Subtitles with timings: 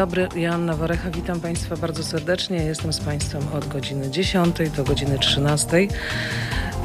[0.00, 2.56] dobry, Joanna Warecha, witam Państwa bardzo serdecznie.
[2.56, 5.88] Jestem z Państwem od godziny 10 do godziny 13.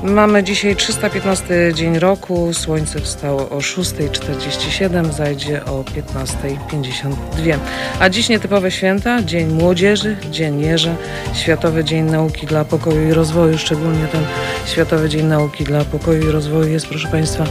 [0.04, 7.58] Mamy dzisiaj 315 dzień roku, słońce wstało o 6.47, zajdzie o 15.52.
[8.00, 10.96] A dziś nietypowe święta, Dzień Młodzieży, Dzień Jeża,
[11.34, 14.24] Światowy Dzień Nauki dla Pokoju i Rozwoju, szczególnie ten
[14.66, 17.44] Światowy Dzień Nauki dla Pokoju i Rozwoju jest, proszę Państwa,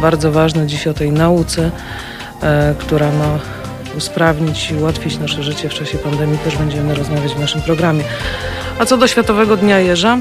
[0.00, 1.70] bardzo ważny dziś o tej nauce,
[2.42, 3.59] e, która ma
[4.00, 6.38] usprawnić i ułatwić nasze życie w czasie pandemii.
[6.38, 8.04] Też będziemy rozmawiać w naszym programie.
[8.78, 10.18] A co do Światowego Dnia Jeża,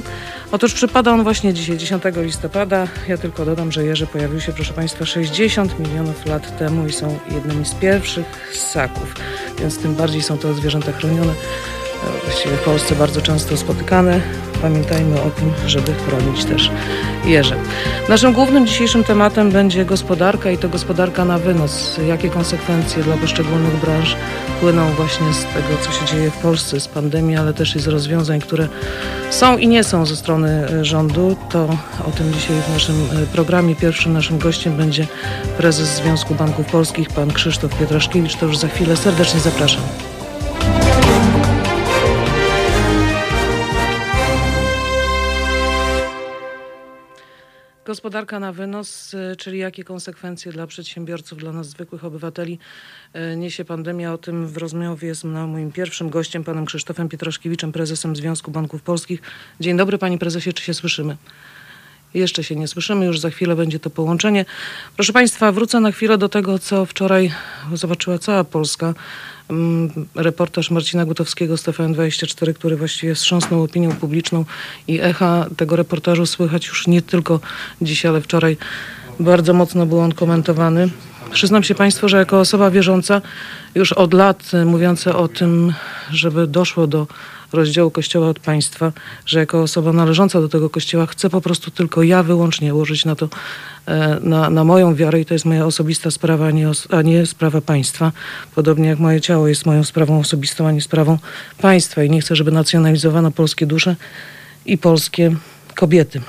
[0.51, 2.87] otóż przypada on właśnie dzisiaj, 10 listopada.
[3.07, 7.19] Ja tylko dodam, że jeże pojawił się, proszę Państwa, 60 milionów lat temu i są
[7.31, 9.15] jednymi z pierwszych ssaków,
[9.59, 11.33] więc tym bardziej są to zwierzęta chronione.
[12.23, 14.21] Właściwie w Polsce bardzo często spotykane.
[14.61, 16.71] Pamiętajmy o tym, żeby chronić też
[17.25, 17.55] jeże.
[18.09, 21.99] Naszym głównym dzisiejszym tematem będzie gospodarka i to gospodarka na wynos.
[22.07, 24.15] Jakie konsekwencje dla poszczególnych branż
[24.61, 27.87] płyną właśnie z tego, co się dzieje w Polsce, z pandemii, ale też i z
[27.87, 28.67] rozwiązań, które
[29.29, 31.35] są i nie są ze strony e, rządu.
[31.49, 31.63] To
[32.07, 33.75] o tym dzisiaj w naszym e, programie.
[33.75, 35.07] Pierwszym naszym gościem będzie
[35.57, 38.35] prezes Związku Banków Polskich, pan Krzysztof Pietraszkiewicz.
[38.35, 38.97] To już za chwilę.
[38.97, 40.08] Serdecznie zapraszam.
[47.89, 52.59] Gospodarka na wynos, y, czyli jakie konsekwencje dla przedsiębiorców, dla nas zwykłych obywateli
[53.15, 54.13] y, niesie pandemia.
[54.13, 59.21] O tym w rozmowie mną, moim pierwszym gościem, panem Krzysztofem Pietraszkiewiczem, prezesem Związku Banków Polskich.
[59.59, 61.17] Dzień dobry, panie prezesie, czy się słyszymy?
[62.13, 64.45] Jeszcze się nie słyszymy, już za chwilę będzie to połączenie.
[64.95, 67.31] Proszę Państwa, wrócę na chwilę do tego, co wczoraj
[67.73, 68.93] zobaczyła cała Polska.
[69.49, 74.45] Mm, Reportaż Marcina Gutowskiego z TVN24, który właściwie wstrząsnął opinią publiczną
[74.87, 77.39] i echa tego reportażu słychać już nie tylko
[77.81, 78.57] dziś, ale wczoraj.
[79.19, 80.89] Bardzo mocno był on komentowany.
[81.31, 83.21] Przyznam się Państwu, że jako osoba wierząca
[83.75, 85.73] już od lat y, mówiąca o tym,
[86.11, 87.07] żeby doszło do
[87.53, 88.91] rozdziału Kościoła od państwa,
[89.25, 93.15] że jako osoba należąca do tego Kościoła chcę po prostu tylko ja wyłącznie łożyć na
[93.15, 93.29] to,
[93.85, 97.25] e, na, na moją wiarę i to jest moja osobista sprawa, a nie, a nie
[97.25, 98.11] sprawa państwa.
[98.55, 101.17] Podobnie jak moje ciało jest moją sprawą osobistą, a nie sprawą
[101.57, 103.95] państwa i nie chcę, żeby nacjonalizowano polskie dusze
[104.65, 105.35] i polskie
[105.75, 106.21] kobiety.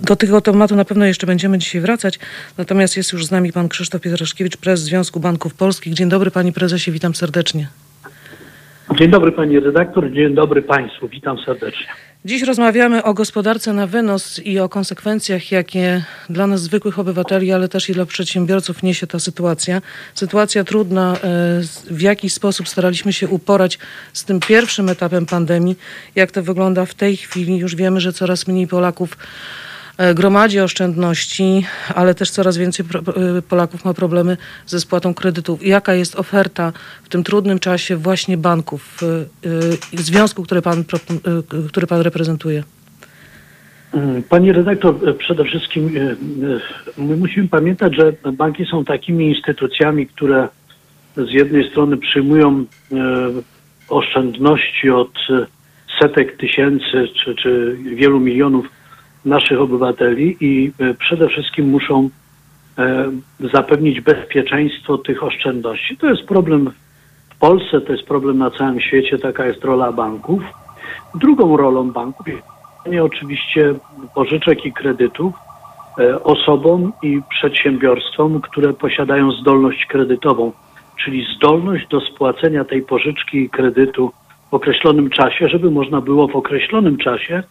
[0.00, 2.18] Do tego tematu na pewno jeszcze będziemy dzisiaj wracać.
[2.58, 5.94] Natomiast jest już z nami pan Krzysztof Pietraszkiewicz, prezes Związku Banków Polskich.
[5.94, 7.68] Dzień dobry panie prezesie, witam serdecznie.
[8.92, 11.86] Dzień dobry pani redaktor, dzień dobry państwu, witam serdecznie.
[12.24, 17.68] Dziś rozmawiamy o gospodarce na wynos i o konsekwencjach, jakie dla nas zwykłych obywateli, ale
[17.68, 19.82] też i dla przedsiębiorców niesie ta sytuacja.
[20.14, 21.16] Sytuacja trudna, e,
[21.90, 23.78] w jaki sposób staraliśmy się uporać
[24.12, 25.76] z tym pierwszym etapem pandemii.
[26.14, 27.58] Jak to wygląda w tej chwili?
[27.58, 29.16] Już wiemy, że coraz mniej Polaków
[30.14, 32.86] gromadzi oszczędności, ale też coraz więcej
[33.38, 35.66] e, Polaków ma problemy ze spłatą kredytów.
[35.66, 36.72] Jaka jest oferta
[37.02, 39.06] w tym trudnym czasie właśnie banków, e,
[39.96, 42.62] e, związku, który pan, e, który pan reprezentuje?
[43.94, 46.16] Mm, Pani redaktor, e, przede wszystkim e, e,
[46.98, 50.48] my musimy pamiętać, że banki są takimi instytucjami, które
[51.16, 52.96] z jednej strony przyjmują e,
[53.88, 55.46] oszczędności od e,
[56.00, 58.66] setek tysięcy czy, czy wielu milionów
[59.24, 62.08] naszych obywateli i e, przede wszystkim muszą
[62.78, 63.10] e,
[63.52, 65.96] zapewnić bezpieczeństwo tych oszczędności.
[65.96, 66.70] To jest problem
[67.30, 70.42] w Polsce, to jest problem na całym świecie, taka jest rola banków.
[71.14, 72.42] Drugą rolą banków jest
[73.02, 73.74] oczywiście
[74.14, 75.34] pożyczek i kredytów
[75.98, 80.52] e, osobom i przedsiębiorstwom, które posiadają zdolność kredytową,
[81.04, 84.12] czyli zdolność do spłacenia tej pożyczki i kredytu
[84.50, 87.42] w określonym czasie, żeby można było w określonym czasie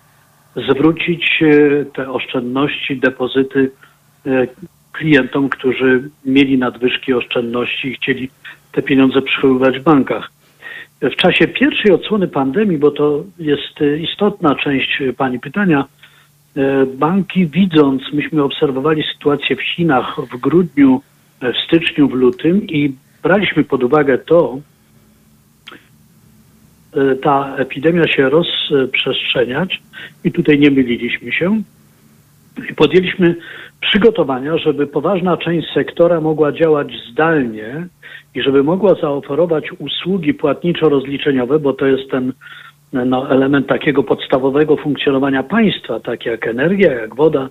[0.56, 3.72] zwrócić e, te oszczędności, depozyty
[4.26, 4.48] e,
[4.92, 8.30] klientom, którzy mieli nadwyżki oszczędności i chcieli
[8.72, 10.32] te pieniądze przechowywać w bankach.
[11.02, 15.86] W czasie pierwszej odsłony pandemii, bo to jest e, istotna część Pani pytania,
[16.98, 21.02] banki widząc, myśmy obserwowali sytuację w Chinach w grudniu,
[21.42, 24.58] w styczniu, w lutym i braliśmy pod uwagę to,
[27.22, 29.82] ta epidemia się rozprzestrzeniać
[30.24, 31.62] i tutaj nie myliliśmy się.
[32.70, 33.36] I podjęliśmy
[33.82, 37.88] przygotowania, żeby poważna część sektora mogła działać zdalnie
[38.36, 42.34] i żeby mogła zaoferować usługi płatniczo-rozliczeniowe, bo to jest ten
[42.94, 47.50] no, element takiego podstawowego funkcjonowania państwa, tak jak energia, jak woda,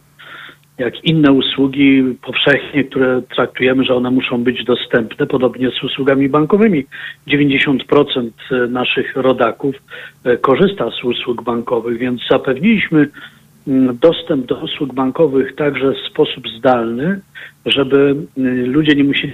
[0.82, 6.84] jak inne usługi powszechnie, które traktujemy, że one muszą być dostępne, podobnie z usługami bankowymi.
[7.29, 8.31] 90%
[8.69, 9.75] naszych rodaków
[10.25, 13.08] e, korzysta z usług bankowych, więc zapewniliśmy
[13.69, 17.20] mm, dostęp do usług bankowych także w sposób zdalny,
[17.67, 19.32] żeby y, ludzie nie musieli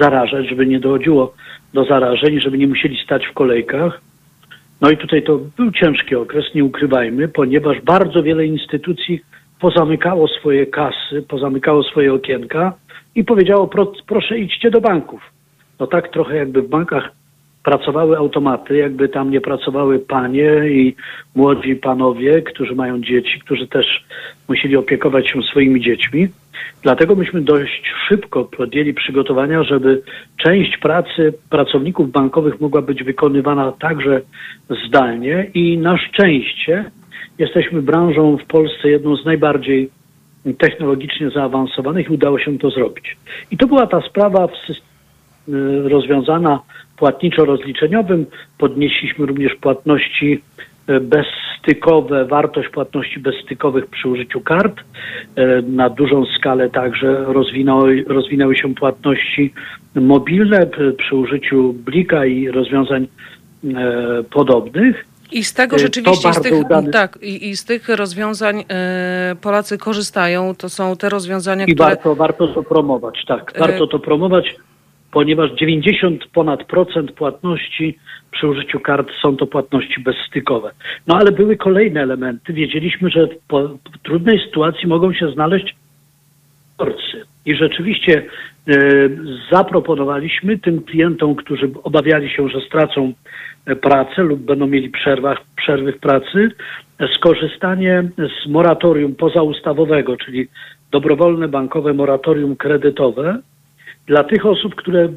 [0.00, 1.34] zarażać, żeby nie dochodziło
[1.74, 4.00] do zarażeń, żeby nie musieli stać w kolejkach.
[4.80, 9.20] No i tutaj to był ciężki okres, nie ukrywajmy, ponieważ bardzo wiele instytucji
[9.60, 12.72] pozamykało swoje kasy, pozamykało swoje okienka
[13.14, 15.20] i powiedziało, pro, proszę idźcie do banków.
[15.80, 17.10] No tak trochę jakby w bankach
[17.66, 20.94] pracowały automaty, jakby tam nie pracowały panie i
[21.34, 23.86] młodzi panowie, którzy mają dzieci, którzy też
[24.48, 26.28] musieli opiekować się swoimi dziećmi.
[26.82, 30.02] Dlatego myśmy dość szybko podjęli przygotowania, żeby
[30.36, 34.20] część pracy pracowników bankowych mogła być wykonywana także
[34.86, 36.84] zdalnie i na szczęście
[37.38, 39.90] jesteśmy branżą w Polsce jedną z najbardziej
[40.58, 43.16] technologicznie zaawansowanych i udało się to zrobić.
[43.50, 44.48] I to była ta sprawa
[45.84, 46.60] rozwiązana
[46.96, 48.26] płatniczo-rozliczeniowym.
[48.58, 50.42] Podnieśliśmy również płatności
[50.86, 54.80] e, bezstykowe, wartość płatności bezstykowych przy użyciu kart.
[55.36, 59.52] E, na dużą skalę także rozwinęły, rozwinęły się płatności
[59.94, 60.66] mobilne
[60.98, 63.06] przy użyciu Blika i rozwiązań
[64.30, 65.06] podobnych.
[65.32, 66.54] I z tego rzeczywiście, z tych,
[66.92, 70.54] tak, i, i, z tych rozwiązań e, Polacy korzystają.
[70.54, 71.88] To są te rozwiązania, I które...
[71.88, 73.52] warto, warto to promować, tak.
[73.58, 74.54] Warto to promować
[75.16, 77.98] ponieważ 90 ponad procent płatności
[78.30, 80.70] przy użyciu kart są to płatności bezstykowe.
[81.06, 82.52] No ale były kolejne elementy.
[82.52, 85.76] Wiedzieliśmy, że w trudnej sytuacji mogą się znaleźć
[86.76, 87.24] torcy.
[87.46, 88.26] I rzeczywiście
[89.52, 93.12] zaproponowaliśmy tym klientom, którzy obawiali się, że stracą
[93.66, 96.50] e, pracę lub będą mieli przerwach, przerwy w pracy,
[97.14, 100.48] skorzystanie z moratorium pozaustawowego, czyli
[100.90, 103.38] dobrowolne bankowe moratorium kredytowe,
[104.06, 105.08] dla tych osób, które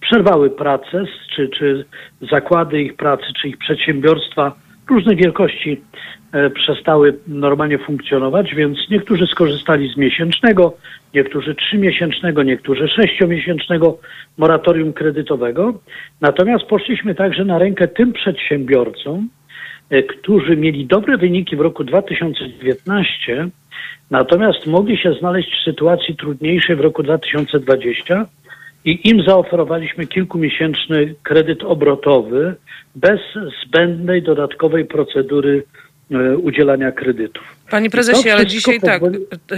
[0.00, 1.84] przerwały pracę, czy, czy
[2.30, 4.52] zakłady ich pracy, czy ich przedsiębiorstwa
[4.90, 5.78] różnej wielkości e,
[6.54, 10.76] przestały normalnie funkcjonować, więc niektórzy skorzystali z miesięcznego,
[11.14, 13.98] niektórzy trzymiesięcznego, niektórzy sześciomiesięcznego
[14.38, 15.80] moratorium kredytowego.
[16.20, 19.28] Natomiast poszliśmy także na rękę tym przedsiębiorcom,
[19.90, 23.50] e, którzy mieli dobre wyniki w roku 2019,
[24.10, 28.26] Natomiast mogli się znaleźć w sytuacji trudniejszej w roku 2020
[28.84, 32.54] i im zaoferowaliśmy kilkumiesięczny kredyt obrotowy
[32.96, 33.20] bez
[33.64, 35.87] zbędnej dodatkowej procedury e,
[36.42, 37.58] udzielania kredytów.
[37.70, 39.02] Panie prezesie, ale dzisiaj tak,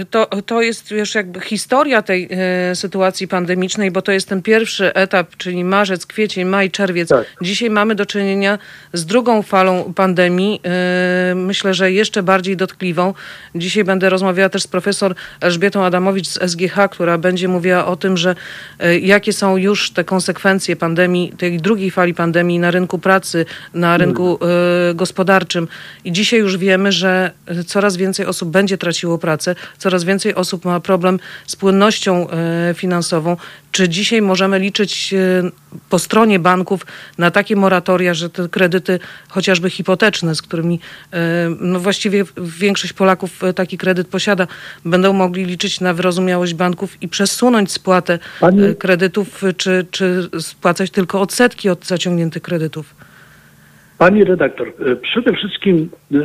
[0.09, 4.93] to, to jest już jakby historia tej e, sytuacji pandemicznej, bo to jest ten pierwszy
[4.93, 7.09] etap, czyli marzec, kwiecień, maj, czerwiec.
[7.09, 7.25] Tak.
[7.41, 8.59] Dzisiaj mamy do czynienia
[8.93, 13.13] z drugą falą pandemii, e, myślę, że jeszcze bardziej dotkliwą.
[13.55, 18.17] Dzisiaj będę rozmawiała też z profesor Elżbietą Adamowicz z SGH, która będzie mówiła o tym,
[18.17, 18.35] że
[18.79, 23.97] e, jakie są już te konsekwencje pandemii, tej drugiej fali pandemii na rynku pracy, na
[23.97, 25.67] rynku e, gospodarczym.
[26.05, 27.31] I dzisiaj już wiemy, że
[27.67, 33.37] coraz więcej osób będzie traciło pracę, coraz więcej osób ma problem z płynnością e, finansową.
[33.71, 35.17] Czy dzisiaj możemy liczyć e,
[35.89, 36.85] po stronie banków
[37.17, 38.99] na takie moratoria, że te kredyty
[39.29, 40.79] chociażby hipoteczne, z którymi
[41.13, 41.19] e,
[41.59, 44.47] no właściwie większość Polaków taki kredyt posiada,
[44.85, 48.75] będą mogli liczyć na wyrozumiałość banków i przesunąć spłatę Pani...
[48.75, 53.10] kredytów, czy, czy spłacać tylko odsetki od zaciągniętych kredytów?
[54.01, 56.17] Pani redaktor, e, przede wszystkim e,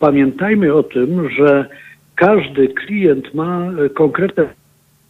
[0.00, 1.66] pamiętajmy o tym, że
[2.14, 4.48] każdy klient ma e, konkretne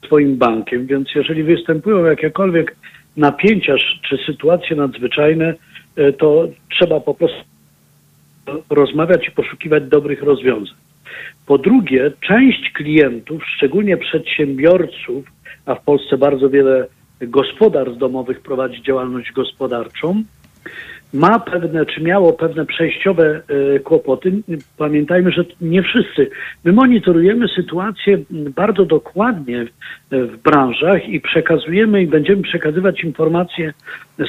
[0.06, 2.76] swoim bankiem, więc jeżeli występują jakiekolwiek
[3.16, 3.74] napięcia
[4.08, 5.54] czy sytuacje nadzwyczajne,
[6.18, 7.40] to trzeba po prostu
[8.70, 10.76] rozmawiać i poszukiwać dobrych rozwiązań.
[11.46, 15.24] Po drugie, część klientów, szczególnie przedsiębiorców,
[15.66, 16.86] a w Polsce bardzo wiele
[17.20, 20.22] gospodarstw domowych prowadzi działalność gospodarczą,
[21.12, 23.42] ma pewne, czy miało pewne przejściowe
[23.76, 24.32] e, kłopoty.
[24.78, 26.30] Pamiętajmy, że nie wszyscy.
[26.64, 29.66] My monitorujemy sytuację bardzo dokładnie
[30.10, 33.72] w branżach i przekazujemy i będziemy przekazywać informacje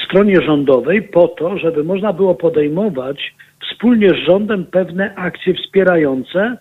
[0.05, 3.33] stronie rządowej po to, żeby można było podejmować
[3.71, 6.57] wspólnie z rządem pewne akcje wspierające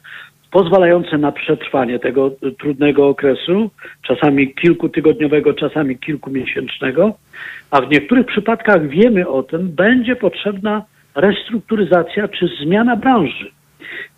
[0.56, 3.70] pozwalające na przetrwanie tego trudnego okresu,
[4.02, 7.14] czasami kilkutygodniowego, czasami kilkumiesięcznego,
[7.70, 10.84] a w niektórych przypadkach wiemy o tym, będzie potrzebna
[11.14, 13.50] restrukturyzacja czy zmiana branży.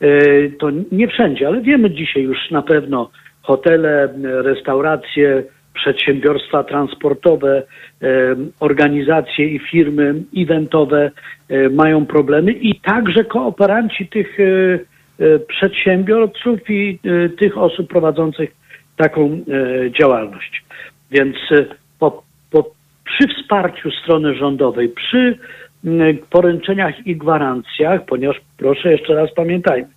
[0.00, 0.08] E,
[0.50, 3.10] to nie wszędzie, ale wiemy dzisiaj już na pewno
[3.42, 5.42] hotele, restauracje,
[5.74, 7.62] przedsiębiorstwa transportowe,
[8.02, 11.10] e, organizacje i firmy eventowe
[11.48, 14.97] e, mają problemy i także kooperanci tych E,
[15.48, 18.50] przedsiębiorców i e, tych osób prowadzących
[18.96, 19.40] taką e,
[20.00, 20.64] działalność.
[21.10, 21.36] Więc
[21.98, 22.70] po, po,
[23.04, 25.38] przy wsparciu strony rządowej, przy
[26.30, 29.88] poręczeniach i gwarancjach, ponieważ proszę jeszcze raz pamiętajmy,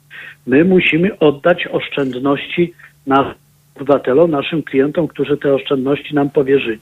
[0.48, 2.74] my musimy oddać oszczędności
[3.08, 3.36] na
[3.75, 6.80] obywatelom, naszym klientom, którzy te oszczędności nam powierzyli.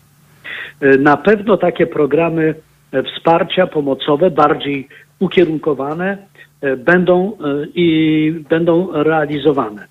[0.81, 2.55] E, Na pewno takie programy
[2.91, 4.87] e, wsparcia pomocowe, bardziej
[5.19, 6.17] ukierunkowane,
[6.61, 9.87] e, będą e, i będą realizowane.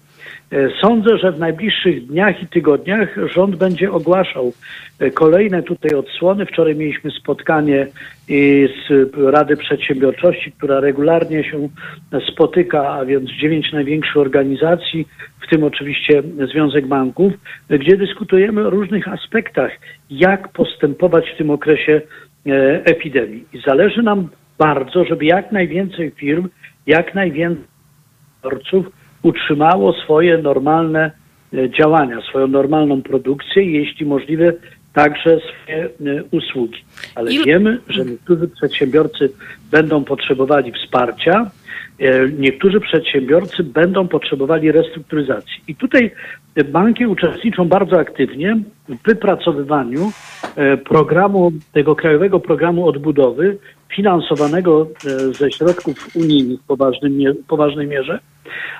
[0.52, 4.52] E, Sądzę, że w najbliższych dniach i tygodniach rząd będzie ogłaszał
[5.14, 6.46] kolejne tutaj odsłony.
[6.46, 7.86] Wczoraj mieliśmy spotkanie
[8.28, 11.68] z Rady Przedsiębiorczości, która regularnie się
[12.32, 15.08] spotyka, a więc dziewięć największych organizacji,
[15.40, 17.32] w tym oczywiście Związek Banków,
[17.70, 19.72] gdzie dyskutujemy o różnych aspektach,
[20.10, 22.00] jak postępować w tym okresie
[22.84, 23.44] epidemii.
[23.52, 26.48] I zależy nam bardzo, żeby jak najwięcej firm,
[26.86, 27.64] jak najwięcej
[28.42, 28.86] odbiorców
[29.22, 31.10] utrzymało swoje normalne
[31.54, 34.52] e, działania, swoją normalną produkcję i jeśli możliwe
[34.92, 35.88] także swoje e,
[36.30, 36.84] usługi.
[37.14, 39.32] Ale wiemy, że niektórzy przedsiębiorcy
[39.70, 41.50] będą potrzebowali wsparcia,
[42.38, 45.62] niektórzy przedsiębiorcy będą potrzebowali restrukturyzacji.
[45.68, 46.10] I tutaj
[46.54, 48.56] e, banki uczestniczą bardzo aktywnie
[48.88, 50.12] w wypracowywaniu
[50.56, 53.58] e, programu, tego krajowego programu odbudowy
[53.96, 57.12] finansowanego e, ze środków unijnych w poważnym
[57.48, 58.20] poważnej mierze,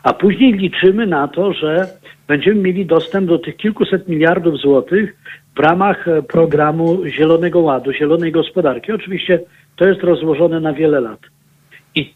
[0.03, 1.89] a później liczymy na to, że
[2.29, 5.17] będziemy mieli dostęp do tych kilkuset miliardów złotych
[5.57, 8.93] w ramach e, programu Zielonego Ładu, Zielonej Gospodarki.
[8.93, 9.41] Oczywiście
[9.77, 11.21] to jest rozłożone na wiele lat.
[11.99, 12.15] I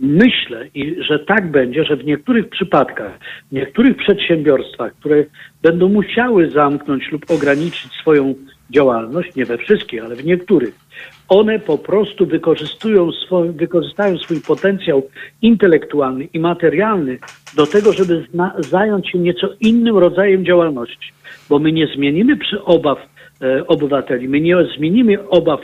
[0.00, 0.66] myślę,
[0.98, 3.18] że tak będzie, że w niektórych przypadkach,
[3.50, 5.24] w niektórych przedsiębiorstwach, które
[5.62, 8.34] będą musiały zamknąć lub ograniczyć swoją
[8.70, 10.74] działalność, nie we wszystkich, ale w niektórych,
[11.28, 15.08] one po prostu wykorzystują swój, wykorzystają swój potencjał
[15.42, 17.18] intelektualny i materialny
[17.56, 21.12] do tego, żeby zna, zająć się nieco innym rodzajem działalności.
[21.48, 22.98] Bo my nie zmienimy przy obaw
[23.42, 25.60] e, obywateli, my nie zmienimy obaw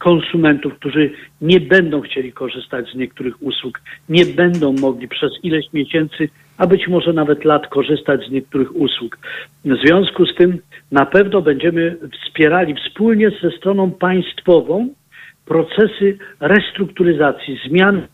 [0.00, 6.28] konsumentów, którzy nie będą chcieli korzystać z niektórych usług, nie będą mogli przez ileś miesięcy,
[6.58, 9.18] a być może nawet lat korzystać z niektórych usług.
[9.64, 10.58] W związku z tym
[10.92, 14.88] na pewno będziemy wspierali wspólnie ze stroną państwową
[15.46, 18.06] procesy restrukturyzacji, zmian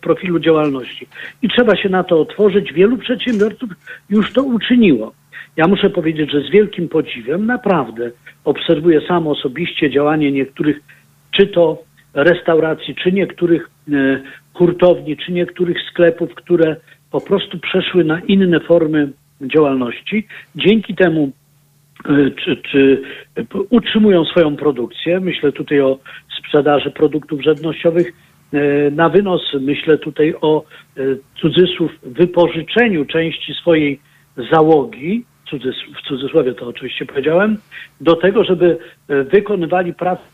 [0.00, 1.06] profilu działalności.
[1.42, 2.72] I trzeba się na to otworzyć.
[2.72, 3.70] Wielu przedsiębiorców
[4.10, 5.12] już to uczyniło.
[5.56, 8.10] Ja muszę powiedzieć, że z wielkim podziwem naprawdę
[8.44, 10.80] obserwuję sam osobiście działanie niektórych,
[11.36, 11.82] czy to
[12.14, 14.20] restauracji, czy niektórych e,
[14.54, 16.76] hurtowni, czy niektórych sklepów, które
[17.10, 20.26] po prostu przeszły na inne formy działalności.
[20.54, 21.32] Dzięki temu
[22.04, 23.02] e, czy, czy
[23.70, 25.20] utrzymują swoją produkcję.
[25.20, 25.98] Myślę tutaj o
[26.38, 28.12] sprzedaży produktów żywnościowych
[28.52, 29.42] e, na wynos.
[29.60, 30.64] Myślę tutaj o
[31.40, 34.00] cudzysłów wypożyczeniu części swojej
[34.52, 35.24] załogi,
[35.96, 37.56] w cudzysłowie to oczywiście powiedziałem,
[38.00, 40.33] do tego, żeby wykonywali pracę.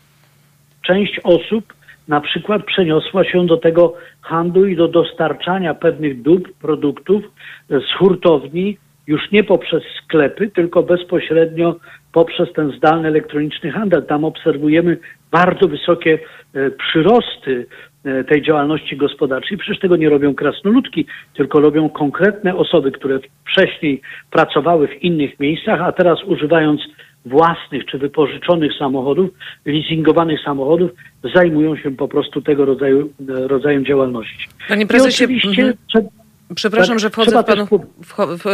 [0.91, 1.73] Część osób
[2.07, 7.97] na przykład przeniosła się do tego handlu i do dostarczania pewnych dóbr, produktów e, z
[7.97, 11.75] hurtowni już nie poprzez sklepy, tylko bezpośrednio
[12.13, 14.05] poprzez ten zdalny elektroniczny handel.
[14.05, 14.97] Tam obserwujemy
[15.31, 16.19] bardzo wysokie
[16.53, 17.65] e, przyrosty
[18.05, 19.57] e, tej działalności gospodarczej.
[19.57, 25.81] Przecież tego nie robią krasnoludki, tylko robią konkretne osoby, które wcześniej pracowały w innych miejscach,
[25.81, 26.81] a teraz używając
[27.25, 29.29] własnych czy wypożyczonych samochodów,
[29.65, 30.91] leasingowanych samochodów,
[31.35, 34.47] zajmują się po prostu tego rodzaju, rodzajem działalności.
[34.67, 36.09] Panie I prezesie, oczywiście mhm.
[36.55, 37.67] przepraszam, tak, że wchodzę w panu,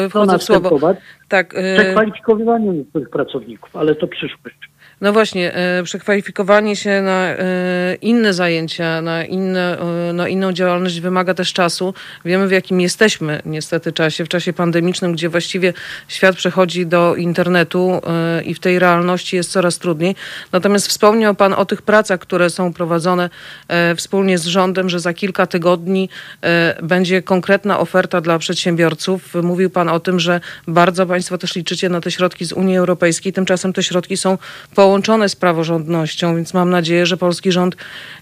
[0.10, 0.80] wchodzę w słowo.
[1.28, 4.67] Tak, e, Przekwalifikowywaniu niektórych pracowników, ale to przyszłość.
[5.02, 9.78] No właśnie, e, przekwalifikowanie się na e, inne zajęcia, na, inne,
[10.10, 11.94] e, na inną działalność wymaga też czasu.
[12.26, 15.74] Wiemy, w jakim jesteśmy niestety czasie, w czasie pandemicznym, gdzie właściwie
[16.08, 18.02] świat przechodzi do internetu
[18.46, 20.16] i w tej realności jest coraz trudniej.
[20.52, 23.30] Natomiast wspomniał Pan o tych pracach, które są prowadzone
[23.96, 26.10] wspólnie z rządem, że za kilka tygodni
[26.84, 29.34] będzie konkretna oferta dla przedsiębiorców.
[29.44, 33.34] Mówił Pan o tym, że bardzo Państwo też liczycie na te środki z Unii Europejskiej.
[33.34, 34.38] Tymczasem te środki są
[34.88, 37.76] połączone z praworządnością, więc mam nadzieję, że polski rząd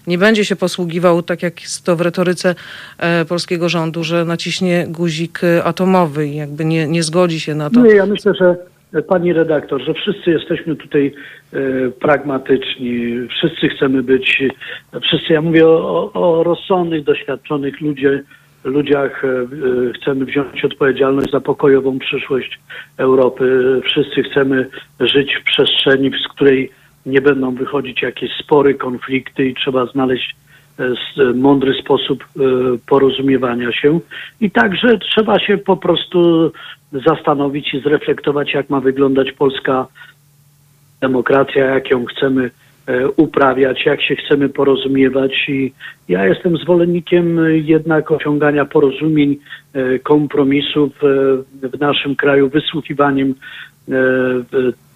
[0.06, 2.54] nie będzie się posługiwał, tak jak jest to w retoryce
[2.98, 7.70] e, polskiego rządu, że naciśnie guzik e, atomowy i jakby nie, nie zgodzi się na
[7.70, 7.80] to.
[7.80, 8.56] Nie, ja myślę, że
[8.94, 11.14] e, pani redaktor, że wszyscy jesteśmy tutaj
[11.52, 11.58] e,
[11.90, 14.42] pragmatyczni, wszyscy chcemy być,
[15.02, 18.22] wszyscy, ja mówię o, o, rozsądnych, doświadczonych ludzie,
[18.64, 22.58] ludziach, e, e, chcemy wziąć odpowiedzialność za pokojową przyszłość
[22.96, 23.62] Europy.
[23.84, 24.68] Wszyscy chcemy
[25.00, 26.70] żyć w przestrzeni, z której
[27.06, 30.36] nie będą wychodzić jakieś spory, konflikty i trzeba znaleźć
[30.78, 32.24] e, mądry sposób
[32.86, 34.00] porozumiewania się.
[34.40, 36.52] I także trzeba się po prostu
[37.06, 39.86] zastanowić i zreflektować, jak ma wyglądać polska
[41.00, 42.50] demokracja, jak ją chcemy
[43.16, 45.32] uprawiać, jak się chcemy porozumiewać.
[45.48, 45.72] I
[46.08, 49.36] ja jestem zwolennikiem e, jednak osiągania porozumień,
[49.72, 53.34] e, kompromisów e, w naszym kraju, wysłuchiwaniem
[53.88, 53.96] e, e,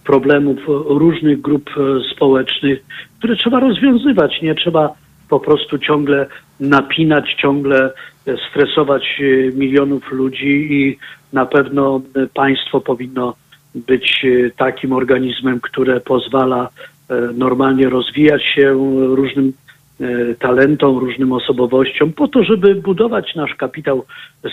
[0.05, 2.85] problemów różnych grup e, społecznych,
[3.19, 4.43] które trzeba rozwiązywać.
[4.43, 4.95] Nie trzeba
[5.29, 6.27] po prostu ciągle
[6.61, 7.91] napinać, ciągle
[8.27, 10.99] e, stresować e, milionów ludzi i
[11.33, 13.35] na pewno e, państwo powinno
[13.75, 17.00] być e, takim organizmem, które pozwala e,
[17.35, 18.73] normalnie rozwijać się
[19.15, 19.53] różnym
[20.01, 24.05] e, talentom, różnym osobowościom, po to, żeby budować nasz kapitał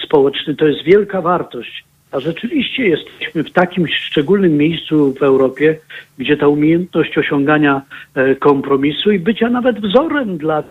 [0.05, 0.55] społeczny.
[0.55, 1.83] To jest wielka wartość.
[2.11, 5.79] A rzeczywiście jesteśmy w takim szczególnym miejscu w Europie,
[6.17, 7.81] gdzie ta umiejętność osiągania
[8.15, 10.63] e, kompromisu i bycia nawet wzorem dla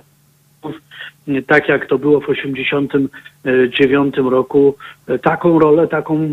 [1.46, 4.74] tak jak to było w 1989 roku,
[5.08, 6.28] e, taką rolę, taką e,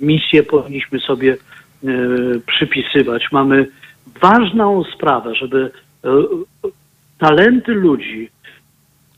[0.00, 1.36] misję powinniśmy sobie e,
[2.46, 3.32] przypisywać.
[3.32, 3.66] Mamy
[4.22, 5.70] ważną sprawę, żeby
[6.04, 6.08] e,
[7.18, 8.30] talenty ludzi,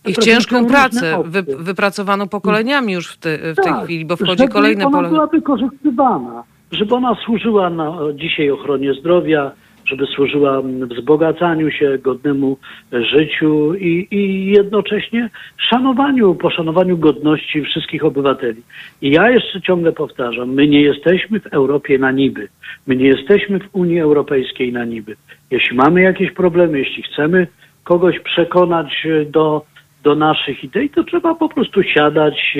[0.06, 4.38] Ich ciężką pracę, wy, wypracowaną pokoleniami już w, te, w tej Tak, chwili, bo wchodzi
[4.38, 5.08] żeby kolejne ona pole.
[5.08, 9.50] była wykorzystywana, żeby ona służyła na, dzisiaj ochronie zdrowia,
[9.86, 12.58] żeby służyła wzbogacaniu się, godnemu
[12.92, 18.62] życiu i, i jednocześnie szanowaniu, poszanowaniu godności wszystkich obywateli.
[19.02, 22.48] I ja jeszcze ciągle powtarzam, my nie jesteśmy w Europie na niby.
[22.86, 25.16] My nie jesteśmy w Unii Europejskiej na niby.
[25.50, 27.46] Jeśli mamy jakieś problemy, jeśli chcemy
[27.84, 29.64] kogoś przekonać do,
[30.02, 32.58] do naszych idei, to trzeba po prostu siadać,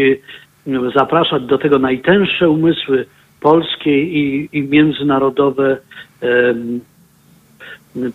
[0.96, 3.06] zapraszać do tego najtęższe umysły
[3.40, 5.76] polskie i, i międzynarodowe.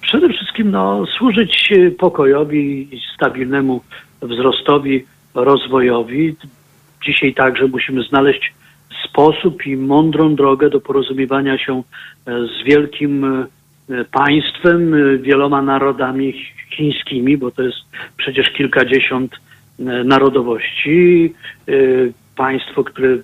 [0.01, 3.81] Przede wszystkim no, służyć pokojowi, stabilnemu
[4.21, 5.05] wzrostowi,
[5.35, 6.35] rozwojowi.
[7.05, 8.53] Dzisiaj także musimy znaleźć
[9.03, 11.83] sposób i mądrą drogę do porozumiewania się
[12.25, 13.45] e, z wielkim e,
[14.11, 17.77] państwem, e, wieloma narodami chi- chińskimi, bo to jest
[18.17, 19.31] przecież kilkadziesiąt
[20.05, 21.33] narodowości.
[22.35, 23.17] Państwo, które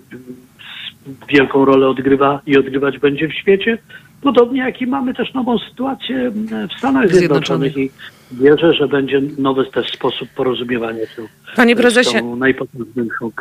[1.29, 3.77] wielką rolę odgrywa i odgrywać będzie w świecie.
[4.25, 7.73] Podobnie jak i mamy też nową sytuację w Stanach Zjednoczonych.
[7.73, 7.73] Zjednoczonych
[8.31, 13.31] wierzę, że będzie nowy też sposób porozumiewania się Panie z prezesie, tą najpotężniejszą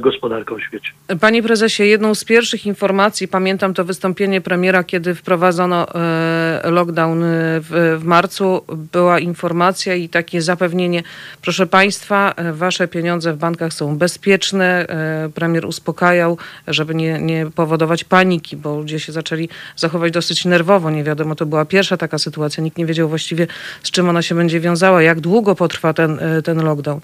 [0.00, 0.90] gospodarką w świecie.
[1.20, 7.26] Panie prezesie, jedną z pierwszych informacji, pamiętam to wystąpienie premiera, kiedy wprowadzono e, lockdown e,
[7.60, 11.02] w, w marcu, była informacja i takie zapewnienie,
[11.42, 14.86] proszę państwa, e, wasze pieniądze w bankach są bezpieczne.
[15.34, 20.90] Premier uspokajał, żeby nie, nie powodować paniki, bo ludzie się zaczęli zachować dosyć nerwowo.
[20.90, 22.64] Nie wiadomo, to była pierwsza taka sytuacja.
[22.64, 23.46] Nikt nie wiedział właściwie,
[23.82, 27.00] z czym ona się będzie wiązała, jak długo potrwa ten, e, ten lockdown.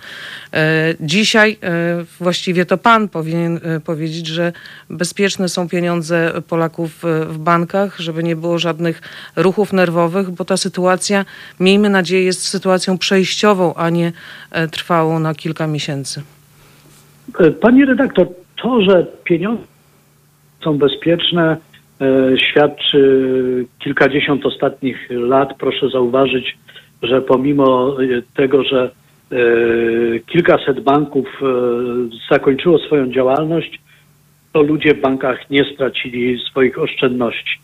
[0.55, 4.53] E, Dzisiaj e, właściwie to pan powinien powiedzieć, że
[4.90, 9.03] bezpieczne są pieniądze Polaków w bankach, żeby nie było żadnych
[9.37, 11.25] ruchów nerwowych, bo ta sytuacja,
[11.61, 14.12] miejmy nadzieję, jest sytuacją przejściową, a nie
[14.71, 16.23] trwałą na kilka miesięcy.
[17.38, 18.29] E, Pani redaktor,
[18.62, 19.62] to, że pieniądze
[20.64, 21.57] są bezpieczne,
[22.37, 25.55] świadczy kilkadziesiąt ostatnich lat.
[25.59, 26.57] Proszę zauważyć,
[27.03, 28.91] że pomimo e, tego, że
[29.33, 29.37] e,
[30.27, 31.47] kilkaset banków e,
[32.31, 33.81] zakończyło swoją działalność,
[34.53, 37.61] to ludzie w bankach nie stracili swoich oszczędności.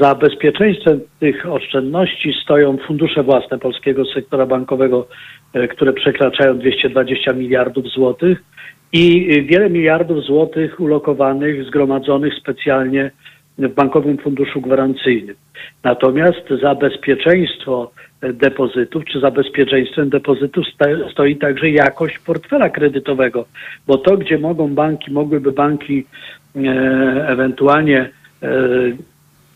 [0.00, 5.08] Za bezpieczeństwem tych oszczędności stoją fundusze własne polskiego sektora bankowego,
[5.70, 8.42] które przekraczają 220 miliardów złotych
[8.92, 13.10] i wiele miliardów złotych ulokowanych, zgromadzonych specjalnie
[13.58, 15.36] w Bankowym Funduszu Gwarancyjnym.
[15.84, 17.90] Natomiast za bezpieczeństwo
[18.20, 20.64] e, depozytów, czy za bezpieczeństwem depozytów
[21.12, 23.46] stoi także jakość portfela kredytowego,
[23.86, 26.04] bo to, gdzie mogą banki, mogłyby banki
[26.56, 26.60] e,
[27.28, 28.10] ewentualnie
[28.42, 28.48] e,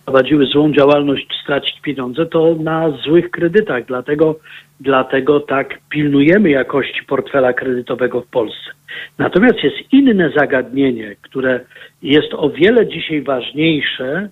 [0.04, 3.84] prowadziły złą działalność, stracić pieniądze, to na złych kredytach.
[3.84, 4.38] Dlatego,
[4.80, 8.70] dlatego tak pilnujemy jakości portfela kredytowego w Polsce.
[9.18, 11.60] Natomiast jest inne zagadnienie, które
[12.02, 14.28] jest o wiele dzisiaj ważniejsze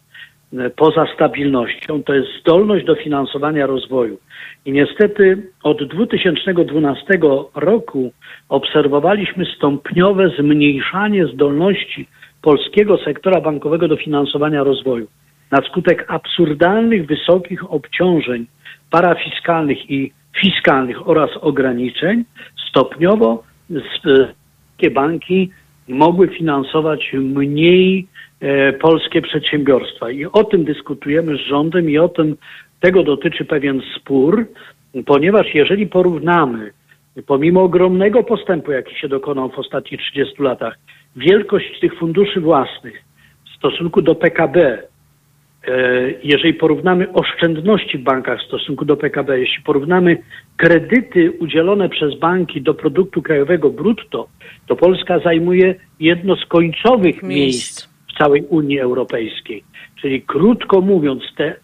[0.52, 4.18] e, poza stabilnością, to jest zdolność do finansowania rozwoju.
[4.66, 7.04] I niestety od 2012
[7.54, 8.12] roku
[8.48, 12.08] obserwowaliśmy stopniowe zmniejszanie zdolności
[12.42, 15.06] polskiego sektora bankowego do finansowania rozwoju
[15.50, 18.46] na skutek absurdalnych, wysokich obciążeń
[18.90, 22.24] parafiskalnych i fiskalnych oraz ograniczeń
[22.68, 24.40] stopniowo s- e,
[24.80, 25.50] polskie banki
[25.88, 28.06] mogły finansować mniej
[28.40, 30.10] e, polskie przedsiębiorstwa.
[30.10, 32.36] I o tym dyskutujemy z rządem i o tym
[32.80, 34.46] tego dotyczy pewien spór,
[35.06, 36.70] ponieważ jeżeli porównamy,
[37.26, 40.78] pomimo ogromnego postępu, jaki się dokonał w ostatnich 30 latach,
[41.16, 43.04] wielkość tych funduszy własnych
[43.46, 44.82] w stosunku do PKB,
[46.22, 50.22] jeżeli porównamy oszczędności w bankach w stosunku do PKB, jeśli porównamy
[50.56, 54.28] kredyty udzielone przez banki do produktu krajowego brutto,
[54.66, 57.88] to Polska zajmuje jedno z końcowych miejsc Miejsc.
[58.14, 59.64] w całej Unii Europejskiej.
[60.00, 61.56] Czyli krótko mówiąc, te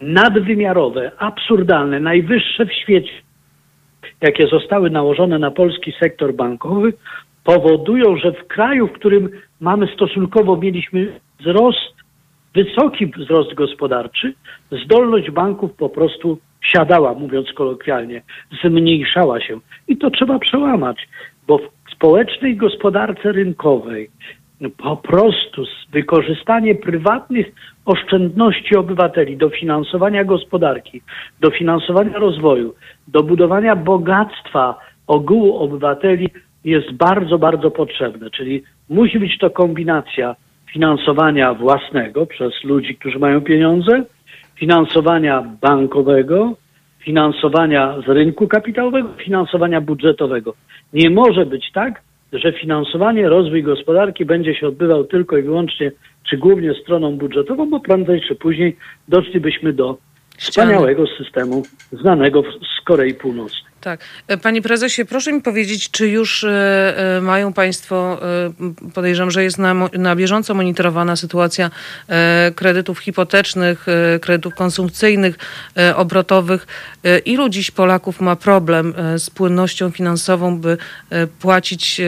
[0.00, 3.12] nadwymiarowe, absurdalne, najwyższe w świecie,
[4.20, 6.92] jakie zostały nałożone na polski sektor bankowy,
[7.44, 9.30] powodują, że w kraju, w którym
[9.60, 11.94] mamy stosunkowo, mieliśmy wzrost,
[12.54, 14.34] wysoki wzrost gospodarczy,
[14.84, 18.22] zdolność banków po prostu siadała, mówiąc kolokwialnie,
[18.64, 19.60] zmniejszała się.
[19.88, 21.08] I to trzeba przełamać,
[21.46, 24.10] bo w społecznej gospodarce rynkowej
[24.76, 27.46] po prostu wykorzystanie prywatnych
[27.84, 31.02] oszczędności obywateli do finansowania gospodarki,
[31.40, 32.74] do finansowania rozwoju,
[33.08, 36.28] do budowania bogactwa ogółu obywateli
[36.64, 38.30] jest bardzo, bardzo potrzebne.
[38.30, 40.36] Czyli musi być to kombinacja
[40.72, 44.04] finansowania własnego przez ludzi, którzy mają pieniądze,
[44.56, 46.54] finansowania bankowego,
[46.98, 50.54] finansowania z rynku kapitałowego, finansowania budżetowego.
[50.92, 52.02] Nie może być tak,
[52.32, 55.92] że finansowanie, rozwój gospodarki będzie się odbywał tylko i wyłącznie,
[56.30, 58.76] czy głównie stroną budżetową, bo prędzej czy później
[59.08, 59.98] doszlibyśmy do
[60.38, 63.67] wspaniałego systemu znanego z Korei Północnej.
[63.80, 64.00] Tak.
[64.28, 66.48] E, panie prezesie, proszę mi powiedzieć, czy już e,
[67.16, 68.18] e, mają Państwo,
[68.94, 71.70] podejrzewam, że jest na, na bieżąco monitorowana sytuacja
[72.54, 73.86] kredytów hipotecznych,
[74.20, 75.38] kredytów konsumpcyjnych,
[75.96, 76.66] obrotowych.
[77.24, 80.76] Ilu dziś Polaków ma problem z płynnością finansową, by
[81.40, 82.00] płacić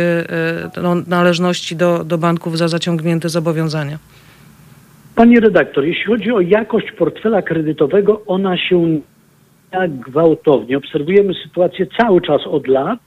[0.83, 3.99] no, należności do, do banków za zaciągnięte zobowiązania?
[5.15, 9.01] Pani redaktor, jeśli chodzi o jakość portfela kredytowego, ona się
[9.71, 10.77] tak gwałtownie.
[10.77, 12.99] Obserwujemy sytuację cały czas od lat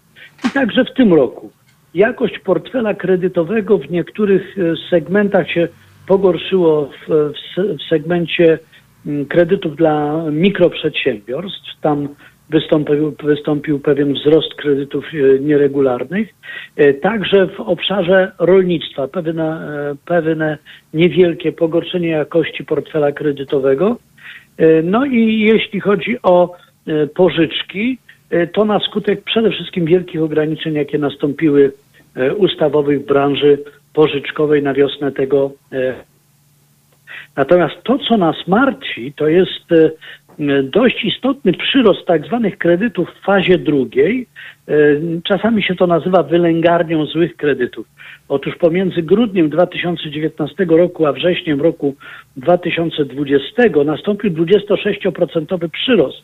[0.48, 1.52] i także w tym roku.
[1.94, 5.68] Jakość portfela kredytowego w niektórych e, segmentach się
[6.08, 8.60] pogorszyło w, w, w segmencie
[9.06, 11.82] mm, kredytów dla mikroprzedsiębiorstw.
[11.82, 12.08] Tam
[12.50, 16.30] wystąpił, wystąpił pewien wzrost kredytów e, nieregularnych.
[16.76, 19.68] E, także w obszarze rolnictwa pewne,
[20.06, 20.58] pewne
[20.94, 23.98] niewielkie pogorszenie jakości portfela kredytowego.
[24.58, 26.56] E, no i jeśli chodzi o
[26.88, 27.98] e, pożyczki,
[28.30, 31.72] e, to na skutek przede wszystkim wielkich ograniczeń, jakie nastąpiły
[32.38, 33.64] ustawowych w branży
[33.94, 35.52] pożyczkowej na wiosnę tego.
[37.36, 39.70] Natomiast to, co nas martwi, to jest
[40.64, 44.28] dość istotny przyrost tak zwanych kredytów w fazie drugiej.
[45.24, 47.88] Czasami się to nazywa wylęgarnią złych kredytów.
[48.30, 51.96] Otóż pomiędzy grudniem 2019 roku a wrześniem roku
[52.38, 56.24] 2020 nastąpił 26% przyrost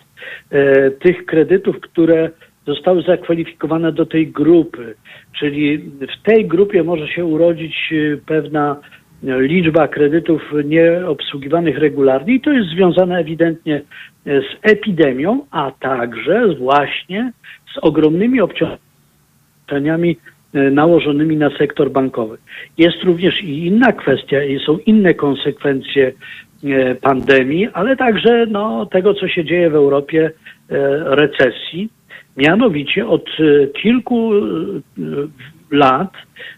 [0.51, 2.29] e, tych kredytów, które
[2.67, 4.95] zostały zakwalifikowane do tej grupy.
[5.39, 5.77] Czyli
[6.19, 8.75] w tej grupie może się urodzić e, pewna
[9.23, 13.81] liczba kredytów nieobsługiwanych regularnie i to jest związane ewidentnie
[14.25, 17.31] z epidemią, a także właśnie
[17.73, 20.17] z ogromnymi obciążeniami
[20.53, 22.37] E, nałożonymi na sektor bankowy.
[22.77, 26.11] Jest również i inna kwestia, i są inne konsekwencje
[26.63, 30.31] e, pandemii, ale także no, tego, co się dzieje w Europie,
[30.69, 30.75] e,
[31.15, 31.89] recesji.
[32.37, 33.25] Mianowicie od
[33.81, 34.31] kilku
[35.71, 36.13] lat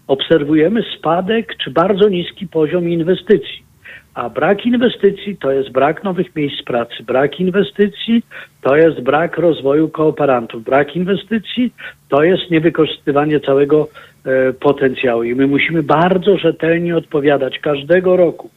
[0.08, 3.72] obserwujemy spadek czy bardzo niski poziom inwestycji.
[4.14, 7.04] A brak inwestycji to jest brak nowych miejsc pracy.
[7.04, 8.24] Brak inwestycji
[8.62, 10.64] to jest brak rozwoju kooperantów.
[10.64, 11.74] Brak inwestycji
[12.10, 13.88] to jest niewykorzystywanie całego
[14.26, 15.24] e, potencjału.
[15.24, 18.50] I my musimy bardzo rzetelnie odpowiadać każdego roku,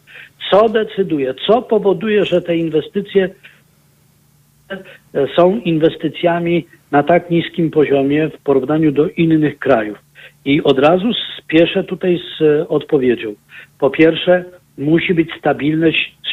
[0.50, 3.28] co decyduje, co powoduje, że te inwestycje
[4.70, 4.78] e,
[5.36, 9.98] są inwestycjami na tak niskim poziomie w porównaniu do innych krajów.
[10.44, 13.34] I od razu spieszę tutaj z e, odpowiedzią.
[13.78, 14.44] Po pierwsze,
[14.78, 15.90] musi być stabilne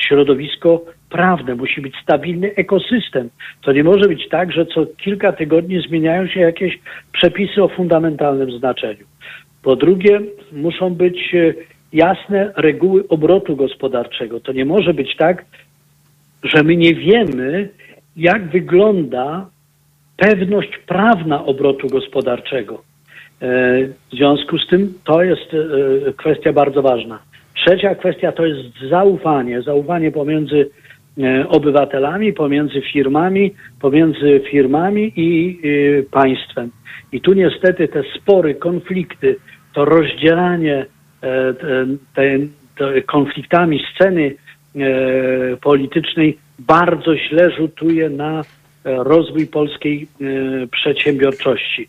[0.08, 3.30] środowisko prawne, musi być stabilny ekosystem.
[3.62, 6.80] To nie może być tak, że co kilka tygodni zmieniają się jakieś
[7.12, 9.06] przepisy o fundamentalnym znaczeniu.
[9.64, 10.22] Po drugie,
[10.52, 11.54] muszą być e,
[11.94, 14.40] jasne reguły obrotu gospodarczego.
[14.40, 15.46] To nie może być tak,
[16.44, 17.70] że my nie wiemy,
[18.18, 19.50] jak wygląda
[20.18, 22.91] pewność prawna obrotu gospodarczego.
[23.42, 27.20] E, w związku z tym to jest e, kwestia bardzo ważna.
[27.56, 30.70] Trzecia kwestia to jest zaufanie, zaufanie pomiędzy
[31.18, 35.60] e, obywatelami, pomiędzy firmami, pomiędzy firmami i
[36.12, 36.72] państwem.
[37.12, 39.36] I tu niestety te spory, konflikty,
[39.74, 40.86] to rozdzielanie
[42.16, 42.38] te,
[42.78, 44.36] te konfliktami sceny
[45.62, 48.42] politycznej bardzo źle rzutuje na
[48.84, 50.08] rozwój polskiej
[50.72, 51.88] przedsiębiorczości.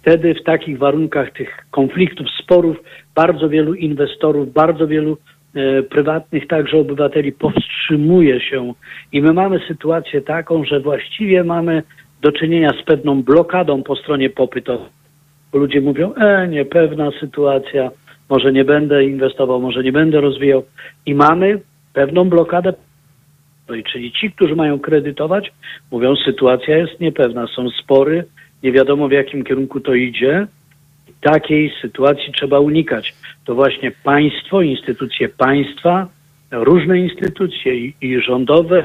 [0.00, 2.76] Wtedy w takich warunkach tych konfliktów, sporów,
[3.14, 5.18] bardzo wielu inwestorów, bardzo wielu
[5.54, 8.74] e, prywatnych także obywateli powstrzymuje się
[9.12, 11.82] i my mamy sytuację taką, że właściwie mamy
[12.22, 14.88] do czynienia z pewną blokadą po stronie popytowej.
[15.52, 17.90] Ludzie mówią, e, niepewna sytuacja,
[18.28, 20.62] może nie będę inwestował, może nie będę rozwijał.
[21.06, 21.60] I mamy
[21.92, 22.72] pewną blokadę.
[23.68, 25.52] No czyli ci, którzy mają kredytować,
[25.90, 28.24] mówią, sytuacja jest niepewna, są spory,
[28.62, 30.46] nie wiadomo w jakim kierunku to idzie.
[31.20, 33.14] Takiej sytuacji trzeba unikać.
[33.44, 36.08] To właśnie państwo, instytucje państwa,
[36.50, 38.84] różne instytucje i, i rządowe,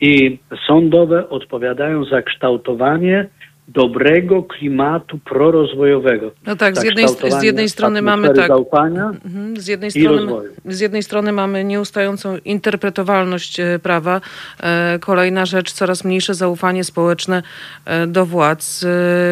[0.00, 3.26] i sądowe odpowiadają za kształtowanie
[3.68, 6.30] dobrego klimatu prorozwojowego.
[6.46, 7.06] No tak, z jednej,
[7.40, 8.48] z jednej strony mamy tak.
[8.48, 10.50] zaufania Mhm, Z jednej, strony, rozwoju.
[10.64, 14.20] z jednej strony mamy nieustającą interpretowalność e, prawa.
[14.62, 17.42] E, Kolejna rzecz, coraz mniejsze zaufanie społeczne
[17.84, 18.84] e, do władz.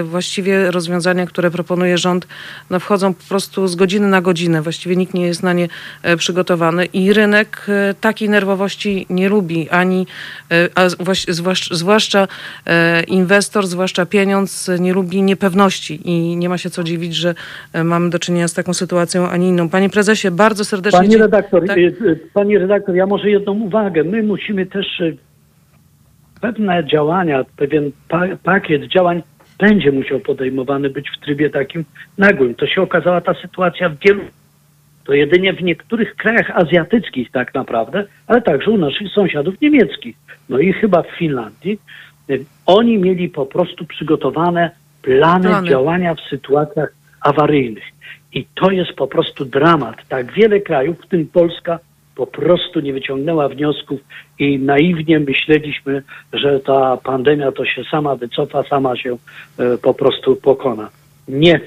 [0.05, 2.27] Właściwie rozwiązania, które proponuje rząd,
[2.71, 4.63] no wchodzą po prostu z godziny na godzinę.
[4.63, 5.69] Właściwie nikt nie jest na nie
[6.17, 7.67] przygotowany i rynek
[8.01, 10.07] takiej nerwowości nie lubi, ani,
[10.75, 10.89] a
[11.71, 12.29] zwłaszcza
[12.67, 14.22] e, inwestor, zwłaszcza pieniądz
[14.79, 17.35] nie lubi niepewności i nie ma się co dziwić, że
[17.73, 19.69] e, mamy do czynienia z taką sytuacją, a nie inną.
[19.69, 20.99] Panie prezesie, bardzo serdecznie...
[20.99, 21.79] Pani dzie- redaktor, tak.
[21.79, 24.05] y, y, pani redaktor, ja może jedną uwagę.
[24.05, 25.03] My musimy też
[26.41, 29.23] pewne działania, pewien pa pakiet działań
[29.59, 31.85] będzie musiał podejmowany być w trybie takim
[32.19, 32.55] nagłym.
[32.55, 34.23] To się okazała ta sytuacja w wielu,
[35.05, 40.17] to jedynie w niektórych krajach azjatyckich tak naprawdę, ale także u naszych sąsiadów niemieckich.
[40.49, 41.79] No i chyba w Finlandii.
[42.31, 44.71] Y, Oni mieli po prostu przygotowane
[45.03, 45.69] plany, Plany.
[45.69, 47.85] działania w sytuacjach awaryjnych.
[48.35, 49.97] I to jest po prostu dramat.
[50.09, 51.79] Tak wiele krajów, w tym Polska,
[52.15, 54.01] po prostu nie wyciągnęła wniosków
[54.39, 59.17] i naiwnie myśleliśmy, że ta pandemia to się sama wycofa, sama się
[59.59, 60.91] e, po prostu pokona.
[61.29, 61.61] Nie.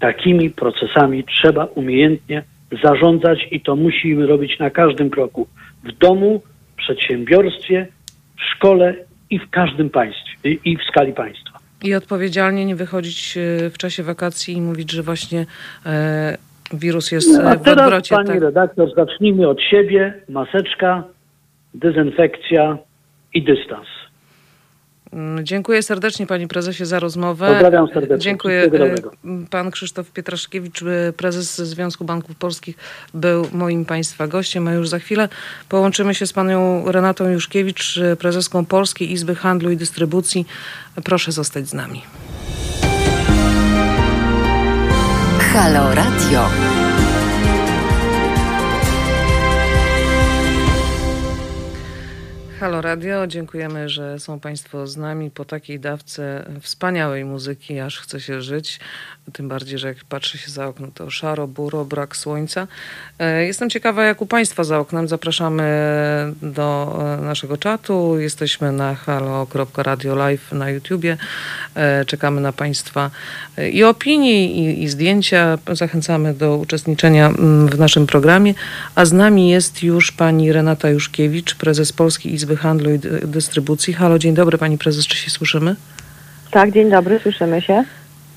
[0.00, 2.42] Takimi procesami trzeba umiejętnie
[2.82, 5.46] zarządzać i to musimy robić na każdym kroku.
[5.84, 7.86] W domu, w przedsiębiorstwie,
[8.36, 8.94] w szkole
[9.34, 11.58] i w każdym państwie i- w skali państwa.
[11.84, 15.46] I odpowiedzialnie nie wychodzić e, w czasie wakacji i mówić, że właśnie
[15.86, 16.36] e,
[16.72, 18.14] wirus jest A e, w teraz, odwrocie.
[18.16, 18.40] pani Tak.
[18.40, 20.14] redaktor, zacznijmy od siebie.
[20.28, 21.04] Maseczka,
[21.74, 22.78] dezynfekcja
[23.34, 23.86] i dystans.
[25.14, 27.48] Mm, Dziękuję serdecznie Panie Prezesie za rozmowę.
[27.48, 28.18] Pozdrawiam serdecznie.
[28.18, 28.68] Dziękuję.
[28.68, 29.10] Dobrego.
[29.50, 32.76] Pan Krzysztof Pietraszkiewicz, e, prezes Związku Banków Polskich,
[33.14, 35.28] był moim Państwa gościem, a już za chwilę
[35.68, 40.46] połączymy się z Panią Renatą Juszkiewicz, e, prezeską Polskiej Izby Handlu i Dystrybucji.
[41.04, 42.02] Proszę zostać z nami.
[45.52, 46.48] Halo Radio.
[52.64, 58.20] Halo Radio, dziękujemy, że są Państwo z nami po takiej dawce wspaniałej muzyki, aż chce
[58.20, 58.80] się żyć.
[59.32, 62.66] Tym bardziej, że jak patrzy się za okno, to szaro, buro, brak słońca.
[63.18, 65.08] E, Jestem ciekawa, jak u Państwa za oknem.
[65.08, 65.64] Zapraszamy
[66.42, 68.18] do e, naszego czatu.
[68.18, 71.16] Jesteśmy na halo.radio live na YouTubie.
[71.74, 73.10] E, Czekamy na Państwa
[73.72, 75.58] i opinie, i, i zdjęcia.
[75.72, 78.54] Zachęcamy do uczestniczenia mm, w naszym programie.
[78.94, 83.92] A z nami jest już pani Renata Juszkiewicz, prezes Polskiej Izby Handlu i Dy- Dystrybucji.
[83.92, 85.76] Halo, dzień dobry pani prezes, czy się słyszymy?
[86.50, 87.84] Tak, dzień dobry, słyszymy się.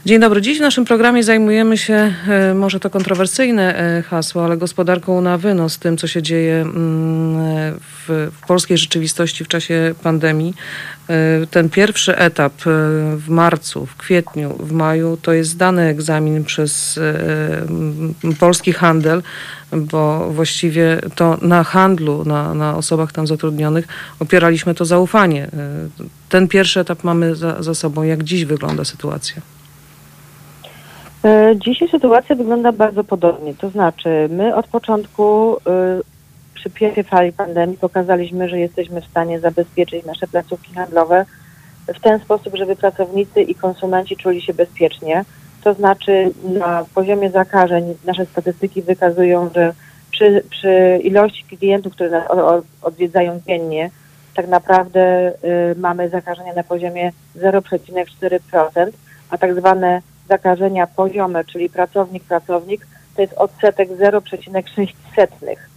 [0.05, 0.41] Dzień dobry.
[0.41, 5.37] Dziś w naszym programie zajmujemy się, e, może to kontrowersyjne e, hasło, ale gospodarką na
[5.37, 10.53] wynos, tym, co się dzieje mm, e, w, w polskiej rzeczywistości w czasie pandemii.
[11.51, 12.53] Ten pierwszy etap
[13.17, 16.99] w marcu, w kwietniu, w maju to jest zdany egzamin przez
[18.39, 19.23] polski handel,
[19.71, 23.87] bo właściwie to na handlu, na, na osobach tam zatrudnionych
[24.19, 25.43] opieraliśmy to zaufanie.
[25.43, 25.49] E,
[26.29, 28.03] Ten pierwszy etap mamy za, za sobą.
[28.03, 29.41] Jak dziś wygląda sytuacja?
[31.25, 33.53] E, Dzisiaj sytuacja wygląda bardzo podobnie.
[33.55, 36.01] To znaczy, my od początku e,
[36.53, 41.25] przy pierwszej fali pandemii pokazaliśmy, że jesteśmy w stanie zabezpieczyć nasze placówki handlowe
[41.87, 45.25] w ten sposób, żeby pracownicy i konsumenci czuli się bezpiecznie.
[45.67, 49.73] To znaczy, na poziomie zakażeń nasze statystyki wykazują, że
[50.11, 52.23] przy, przy ilości klientów, które nas
[52.81, 53.89] odwiedzają dziennie,
[54.35, 55.33] tak naprawdę
[55.73, 58.91] y, mamy zakażenia na poziomie 0,4%,
[59.29, 65.69] a tak zwane zakażenia poziome, czyli pracownik-pracownik, to jest odsetek 0,6 setnych.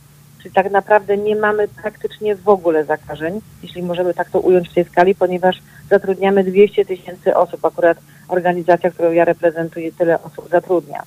[0.42, 4.74] Czyli tak naprawdę nie mamy praktycznie w ogóle zakażeń, jeśli możemy tak to ująć w
[4.74, 5.56] tej skali, ponieważ
[5.90, 7.64] zatrudniamy 200 tysięcy osób.
[7.64, 7.98] Akurat
[8.30, 11.02] organizacja, którą ja reprezentuję, tyle osób zatrudnia.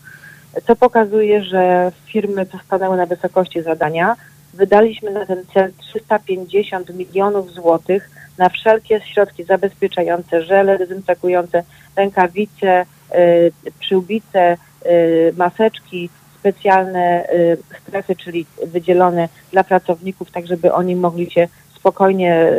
[0.68, 4.16] Co pokazuje, że firmy stanęły na wysokości zadania.
[4.54, 11.64] Wydaliśmy na ten cel 350 milionów złotych na wszelkie środki zabezpieczające, żele dezynfekujące,
[11.96, 16.10] rękawice, y, przyłbice, y, maseczki,
[16.40, 22.52] specjalne y, strefy, czyli wydzielone dla pracowników, tak żeby oni mogli się spokojnie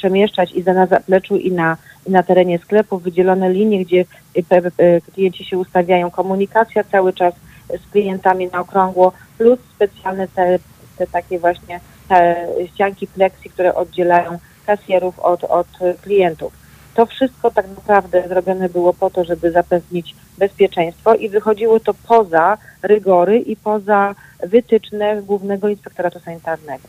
[0.00, 4.04] przemieszczać i na zapleczu, i na, i na terenie sklepu, wydzielone linie, gdzie
[4.36, 7.34] y, pe- klienci się ustawiają, komunikacja cały czas
[7.68, 10.58] z klientami na okrągło, plus specjalne te,
[10.98, 15.68] te takie właśnie te ścianki pleksji, które oddzielają kasjerów od, od
[16.02, 16.52] klientów.
[16.94, 22.58] To wszystko tak naprawdę zrobione było po to, żeby zapewnić bezpieczeństwo i wychodziło to poza
[22.82, 26.88] rygory i poza wytyczne Głównego Inspektoratu Sanitarnego.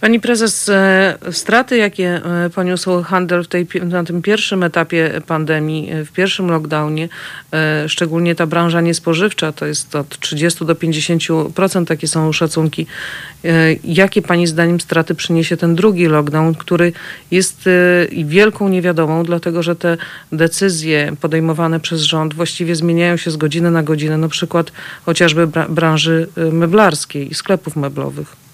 [0.00, 5.90] Pani prezes, e, straty, jakie e, poniósł handel w tej, na tym pierwszym etapie pandemii,
[5.90, 7.08] e, w pierwszym lockdownie,
[7.86, 12.86] szczególnie ta branża niespożywcza, to jest od 30 do 50%, takie są szacunki.
[13.84, 16.92] Jakie Pani zdaniem straty przyniesie ten drugi lockdown, który
[17.30, 17.68] jest
[18.24, 19.96] wielką niewiadomą, dlatego że te
[20.32, 24.72] decyzje podejmowane przez rząd właściwie zmieniają się z godziny na godzinę, na przykład
[25.06, 28.49] chociażby branży meblarskiej i sklepów meblowych.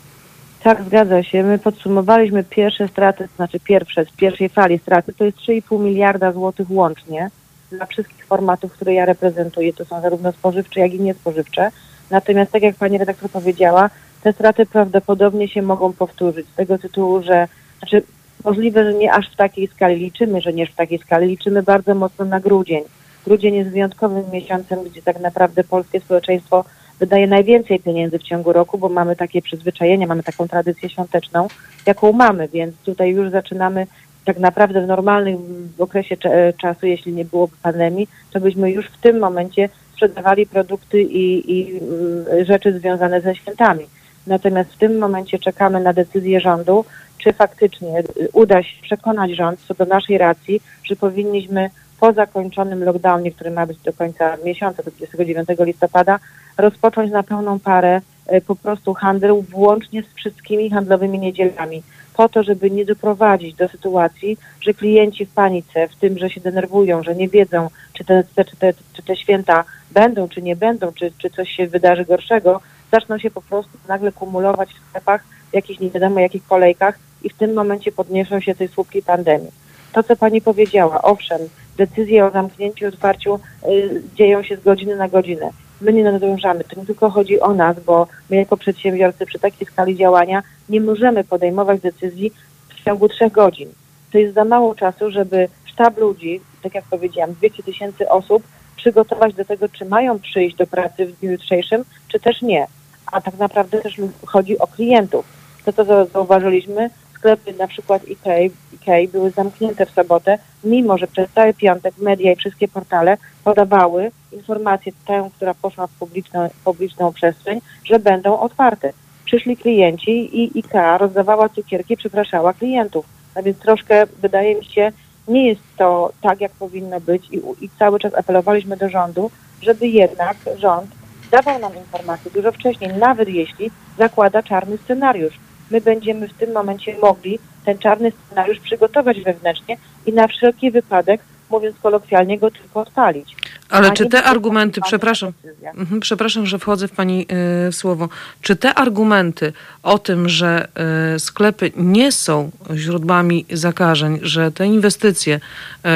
[0.66, 1.42] Tak, zgadza się.
[1.42, 6.70] My podsumowaliśmy pierwsze straty, znaczy pierwsze, z pierwszej fali straty, to jest 3,5 miliarda złotych
[6.70, 7.30] łącznie
[7.70, 9.72] dla wszystkich formatów, które ja reprezentuję.
[9.72, 11.70] To są zarówno spożywcze, jak i niespożywcze.
[12.10, 13.90] Natomiast tak jak pani redaktor powiedziała,
[14.22, 17.48] te straty prawdopodobnie się mogą powtórzyć z tego tytułu, że
[17.78, 18.02] znaczy
[18.44, 21.94] możliwe, że nie aż w takiej skali liczymy, że nie w takiej skali liczymy bardzo
[21.94, 22.82] mocno na grudzień.
[23.24, 26.64] Grudzień jest wyjątkowym miesiącem, gdzie tak naprawdę polskie społeczeństwo
[27.00, 31.48] wydaje najwięcej pieniędzy w ciągu roku, bo mamy takie przyzwyczajenia, mamy taką tradycję świąteczną,
[31.86, 33.86] jaką mamy, więc tutaj już zaczynamy
[34.24, 35.38] tak naprawdę w normalnym
[35.78, 36.16] okresie
[36.56, 41.78] czasu, jeśli nie byłoby pandemii, to byśmy już w tym momencie sprzedawali produkty i, i
[41.78, 43.86] mm, rzeczy związane ze świętami.
[44.26, 46.84] Natomiast w tym momencie czekamy na decyzję rządu,
[47.18, 53.32] czy faktycznie uda się przekonać rząd co do naszej racji, że powinniśmy po zakończonym lockdownie,
[53.32, 56.18] który ma być do końca miesiąca, do 29 listopada,
[56.58, 61.82] rozpocząć na pełną parę e, po prostu handel włącznie z wszystkimi handlowymi niedzielami,
[62.16, 66.40] po to, żeby nie doprowadzić do sytuacji, że klienci w panice, w tym, że się
[66.40, 70.92] denerwują, że nie wiedzą, czy te, czy te, czy te święta będą, czy nie będą,
[70.92, 72.60] czy, czy coś się wydarzy gorszego,
[72.92, 77.30] zaczną się po prostu nagle kumulować w sklepach, w jakichś nie wiadomo jakich kolejkach i
[77.30, 79.50] w tym momencie podniosą się tej słupki pandemii.
[79.92, 81.40] To, co Pani powiedziała, owszem,
[81.76, 86.64] decyzje o zamknięciu i otwarciu y, dzieją się z godziny na godzinę my nie nadążamy.
[86.64, 90.80] To nie tylko chodzi o nas, bo my jako przedsiębiorcy przy takiej skali działania nie
[90.80, 92.32] możemy podejmować decyzji
[92.68, 93.68] w ciągu trzech godzin.
[94.12, 98.42] To jest za mało czasu, żeby sztab ludzi, tak jak powiedziałam, 200 tysięcy osób,
[98.76, 102.66] przygotować do tego, czy mają przyjść do pracy w dniu jutrzejszym, czy też nie.
[103.12, 105.26] A tak naprawdę też chodzi o klientów.
[105.64, 106.90] To, co zauważyliśmy,
[107.26, 112.32] sklepy na przykład IKEA, IKEA były zamknięte w sobotę, mimo że przez cały piątek media
[112.32, 118.92] i wszystkie portale podawały informację tę, która poszła w publiczną, publiczną przestrzeń, że będą otwarte.
[119.24, 123.06] Przyszli klienci i IKEA rozdawała cukierki, przepraszała klientów.
[123.34, 124.92] A więc troszkę, wydaje mi się,
[125.28, 129.30] nie jest to tak, jak powinno być i, i cały czas apelowaliśmy do rządu,
[129.62, 130.90] żeby jednak rząd
[131.30, 136.96] dawał nam informacje dużo wcześniej, nawet jeśli zakłada czarny scenariusz my będziemy w tym momencie
[137.02, 139.76] mogli ten czarny scenariusz przygotować wewnętrznie
[140.06, 143.36] i na wszelki wypadek, mówiąc kolokwialnie, go tylko odpalić.
[143.68, 145.32] Ale czy te argumenty, przepraszam,
[145.74, 147.26] mhm, przepraszam, że wchodzę w Pani
[147.68, 148.08] y, słowo,
[148.42, 149.52] czy te argumenty
[149.82, 150.68] o tym, że
[151.16, 155.40] y, sklepy nie są źródłami zakażeń, że te inwestycje,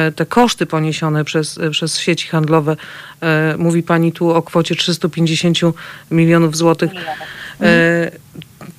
[0.09, 2.75] y, te koszty poniesione przez, przez sieci handlowe,
[3.57, 5.57] mówi Pani tu o kwocie 350
[6.11, 6.91] milionów złotych,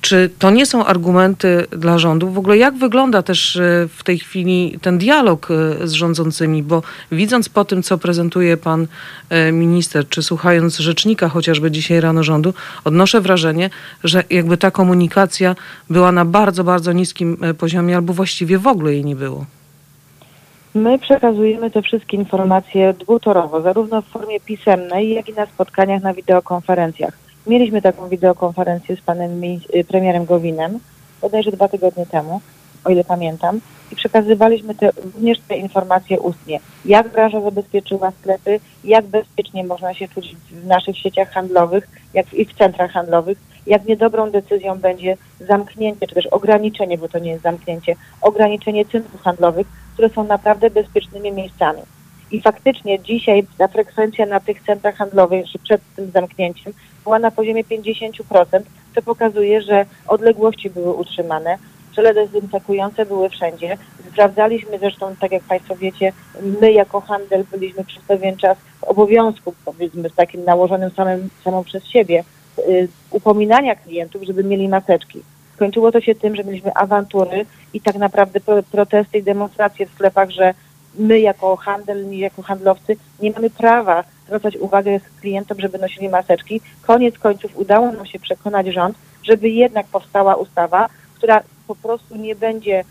[0.01, 2.29] czy to nie są argumenty dla rządu?
[2.29, 6.63] W ogóle jak wygląda też e, w tej chwili ten dialog e, z rządzącymi?
[6.63, 8.87] Bo widząc po tym, co prezentuje pan
[9.29, 13.69] e, minister, czy słuchając rzecznika chociażby dzisiaj rano rządu, odnoszę wrażenie,
[14.03, 15.55] że jakby ta komunikacja
[15.89, 19.45] była na bardzo, bardzo niskim poziomie albo właściwie w ogóle jej nie było.
[20.75, 26.13] My przekazujemy te wszystkie informacje dwutorowo, zarówno w formie pisemnej, jak i na spotkaniach na
[26.13, 27.22] wideokonferencjach.
[27.47, 30.79] Mieliśmy taką wideokonferencję z panem y, premierem Gowinem,
[31.21, 32.41] bodajże dwa tygodnie temu,
[32.85, 33.59] o ile pamiętam,
[33.91, 36.59] i przekazywaliśmy te, również te informacje ustnie.
[36.85, 42.45] Jak branża zabezpieczyła sklepy, jak bezpiecznie można się czuć w naszych sieciach handlowych, jak i
[42.45, 43.37] w centrach handlowych,
[43.67, 49.21] jak niedobrą decyzją będzie zamknięcie, czy też ograniczenie, bo to nie jest zamknięcie, ograniczenie centrów
[49.21, 51.81] handlowych, które są naprawdę bezpiecznymi miejscami.
[52.33, 56.73] I faktycznie dzisiaj ta frekwencja na tych centrach handlowych, jeszcze przed tym zamknięciem,
[57.03, 58.61] była na poziomie 50%,
[58.95, 61.57] co pokazuje, że odległości były utrzymane,
[61.95, 63.77] żele dezynfekujące były wszędzie.
[64.11, 66.13] Sprawdzaliśmy zresztą, tak jak Państwo wiecie,
[66.61, 71.85] my jako handel byliśmy przez pewien czas w obowiązku, powiedzmy, takim nałożonym samym, samą przez
[71.85, 72.23] siebie,
[72.59, 75.21] y, upominania klientów, żeby mieli maseczki.
[75.55, 78.39] Skończyło to się tym, że mieliśmy awantury i tak naprawdę
[78.71, 80.53] protesty i demonstracje w sklepach, że
[80.95, 86.61] my jako handel, jako handlowcy nie mamy prawa zwracać uwagę klientom, żeby nosili maseczki.
[86.81, 92.35] Koniec końców udało nam się przekonać rząd, żeby jednak powstała ustawa, która po prostu nie
[92.35, 92.83] będzie,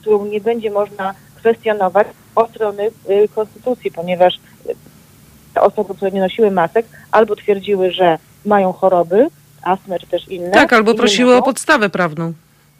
[0.00, 4.74] którą nie będzie można kwestionować od strony y, konstytucji, ponieważ y,
[5.54, 9.28] te osoby, które nie nosiły masek, albo twierdziły, że mają choroby,
[9.62, 10.50] astmę czy też inne.
[10.50, 12.32] Tak, albo prosiły o podstawę prawną.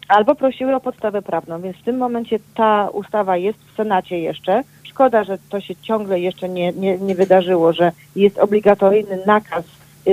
[0.07, 4.63] Albo prosiły o podstawę prawną, więc w tym momencie ta ustawa jest w Senacie jeszcze.
[4.83, 9.63] Szkoda, że to się ciągle jeszcze nie, nie, nie wydarzyło, że jest obligatoryjny nakaz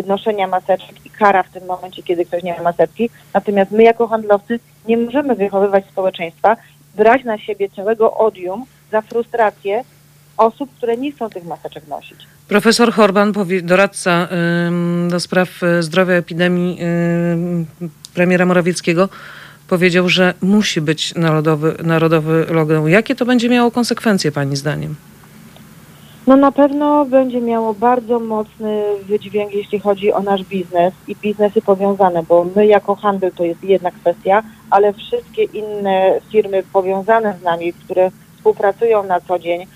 [0.07, 3.11] noszenia maseczek i kara w tym momencie, kiedy ktoś nie ma maseczki.
[3.35, 6.57] Natomiast my jako handlowcy nie możemy wychowywać społeczeństwa,
[6.95, 9.85] brać na siebie całego odium za frustrację
[10.37, 12.19] osób, które nie chcą tych maseczek nosić.
[12.49, 13.33] Profesor Horban,
[13.63, 14.29] doradca
[15.09, 16.79] do spraw y, zdrowia epidemii
[18.15, 19.09] premiera Morawieckiego,
[19.69, 22.89] powiedział, że musi być narodowy, narodowy lockdown.
[22.89, 24.95] Jakie to będzie miało konsekwencje, pani zdaniem?
[26.27, 31.63] No na pewno będzie miało bardzo mocny wydźwięk, jeśli chodzi o nasz biznes i biznesy
[31.63, 37.43] powiązane, bo my jako handel to jest jedna kwestia, ale wszystkie inne firmy powiązane z
[37.43, 39.67] nami, które współpracują na co dzień,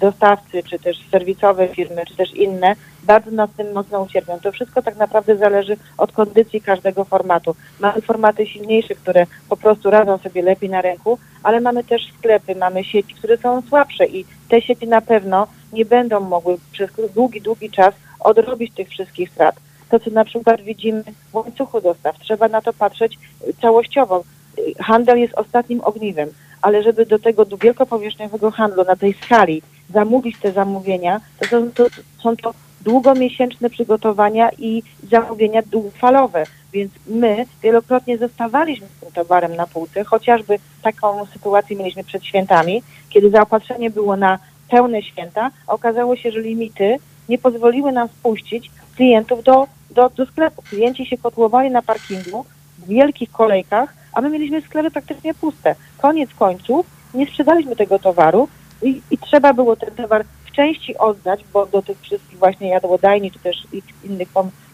[0.00, 4.40] dostawcy, czy też serwisowe firmy, czy też inne, bardzo na tym mocno ucierpią.
[4.40, 7.56] To wszystko tak naprawdę zależy od kondycji każdego formatu.
[7.80, 12.54] Mamy formaty silniejsze, które po prostu radzą sobie lepiej na rynku, ale mamy też sklepy,
[12.54, 17.40] mamy sieci, które są słabsze i te sieci na pewno nie będą mogły przez długi,
[17.40, 19.56] długi czas odrobić tych wszystkich strat.
[19.90, 23.18] To, co na przykład widzimy w łańcuchu dostaw, trzeba na to patrzeć
[23.48, 24.24] y, całościowo.
[24.58, 26.28] Y, Handel jest ostatnim ogniwem,
[26.64, 31.86] ale żeby do tego wielkopowierzchniowego handlu na tej skali zamówić te zamówienia, to są to,
[32.22, 36.44] są to długomiesięczne przygotowania i zamówienia długofalowe.
[36.72, 42.82] Więc my wielokrotnie zostawaliśmy z tym towarem na półce, chociażby taką sytuację mieliśmy przed świętami,
[43.10, 44.38] kiedy zaopatrzenie było na
[44.70, 46.96] pełne święta, okazało się, że limity
[47.28, 50.62] nie pozwoliły nam wpuścić klientów do, do, do sklepu.
[50.62, 52.44] Klienci się kotłowali na parkingu
[52.78, 55.74] w wielkich kolejkach, a my mieliśmy sklepy praktycznie puste.
[56.04, 58.48] Koniec końców nie sprzedaliśmy tego towaru
[58.82, 63.30] i, i trzeba było ten towar w części oddać, bo do tych wszystkich właśnie jadłodajni
[63.30, 63.56] czy też
[64.04, 64.28] innych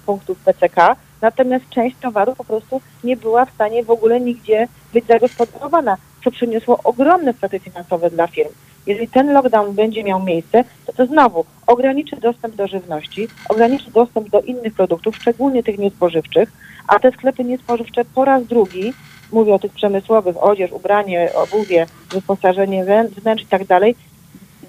[0.06, 5.06] punktów PCK, natomiast część towaru po prostu nie była w stanie w ogóle nigdzie być
[5.06, 8.50] zagospodarowana, co przyniosło ogromne straty finansowe dla firm.
[8.86, 14.30] Jeżeli ten lockdown będzie miał miejsce, to to znowu ograniczy dostęp do żywności, ograniczy dostęp
[14.30, 16.52] do innych produktów, szczególnie tych niespożywczych,
[16.88, 18.94] a te sklepy niespożywcze po raz drugi,
[19.32, 23.94] mówię o tych przemysłowych, odzież, ubranie, obuwie, wyposażenie wnę- wnętrz i tak dalej,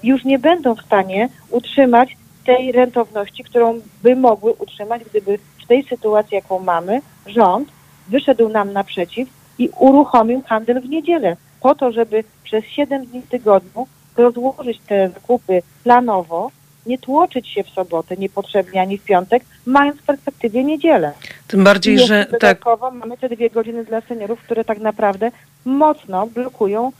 [0.02, 5.84] już nie będą w stanie utrzymać tej rentowności, którą by mogły utrzymać, gdyby w tej
[5.84, 7.68] sytuacji, jaką mamy, rząd
[8.08, 13.28] wyszedł nam naprzeciw i uruchomił handel w niedzielę, po to, żeby przez 7 dni w
[13.28, 13.86] tygodniu
[14.16, 16.50] rozłożyć te zakupy planowo,
[16.86, 21.12] nie tłoczyć się w sobotę niepotrzebnie ani w piątek, mając w perspektywie niedzielę.
[21.48, 25.30] Tym bardziej, I że tak, dodatkowo mamy te dwie godziny dla seniorów, które tak naprawdę
[25.64, 26.92] mocno blokują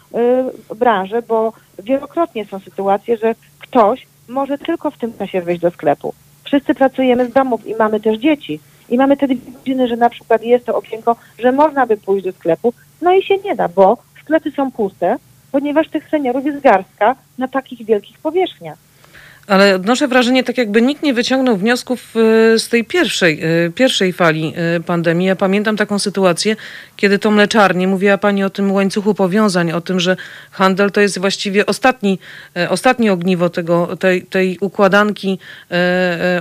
[0.70, 5.70] y, branżę, bo wielokrotnie są sytuacje, że ktoś może tylko w tym czasie wyjść do
[5.70, 6.14] sklepu.
[6.44, 8.60] Wszyscy pracujemy z domów i mamy też dzieci.
[8.88, 12.24] I mamy te dwie godziny, że na przykład jest to okienko, że można by pójść
[12.24, 12.72] do sklepu,
[13.02, 15.16] no i się nie da, bo sklepy są puste,
[15.52, 18.78] ponieważ tych seniorów jest garstka na takich wielkich powierzchniach.
[19.46, 24.12] Ale odnoszę wrażenie, tak jakby nikt nie wyciągnął wniosków y, z tej pierwszej, y, pierwszej
[24.12, 25.26] fali y, pandemii.
[25.26, 26.56] Ja pamiętam taką sytuację,
[26.96, 30.16] kiedy to mleczarnie, mówiła pani o tym łańcuchu powiązań, o tym, że
[30.50, 32.18] handel to jest właściwie ostatni,
[32.68, 35.38] ostatnie ogniwo tego, tej, tej układanki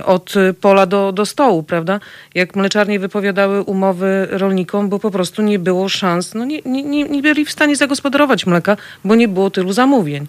[0.04, 2.00] od pola do, do stołu, prawda?
[2.34, 7.22] Jak mleczarnie wypowiadały umowy rolnikom, bo po prostu nie było szans, no nie, nie, nie
[7.22, 10.26] byli w stanie zagospodarować mleka, bo nie było tylu zamówień.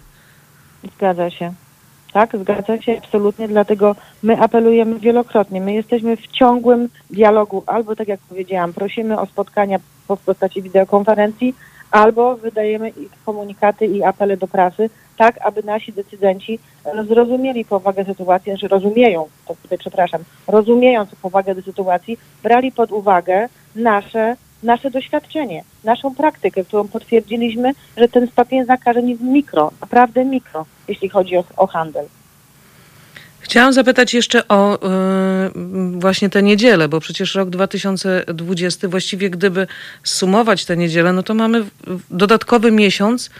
[0.96, 1.63] Zgadza się.
[2.14, 5.60] Tak, zgadza się absolutnie, dlatego my apelujemy wielokrotnie.
[5.60, 10.62] My jesteśmy w ciągłym dialogu, albo tak jak powiedziałam, prosimy o spotkania po- w postaci
[10.62, 11.54] wideokonferencji,
[11.90, 12.92] albo wydajemy
[13.26, 16.58] komunikaty i apele do prasy, tak aby nasi decydenci
[17.08, 23.48] zrozumieli powagę sytuacji, znaczy rozumieją, to tutaj przepraszam, rozumiejąc powagę do sytuacji, brali pod uwagę
[23.76, 30.66] nasze, nasze doświadczenie, naszą praktykę, którą potwierdziliśmy, że ten stopień zakażeń jest mikro, naprawdę mikro,
[30.88, 32.06] jeśli chodzi o, o handel.
[33.40, 34.78] Chciałam zapytać jeszcze o y,
[35.98, 39.66] właśnie tę niedzielę, bo przecież rok 2020, właściwie gdyby
[40.02, 41.64] sumować tę niedzielę, no to mamy
[42.10, 43.30] dodatkowy miesiąc,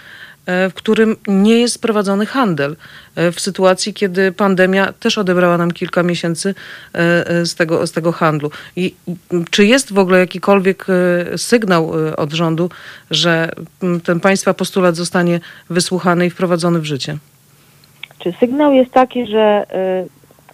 [0.47, 2.77] w którym nie jest prowadzony handel.
[3.17, 6.55] E, W sytuacji, kiedy pandemia też odebrała nam kilka miesięcy
[6.95, 8.51] e, e, z tego, z tego handlu.
[8.77, 8.95] I
[9.51, 12.71] czy jest w ogóle jakikolwiek e, sygnał e, od rządu,
[13.11, 13.51] że
[14.05, 15.41] ten państwa postulat zostanie
[15.71, 17.17] wysłuchany i wprowadzony w życie?
[18.19, 19.67] Czy sygnał jest taki, że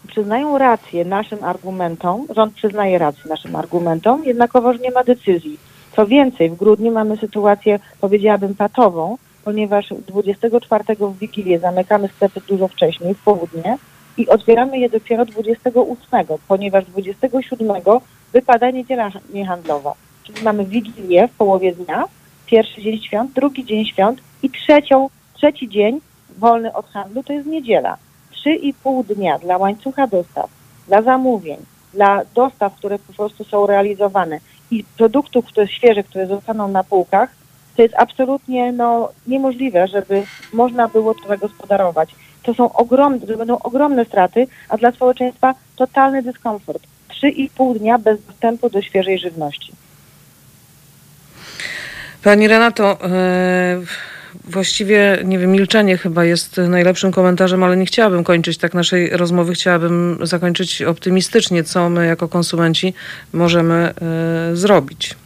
[0.09, 5.59] przyznają rację naszym argumentom, rząd przyznaje rację naszym argumentom, jednakowoż nie ma decyzji.
[5.97, 9.19] Co więcej, w grudniu mamy sytuację, powiedziałabym, patową,
[9.51, 13.79] ponieważ 24 w Wigilię zamykamy sklepy dużo wcześniej, w południe,
[14.17, 17.83] i otwieramy je dopiero 28, ponieważ 27
[18.33, 19.95] wypada niedziela niehandlowa.
[20.25, 22.05] Czyli mamy Wigilię w połowie dnia,
[22.47, 26.01] pierwszy dzień świąt, drugi dzień świąt i trzecią, trzeci dzień
[26.39, 27.97] wolny od handlu to jest niedziela.
[28.47, 30.51] 3,5 dnia dla łańcucha dostaw,
[30.89, 31.59] dla zamówień,
[31.95, 34.39] dla dostaw, które po prostu są realizowane
[34.71, 37.40] i produktów które świeżych, które zostaną na półkach,
[37.77, 42.15] to jest absolutnie no, niemożliwe, żeby można było to zagospodarować.
[42.43, 46.83] To są ogromne, to będą ogromne straty, a dla społeczeństwa totalny dyskomfort.
[47.23, 49.73] 3,5 dnia bez dostępu do świeżej żywności.
[52.23, 53.81] Pani Renato, e,
[54.45, 59.53] właściwie, nie wiem, milczenie chyba jest najlepszym komentarzem, ale nie chciałabym kończyć tak naszej rozmowy.
[59.55, 62.95] Chciałabym zakończyć optymistycznie, co my jako konsumenci
[63.33, 63.93] możemy e,
[64.57, 65.17] zrobić.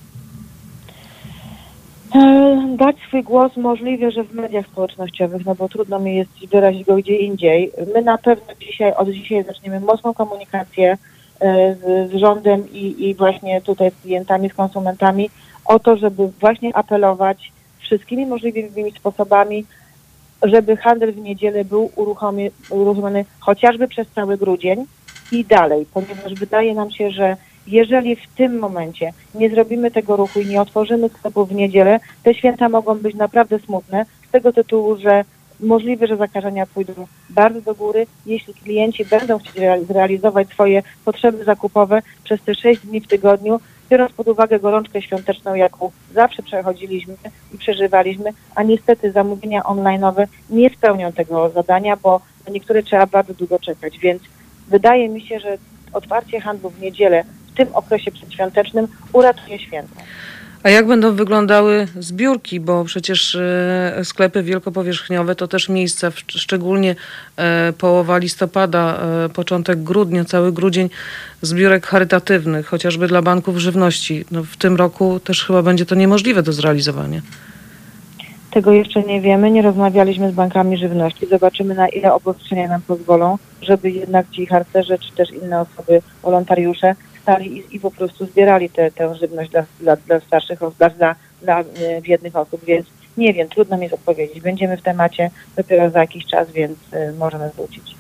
[2.15, 6.85] E, dać swój głos możliwe, że w mediach społecznościowych, no bo trudno mi jest wyrazić
[6.85, 7.73] go gdzie indziej.
[7.95, 10.99] My na pewno dzisiaj, od dzisiaj zaczniemy mocną komunikację
[11.41, 15.31] z, z rządem i, i właśnie tutaj z klientami, z konsumentami
[15.65, 19.65] o to, żeby właśnie apelować wszystkimi możliwymi sposobami,
[20.43, 21.91] żeby handel w niedzielę był
[22.71, 24.85] uruchomiony chociażby przez cały grudzień
[25.33, 27.37] i dalej, ponieważ wydaje nam się, że
[27.67, 32.35] jeżeli w tym momencie nie zrobimy tego ruchu i nie otworzymy sklepów w niedzielę, te
[32.35, 35.25] święta mogą być naprawdę smutne z tego tytułu, że
[35.61, 39.55] możliwe, że zakażenia pójdą bardzo do góry, jeśli klienci będą chcieć
[39.89, 43.61] zrealizować swoje potrzeby zakupowe przez te 6 dni w tygodniu,
[43.91, 47.15] biorąc pod uwagę gorączkę świąteczną, jaką zawsze przechodziliśmy
[47.55, 53.59] i przeżywaliśmy, a niestety zamówienia online'owe nie spełnią tego zadania, bo niektóre trzeba bardzo długo
[53.59, 54.23] czekać, więc
[54.69, 55.59] wydaje mi się, że
[55.93, 57.25] otwarcie handlu w niedzielę
[57.57, 59.95] tym okresie przedświątecznym uratuje święto.
[60.65, 66.97] A jak będą wyglądały zbiórki, bo przecież e, sklepy wielkopowierzchniowe to też miejsca, szczególnie
[67.37, 70.91] e, połowa listopada, e, początek grudnia, cały grudzień
[71.43, 74.25] zbiórek charytatywnych, chociażby dla banków żywności.
[74.31, 77.21] No w tym roku też chyba będzie to niemożliwe do zrealizowania.
[78.51, 81.27] Tego jeszcze nie wiemy, nie rozmawialiśmy z bankami żywności.
[81.27, 86.95] Zobaczymy na ile obostrzenia nam pozwolą, żeby jednak ci harcerze czy też inne osoby, wolontariusze
[87.25, 91.61] stali i, i po prostu zbierali tę żywność dla, dla, dla starszych osób, dla, dla,
[91.61, 91.65] e,
[92.03, 94.41] biednych osób, więc nie wiem, trudno mi odpowiedzieć.
[94.41, 97.95] Będziemy w temacie dopiero za jakiś czas, więc y, możemy wrócić.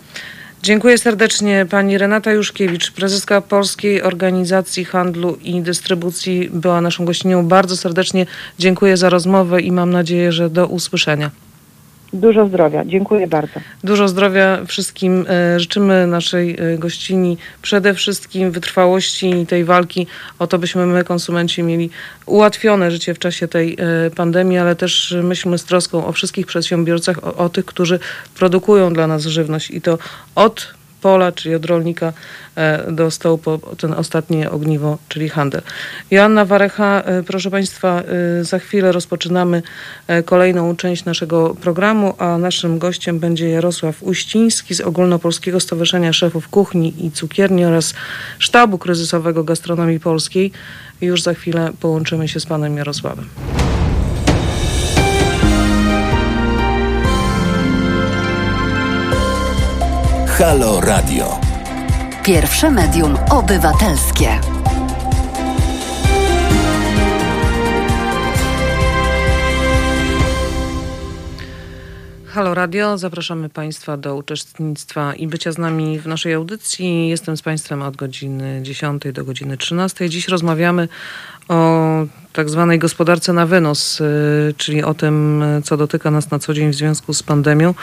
[0.62, 7.48] Dziękuję serdecznie pani Renata Juszkiewicz, prezeska Polskiej Organizacji Handlu i Dystrybucji była naszą gościnią.
[7.48, 8.26] Bardzo serdecznie
[8.58, 11.30] dziękuję za rozmowę i mam nadzieję, że do usłyszenia.
[12.14, 12.84] Dużo zdrowia.
[12.84, 13.60] Dziękuję bardzo.
[13.84, 15.26] Dużo zdrowia wszystkim.
[15.28, 20.06] E, życzymy naszej e, gościni przede wszystkim wytrwałości tej walki
[20.38, 21.90] o to, byśmy my, konsumenci, mieli
[22.26, 27.24] ułatwione życie w czasie tej e, pandemii, ale też myślmy z troską o wszystkich przedsiębiorcach,
[27.24, 27.98] o, o tych, którzy
[28.34, 29.98] produkują dla nas żywność i to
[30.34, 30.74] od
[31.04, 32.12] pola, czyli od rolnika
[32.56, 35.62] e, do stołu po ten ostatnie ogniwo, czyli handel.
[36.10, 38.02] Joanna Warecha, e, proszę Państwa,
[38.40, 39.62] e, za chwilę rozpoczynamy
[40.24, 47.06] kolejną część naszego programu, a naszym gościem będzie Jarosław Uściński z Ogólnopolskiego Stowarzyszenia Szefów Kuchni
[47.06, 47.94] i Cukierni oraz
[48.38, 50.52] Sztabu Kryzysowego Gastronomii Polskiej.
[51.00, 53.63] Już za chwilę połączymy się z panem Jarosławem.
[60.38, 61.40] Halo Radio.
[62.24, 64.40] Pierwsze medium obywatelskie.
[72.26, 77.08] Halo Radio, zapraszamy Państwa do uczestnictwa i bycia z nami w naszej audycji.
[77.08, 80.10] Jestem z Państwem od godziny 10 do godziny 13.
[80.10, 80.88] Dziś rozmawiamy
[81.48, 86.54] o tak zwanej gospodarce na wynos, y, czyli o tym, co dotyka nas na co
[86.54, 87.74] dzień w związku z pandemią,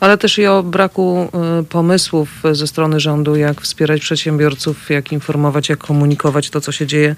[0.00, 5.68] ale też i o braku y, pomysłów ze strony rządu, jak wspierać przedsiębiorców, jak informować,
[5.68, 7.16] jak komunikować to, co się dzieje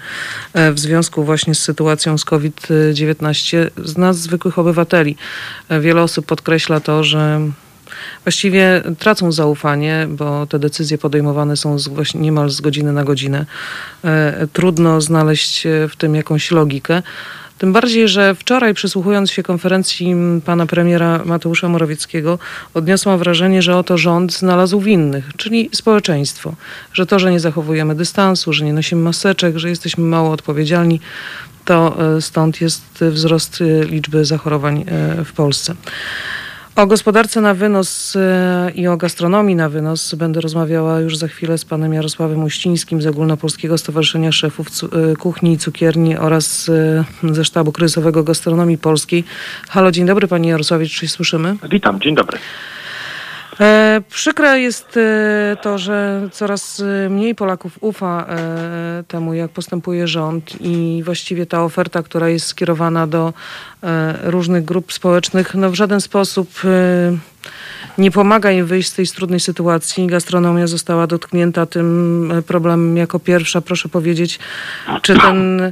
[0.57, 5.15] y, w związku właśnie z sytuacją z COVID-19 z nas, zwykłych obywateli.
[5.69, 7.41] Wiele osób podkreśla to, że
[8.23, 13.45] właściwie tracą zaufanie, bo te decyzje podejmowane są z, niemal z godziny na godzinę.
[14.03, 17.01] E, trudno znaleźć w tym jakąś logikę.
[17.57, 22.39] Tym bardziej, że wczoraj przysłuchując się konferencji pana premiera Mateusza Morawieckiego,
[22.73, 26.53] odniosłam wrażenie, że oto rząd znalazł winnych, czyli społeczeństwo.
[26.93, 30.99] Że to, że nie zachowujemy dystansu, że nie nosimy maseczek, że jesteśmy mało odpowiedzialni,
[31.65, 35.75] to e, stąd jest wzrost liczby zachorowań e, w Polsce.
[36.77, 41.57] O gospodarce na wynos e, i o gastronomii na wynos będę rozmawiała już za chwilę
[41.57, 47.45] z panem Jarosławem Uścińskim z Ogólnopolskiego Stowarzyszenia Szefów e, Kuchni i Cukierni oraz e, ze
[47.45, 49.23] Sztabu Kryzysowego Gastronomii Polskiej.
[49.69, 51.55] Halo, dzień dobry panie Jarosławie, czy słyszymy?
[51.71, 52.37] Witam, dzień dobry.
[53.59, 60.07] E, przykre jest e, to, że coraz e, mniej Polaków ufa e, temu, jak postępuje
[60.07, 63.33] rząd i właściwie ta oferta, która jest skierowana do
[64.23, 66.49] różnych grup społecznych, no w żaden sposób
[67.97, 70.07] nie pomaga im wyjść z tej trudnej sytuacji.
[70.07, 73.61] Gastronomia została dotknięta tym problemem jako pierwsza.
[73.61, 74.39] Proszę powiedzieć,
[75.01, 75.71] czy ten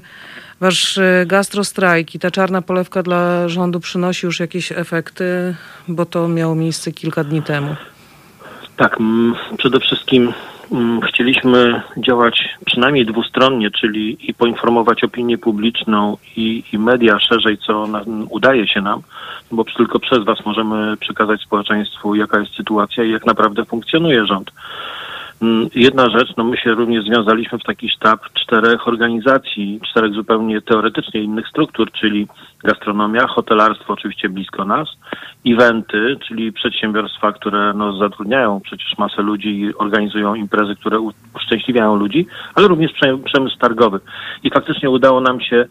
[0.65, 5.55] wasz gastrostrajk i ta czarna polewka dla rządu przynosi już jakieś efekty,
[5.87, 7.75] bo to miało miejsce kilka dni temu.
[8.77, 8.97] Tak,
[9.57, 10.33] przede wszystkim
[11.07, 17.87] chcieliśmy działać przynajmniej dwustronnie, czyli i poinformować opinię publiczną i, i media szerzej, co
[18.29, 19.01] udaje się nam,
[19.51, 24.51] bo tylko przez Was możemy przekazać społeczeństwu, jaka jest sytuacja i jak naprawdę funkcjonuje rząd.
[25.41, 30.61] Mm, jedna rzecz, no my się również związaliśmy w taki sztab czterech organizacji, czterech zupełnie
[30.61, 32.27] teoretycznie innych struktur, czyli
[32.63, 34.87] gastronomia, hotelarstwo oczywiście blisko nas,
[35.47, 40.99] eventy, czyli przedsiębiorstwa, które no, zatrudniają przecież masę ludzi i organizują imprezy, które
[41.35, 42.91] uszczęśliwiają ludzi, ale również
[43.25, 43.99] przemysł targowy.
[44.43, 45.65] I faktycznie udało nam się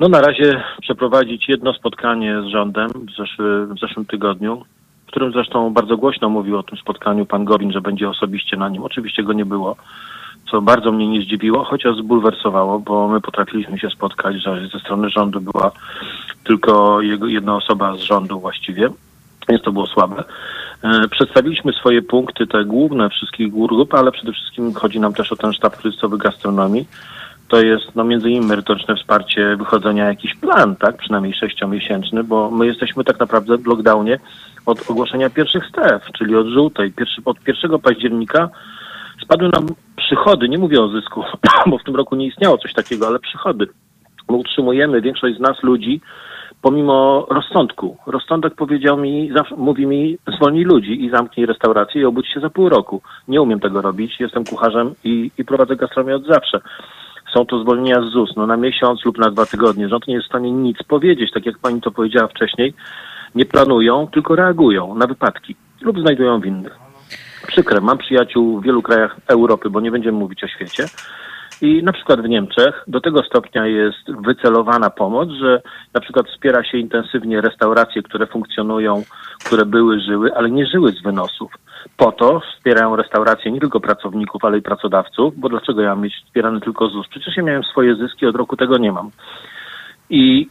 [0.00, 3.42] no na razie przeprowadzić jedno spotkanie z rządem w,
[3.74, 4.64] w zeszłym tygodniu
[5.08, 8.68] w którym zresztą bardzo głośno mówił o tym spotkaniu pan Gowin, że będzie osobiście na
[8.68, 8.82] nim.
[8.82, 9.76] Oczywiście go nie było,
[10.50, 15.10] co bardzo mnie nie zdziwiło, chociaż zbulwersowało, bo my potrafiliśmy się spotkać, że ze strony
[15.10, 15.70] rządu była
[16.44, 18.88] tylko jego, jedna osoba z rządu właściwie,
[19.48, 20.24] więc to było słabe.
[20.82, 25.36] E, przedstawiliśmy swoje punkty, te główne wszystkich grup, ale przede wszystkim chodzi nam też o
[25.36, 26.86] ten sztab kryzysowy gastronomii.
[27.48, 32.66] To jest no, między innymi merytoryczne wsparcie wychodzenia jakiś plan, tak, przynajmniej sześciomiesięczny, bo my
[32.66, 34.18] jesteśmy tak naprawdę w lockdownie
[34.68, 36.92] od ogłoszenia pierwszych stref, czyli od żółtej.
[36.92, 38.48] Pierwszy, od 1 października
[39.22, 39.66] spadły nam
[39.96, 41.22] przychody, nie mówię o zysku,
[41.70, 43.66] bo w tym roku nie istniało coś takiego, ale przychody.
[44.30, 46.00] My utrzymujemy większość z nas ludzi
[46.62, 47.96] pomimo rozsądku.
[48.06, 52.50] Rozsądek powiedział mi, zawsze, mówi mi, zwolnij ludzi i zamknij restaurację i obudź się za
[52.50, 53.02] pół roku.
[53.28, 56.60] Nie umiem tego robić, jestem kucharzem i, i prowadzę gastronomię od zawsze.
[57.34, 59.88] Są to zwolnienia z ZUS, no na miesiąc lub na dwa tygodnie.
[59.88, 62.74] Rząd nie jest w stanie nic powiedzieć, tak jak pani to powiedziała wcześniej
[63.34, 66.78] nie planują, tylko reagują na wypadki lub znajdują winnych.
[67.46, 70.84] Przykre, mam przyjaciół w wielu krajach Europy, bo nie będziemy mówić o świecie.
[71.62, 75.62] I na przykład w Niemczech do tego stopnia jest wycelowana pomoc, że
[75.94, 79.02] na przykład wspiera się intensywnie restauracje, które funkcjonują,
[79.44, 81.52] które były, żyły, ale nie żyły z wynosów.
[81.96, 86.14] Po to wspierają restauracje nie tylko pracowników, ale i pracodawców, bo dlaczego ja mam mieć
[86.26, 87.08] wspierany tylko ZUS?
[87.08, 89.10] Przecież ja miałem swoje zyski, od roku tego nie mam.
[90.10, 90.48] I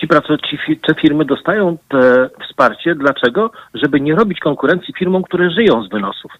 [0.00, 2.94] ci pracownicy, te firmy dostają te wsparcie.
[2.94, 3.50] Dlaczego?
[3.74, 6.32] Żeby nie robić konkurencji firmom, które żyją z wynosów,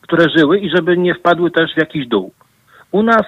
[0.00, 2.32] które żyły i żeby nie wpadły też w jakiś dół.
[2.92, 3.22] U nas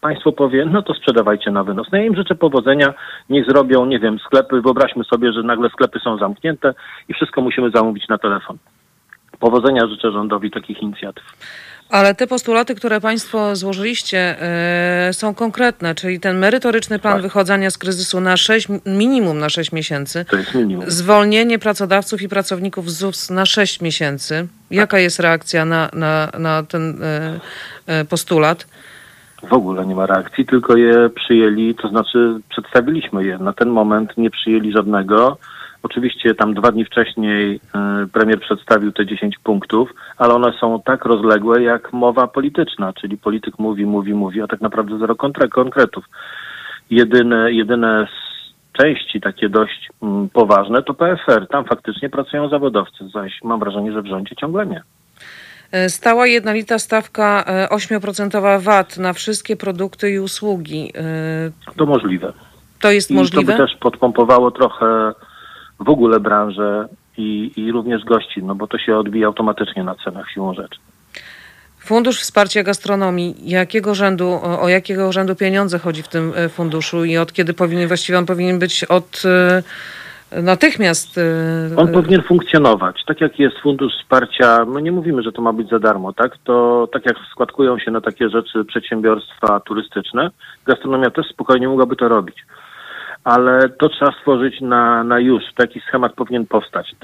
[0.00, 1.86] państwo powie, no to sprzedawajcie na wynos.
[1.92, 2.94] No ja im życzę powodzenia,
[3.30, 4.60] niech zrobią, nie wiem, sklepy.
[4.60, 6.74] Wyobraźmy sobie, że nagle sklepy są zamknięte
[7.08, 8.58] i wszystko musimy zamówić na telefon.
[9.40, 11.24] Powodzenia życzę rządowi takich inicjatyw.
[11.90, 14.36] Ale te postulaty, które Państwo złożyliście,
[15.06, 17.22] yy, są konkretne, czyli ten merytoryczny plan tak.
[17.22, 20.24] wychodzenia z kryzysu na 6, minimum na 6 miesięcy.
[20.24, 20.84] To jest minimum.
[20.90, 24.46] Zwolnienie pracodawców i pracowników ZUS na 6 miesięcy.
[24.70, 27.00] Jaka jest reakcja na, na, na ten
[27.86, 28.66] yy, postulat?
[29.48, 33.38] W ogóle nie ma reakcji, tylko je przyjęli, to znaczy przedstawiliśmy je.
[33.38, 35.38] Na ten moment nie przyjęli żadnego.
[35.84, 41.04] Oczywiście tam dwa dni wcześniej e, premier przedstawił te 10 punktów, ale one są tak
[41.04, 45.16] rozległe jak mowa polityczna, czyli polityk mówi, mówi, mówi, a tak naprawdę zero
[45.50, 46.04] konkretów.
[46.90, 48.06] Jedyne, jedyne
[48.72, 51.46] części takie dość mm, poważne to PFR.
[51.48, 54.82] Tam faktycznie pracują zawodowcy, zaś mam wrażenie, że w rządzie ciągle nie.
[55.72, 60.92] E, stała jednolita stawka 8% e, VAT na wszystkie produkty i usługi.
[61.76, 62.32] To możliwe.
[62.80, 63.52] To jest I możliwe?
[63.52, 65.12] To by też podpompowało trochę
[65.80, 70.30] w ogóle branżę i, i również gości, no bo to się odbija automatycznie na cenach
[70.30, 70.78] siłą rzeczy.
[71.78, 73.34] Fundusz Wsparcia Gastronomii.
[73.42, 77.88] Jakiego rzędu, o jakiego rzędu pieniądze chodzi w tym e, funduszu i od kiedy powinien,
[77.88, 81.18] właściwie on powinien być od e, natychmiast.
[81.18, 83.04] E, on powinien funkcjonować.
[83.06, 86.38] Tak jak jest Fundusz Wsparcia, my nie mówimy, że to ma być za darmo, tak?
[86.44, 90.30] To tak jak składkują się na takie rzeczy przedsiębiorstwa turystyczne,
[90.66, 92.36] gastronomia też spokojnie mogłaby to robić
[93.24, 95.42] ale to trzeba stworzyć na, na już.
[95.56, 96.94] Taki schemat powinien powstać.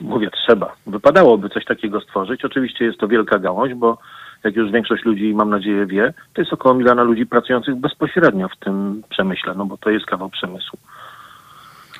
[0.00, 0.74] Mówię, trzeba.
[0.86, 2.44] Wypadałoby coś takiego stworzyć.
[2.44, 3.98] Oczywiście jest to wielka gałąź, bo
[4.44, 8.56] jak już większość ludzi, mam nadzieję, wie, to jest około miliona ludzi pracujących bezpośrednio w
[8.56, 10.78] tym przemyśle, no bo to jest kawał przemysłu.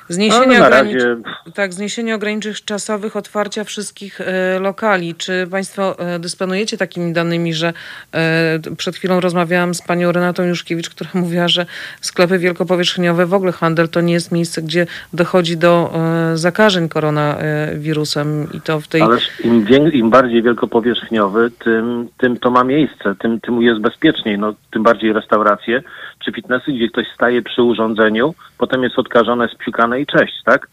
[0.09, 1.17] Zniesienie, no, razie...
[1.53, 5.15] tak, zniesienie ograniczeń czasowych otwarcia wszystkich e, lokali.
[5.15, 7.73] Czy Państwo e, dysponujecie takimi danymi, że
[8.13, 11.65] e, przed chwilą rozmawiałam z panią Renatą Juszkiewicz, która mówiła, że
[12.01, 18.47] sklepy wielkopowierzchniowe, w ogóle handel to nie jest miejsce, gdzie dochodzi do e, zakażeń koronawirusem
[18.53, 19.01] i to w tej...
[19.01, 24.39] Ależ im, im bardziej wielkopowierzchniowy, tym, tym to ma miejsce, tym, tym jest bezpieczniej.
[24.39, 25.83] No, tym bardziej restauracje
[26.19, 30.67] czy fitnessy, gdzie ktoś staje przy urządzeniu, potem jest odkażone, spciukane i cześć, tak?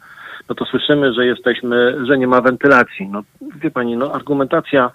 [0.49, 3.09] No to słyszymy, że jesteśmy, że nie ma wentylacji.
[3.09, 3.23] No
[3.57, 4.91] wie pani, no argumentacja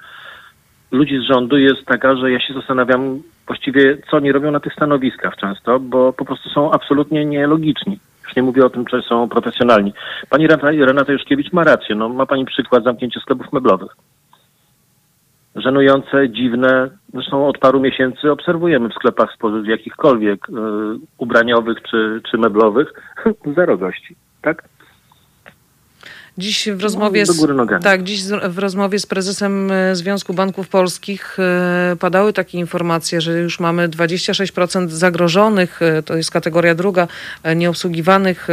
[0.92, 4.74] ludzi z rządu jest taka, że ja się zastanawiam właściwie, co oni robią na tych
[4.74, 8.00] stanowiskach często, bo po prostu są absolutnie nielogiczni.
[8.24, 9.94] Już nie mówię o tym, czy są profesjonalni.
[10.30, 10.48] Pani
[10.86, 11.96] Renata Juszkiewicz ma rację.
[11.96, 13.92] No, ma pani przykład zamknięcia sklepów meblowych
[15.56, 16.90] żenujące, dziwne.
[17.14, 20.54] Zresztą od paru miesięcy obserwujemy w sklepach spożywczych jakichkolwiek y,
[21.18, 22.94] ubraniowych czy, czy meblowych
[23.56, 24.64] zero gości, tak?
[26.38, 27.48] Dziś w rozmowie z,
[27.84, 33.40] tak, dziś w rozmowie z prezesem e, Związku Banków Polskich e, padały takie informacje, że
[33.40, 37.08] już mamy 26% zagrożonych, e, to jest kategoria druga,
[37.56, 38.48] nieobsługiwanych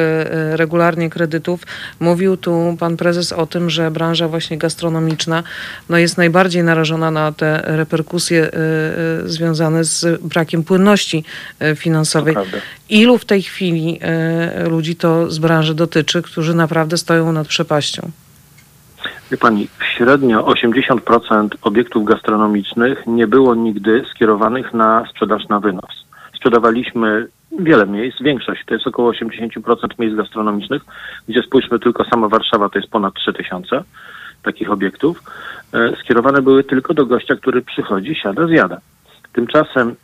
[0.52, 1.60] regularnie kredytów.
[2.00, 5.42] Mówił tu pan prezes o tym, że branża właśnie gastronomiczna
[5.88, 8.50] no jest najbardziej narażona na te reperkusje
[9.26, 11.24] związane z brakiem płynności
[11.76, 12.36] finansowej.
[12.88, 14.00] Ilu w tej chwili
[14.66, 17.67] ludzi to z branży dotyczy, którzy naprawdę stoją nad przepaścią?
[17.68, 18.10] Przepaścią?
[19.30, 26.04] Wie pani, średnio 80% obiektów gastronomicznych nie było nigdy skierowanych na sprzedaż na wynos.
[26.36, 27.26] Sprzedawaliśmy
[27.58, 30.82] wiele miejsc, większość, to jest około 80% miejsc gastronomicznych,
[31.28, 33.84] gdzie spójrzmy tylko sama Warszawa, to jest ponad 3000
[34.42, 35.22] takich obiektów,
[35.74, 38.80] e, skierowane były tylko do gościa, który przychodzi, siada, zjada.
[39.32, 39.94] Tymczasem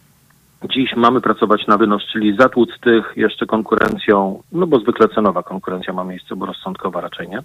[0.70, 5.92] Dziś mamy pracować na wynos, czyli zatłuc tych jeszcze konkurencją, no bo zwykle cenowa konkurencja
[5.92, 7.38] ma miejsce, bo rozsądkowa raczej nie.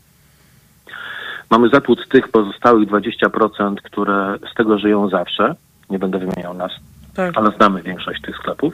[1.49, 5.55] Mamy zatłuc tych pozostałych 20%, które z tego żyją zawsze.
[5.89, 6.71] Nie będę wymieniał nas,
[7.15, 7.37] tak.
[7.37, 8.73] ale znamy większość tych sklepów,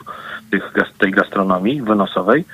[0.52, 2.46] tych, tej gastronomii wynosowej.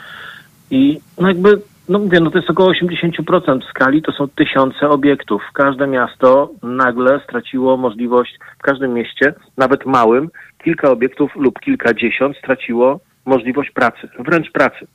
[0.72, 5.42] I no jakby, no mówię, no to jest około 80% skali, to są tysiące obiektów.
[5.54, 10.30] Każde miasto nagle straciło możliwość, w każdym mieście, nawet małym,
[10.64, 14.88] kilka obiektów lub kilkadziesiąt straciło możliwość pracy, wręcz pracy.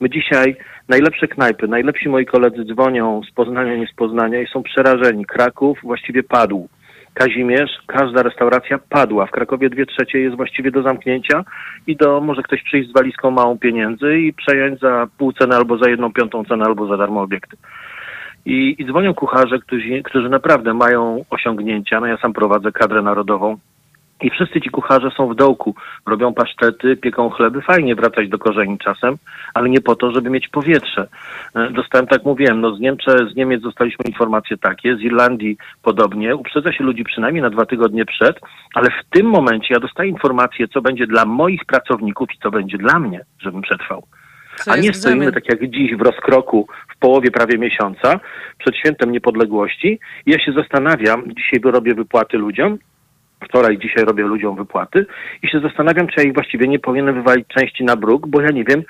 [0.00, 0.56] My dzisiaj
[0.88, 5.26] najlepsze knajpy, najlepsi moi koledzy dzwonią z Poznania, nie z Poznania i są przerażeni.
[5.26, 6.68] Kraków właściwie padł.
[7.18, 9.26] Kazimierz, każda restauracja padła.
[9.26, 11.44] W Krakowie dwie trzecie jest właściwie do zamknięcia
[11.86, 15.78] i do może ktoś przyjść z walizką małą pieniędzy i przejąć za pół ceny albo
[15.78, 17.56] za jedną piątą cenę albo za darmo obiekty.
[18.46, 22.00] I, i dzwonią kucharze, którzy, którzy naprawdę mają osiągnięcia.
[22.00, 23.56] No ja sam prowadzę kadrę narodową
[24.22, 25.74] i wszyscy ci kucharze są w dołku,
[26.06, 29.16] robią pasztety, pieką chleby, fajnie wracać do korzeni czasem,
[29.54, 31.08] ale nie po to, żeby mieć powietrze.
[31.54, 36.36] E, dostałem, tak mówiłem, no z Niemczech, z Niemiec dostaliśmy informacje takie, z Irlandii podobnie,
[36.36, 38.40] uprzedza się ludzi przynajmniej na dwa tygodnie przed,
[38.74, 42.78] ale w tym momencie ja dostaję informację, co będzie dla moich pracowników i co będzie
[42.78, 44.02] dla mnie, żebym przetrwał.
[44.56, 48.20] Co A nie stoimy tak jak dziś w rozkroku w połowie prawie miesiąca
[48.58, 49.98] przed świętem niepodległości.
[50.26, 52.78] I ja się zastanawiam, dzisiaj robię wypłaty ludziom,
[53.44, 55.06] wczoraj, dzisiaj robię ludziom wypłaty
[55.42, 58.50] i się zastanawiam, czy ja ich właściwie nie powinienem wywalić części na bruk, bo ja
[58.50, 58.82] nie wiem,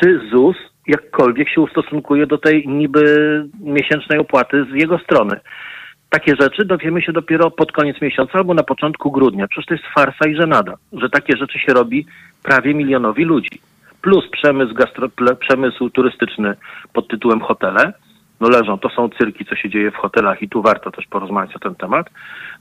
[0.00, 3.04] czy ZUS jakkolwiek się ustosunkuje do tej niby
[3.60, 5.40] miesięcznej opłaty z jego strony.
[6.10, 9.48] Takie rzeczy dowiemy się dopiero pod koniec miesiąca albo na początku grudnia.
[9.48, 12.06] Przecież to jest farsa i żenada, że takie rzeczy się robi
[12.42, 13.60] prawie milionowi ludzi.
[14.02, 15.08] Plus przemysł, gastro,
[15.40, 16.54] przemysł turystyczny
[16.92, 17.92] pod tytułem hotele,
[18.40, 21.56] no leżą, to są cyrki, co się dzieje w hotelach i tu warto też porozmawiać
[21.56, 22.10] o ten temat.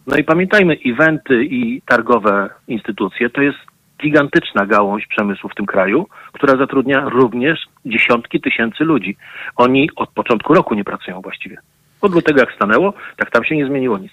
[0.07, 3.57] No i pamiętajmy, eventy i targowe instytucje to jest
[4.01, 9.17] gigantyczna gałąź przemysłu w tym kraju, która zatrudnia również dziesiątki tysięcy ludzi.
[9.55, 11.57] Oni od początku roku nie pracują właściwie.
[12.01, 14.11] Od lutego jak stanęło, tak tam się nie zmieniło nic.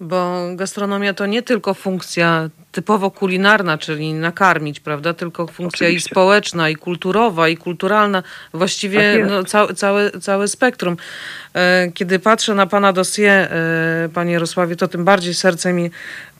[0.00, 5.14] Bo gastronomia to nie tylko funkcja typowo kulinarna, czyli nakarmić, prawda?
[5.14, 6.08] Tylko funkcja Oczywiście.
[6.08, 8.22] i społeczna, i kulturowa, i kulturalna,
[8.54, 10.96] właściwie tak no, ca całe, całe spektrum.
[11.54, 15.90] E, kiedy patrzę na pana dossier, e, panie Jarosławie, to tym bardziej serce mi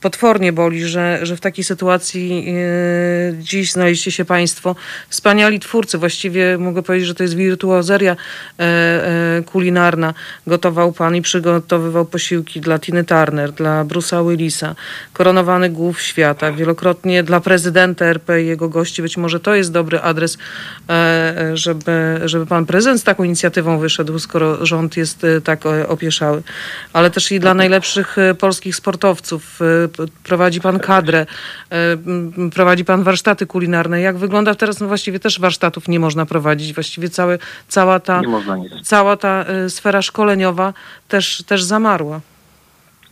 [0.01, 4.77] potwornie boli, że, że w takiej sytuacji e, dziś znaleźliście się Państwo.
[5.09, 8.17] Wspaniali twórcy, właściwie mogę powiedzieć, że to jest wirtuozeria
[9.47, 10.15] kulinarna.
[10.47, 14.75] Gotował Pan i przygotowywał posiłki dla Tiny Turner, dla Bruce'a Willisa,
[15.13, 19.03] koronowany głów świata, wielokrotnie dla prezydenta RP i jego gości.
[19.03, 20.39] Być może to jest dobry adres,
[20.89, 25.89] e, żeby, żeby pan prezydent z taką inicjatywą wyszedł, skoro rząd jest e, tak e,
[25.89, 26.43] opieszały.
[26.93, 29.61] Ale też i dla najlepszych polskich sportowców.
[30.25, 31.27] Prowadzi pan kadrę,
[32.55, 34.01] prowadzi pan warsztaty kulinarne.
[34.01, 34.81] Jak wygląda teraz?
[34.81, 36.75] No właściwie też warsztatów nie można prowadzić.
[36.75, 38.21] Właściwie całe, cała ta,
[38.83, 40.73] cała ta sfera szkoleniowa
[41.09, 42.21] też, też zamarła.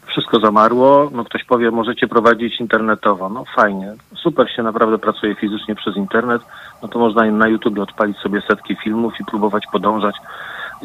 [0.07, 1.11] Wszystko zamarło.
[1.15, 3.29] No ktoś powie, możecie prowadzić internetowo.
[3.29, 3.93] No fajnie.
[4.23, 6.43] Super się naprawdę pracuje fizycznie przez internet.
[6.83, 10.15] No to można na YouTube odpalić sobie setki filmów i próbować podążać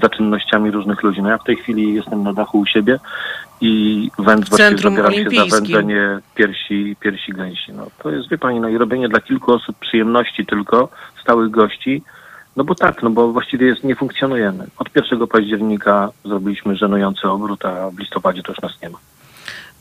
[0.02, 1.22] za czynnościami różnych ludzi.
[1.22, 3.00] No ja w tej chwili jestem na dachu u siebie
[3.62, 7.74] i węd właściwie zabieram się za wędzenie piersi, piersi gęsi.
[7.74, 10.90] No to jest, wie pani, no i robienie dla kilku osób przyjemności tylko,
[11.22, 12.04] stałych gości,
[12.56, 14.68] no bo tak, no bo właściwie jest, nie funkcjonujemy.
[14.78, 18.98] Od 1 października zrobiliśmy żenujący obrót, a w listopadzie to już nas nie ma.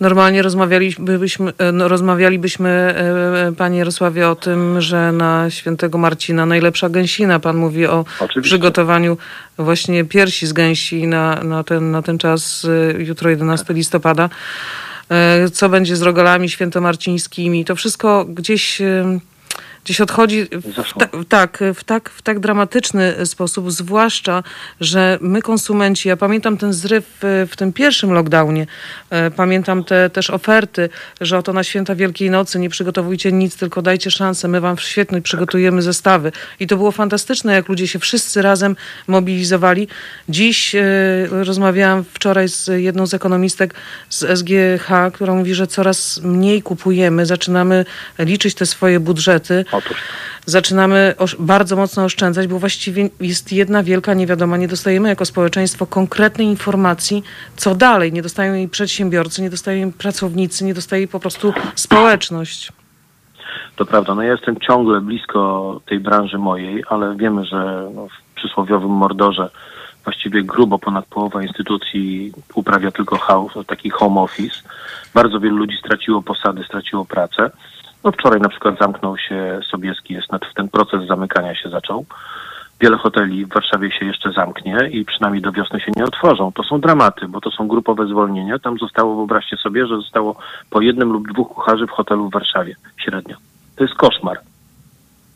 [0.01, 6.89] Normalnie rozmawialibyśmy, e, no, rozmawialibyśmy, e, panie Jarosławie, o tym, że na świętego Marcina najlepsza
[6.89, 7.41] gęsina.
[7.41, 8.41] Pan mówi o Oczywiście.
[8.41, 9.17] przygotowaniu
[9.59, 12.67] właśnie piersi z gęsi na, na, ten, na ten czas,
[12.99, 14.29] e, jutro 11 listopada.
[15.53, 17.65] Co będzie z rogalami świętomarcińskimi?
[17.65, 18.83] To wszystko gdzieś
[19.89, 24.43] gdzieś odchodzi w, ta, tak, w, tak, w tak dramatyczny sposób, zwłaszcza,
[24.81, 28.67] że my konsumenci, ja pamiętam ten zryw w, w tym pierwszym lockdownie,
[29.11, 30.89] e, pamiętam te też oferty,
[31.21, 35.23] że oto na święta Wielkiej Nocy nie przygotowujcie nic, tylko dajcie szansę, my wam świetnie
[35.23, 36.33] przygotujemy zestawy.
[36.61, 38.77] I to było fantastyczne, jak ludzie się wszyscy razem
[39.07, 39.89] mobilizowali.
[40.29, 40.83] Dziś e,
[41.31, 43.75] rozmawiałam wczoraj z jedną z ekonomistek
[44.09, 47.85] z SGH, która mówi, że coraz mniej kupujemy, zaczynamy
[48.19, 49.65] liczyć te swoje budżety.
[49.79, 49.97] Otóż.
[50.47, 54.57] Zaczynamy bardzo mocno oszczędzać, bo właściwie jest jedna wielka niewiadoma.
[54.57, 57.23] Nie dostajemy jako społeczeństwo konkretnej informacji,
[57.57, 58.13] co dalej.
[58.13, 62.73] Nie dostają jej przedsiębiorcy, nie dostają jej pracownicy, nie dostaje jej po prostu społeczność.
[63.77, 64.15] To prawda.
[64.15, 69.51] No ja jestem ciągle blisko tej branży mojej, ale wiemy, że no, w przysłowiowym Mordorze
[70.05, 74.57] właściwie grubo ponad połowa instytucji uprawia tylko house, taki home office.
[75.15, 77.51] Bardzo wielu ludzi straciło posady, straciło pracę.
[78.05, 82.07] No wczoraj na przykład zamknął się Sobieski, jest ten proces zamykania się zaczął.
[82.81, 86.53] Wiele hoteli w Warszawie się jeszcze zamknie i przynajmniej do wiosny się nie otworzą.
[86.53, 88.59] To są dramaty, bo to są grupowe zwolnienia.
[88.59, 90.37] Tam zostało, wyobraźcie sobie, że zostało
[90.71, 93.37] po jednym lub dwóch kucharzy w hotelu w Warszawie średnio.
[93.77, 94.41] To jest koszmar.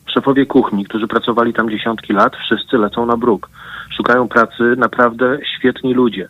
[0.05, 3.49] Szefowie kuchni, którzy pracowali tam dziesiątki lat, wszyscy lecą na bruk.
[3.97, 6.27] Szukają pracy naprawdę świetni ludzie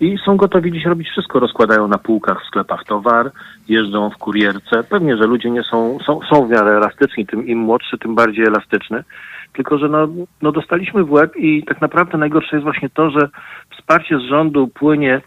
[0.00, 1.40] i są gotowi dziś robić wszystko.
[1.40, 3.30] Rozkładają na półkach w sklepach towar,
[3.68, 4.82] jeżdżą w kurierce.
[4.82, 8.44] Pewnie, że ludzie nie są, są, są w miarę elastyczni, tym im młodszy, tym bardziej
[8.44, 9.04] elastyczny.
[9.52, 10.08] Tylko, że no,
[10.42, 13.28] no dostaliśmy w łeb i tak naprawdę najgorsze jest właśnie to, że
[13.76, 15.20] wsparcie z rządu płynie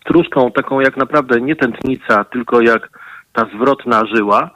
[0.00, 2.88] stróżką taką jak naprawdę nie tętnica, tylko jak
[3.32, 4.50] ta zwrotna żyła.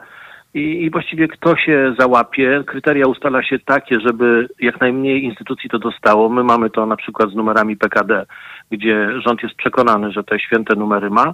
[0.57, 5.79] I, I właściwie kto się załapie, kryteria ustala się takie, żeby jak najmniej instytucji to
[5.79, 6.29] dostało.
[6.29, 8.25] My mamy to na przykład z numerami PKD
[8.71, 11.33] gdzie rząd jest przekonany, że te święte numery ma,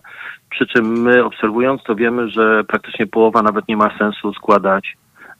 [0.49, 4.97] przy czym my obserwując to wiemy, że praktycznie połowa nawet nie ma sensu składać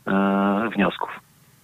[0.08, 1.10] e, wniosków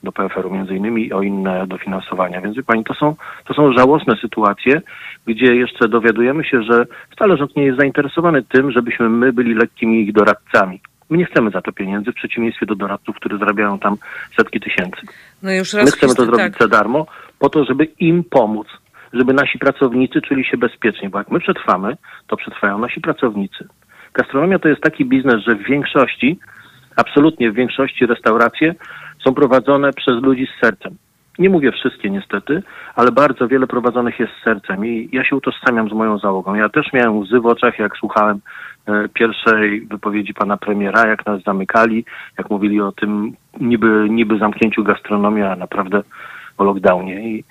[0.03, 2.41] do PFR-u między innymi o inne dofinansowania.
[2.41, 3.15] Więc wie pani, to są,
[3.45, 4.81] to są żałosne sytuacje,
[5.25, 10.01] gdzie jeszcze dowiadujemy się, że wcale rząd nie jest zainteresowany tym, żebyśmy my byli lekkimi
[10.01, 10.81] ich doradcami.
[11.09, 13.97] My nie chcemy za to pieniędzy, w przeciwieństwie do doradców, którzy zarabiają tam
[14.37, 15.01] setki tysięcy.
[15.43, 16.61] No już raz My chcemy to zrobić tak.
[16.61, 17.07] za darmo,
[17.39, 18.67] po to, żeby im pomóc
[19.13, 21.97] żeby nasi pracownicy czuli się bezpiecznie, bo jak my przetrwamy,
[22.27, 23.67] to przetrwają nasi pracownicy.
[24.13, 26.39] Gastronomia to jest taki biznes, że w większości,
[26.95, 28.75] absolutnie w większości restauracje
[29.23, 30.95] są prowadzone przez ludzi z sercem.
[31.39, 32.63] Nie mówię wszystkie niestety,
[32.95, 36.55] ale bardzo wiele prowadzonych jest z sercem i ja się utożsamiam z moją załogą.
[36.55, 38.39] Ja też miałem łzy w oczach, jak słuchałem
[39.13, 42.05] pierwszej wypowiedzi pana premiera, jak nas zamykali,
[42.37, 46.01] jak mówili o tym niby, niby zamknięciu gastronomii, a naprawdę
[46.57, 47.29] o lockdownie.
[47.29, 47.43] I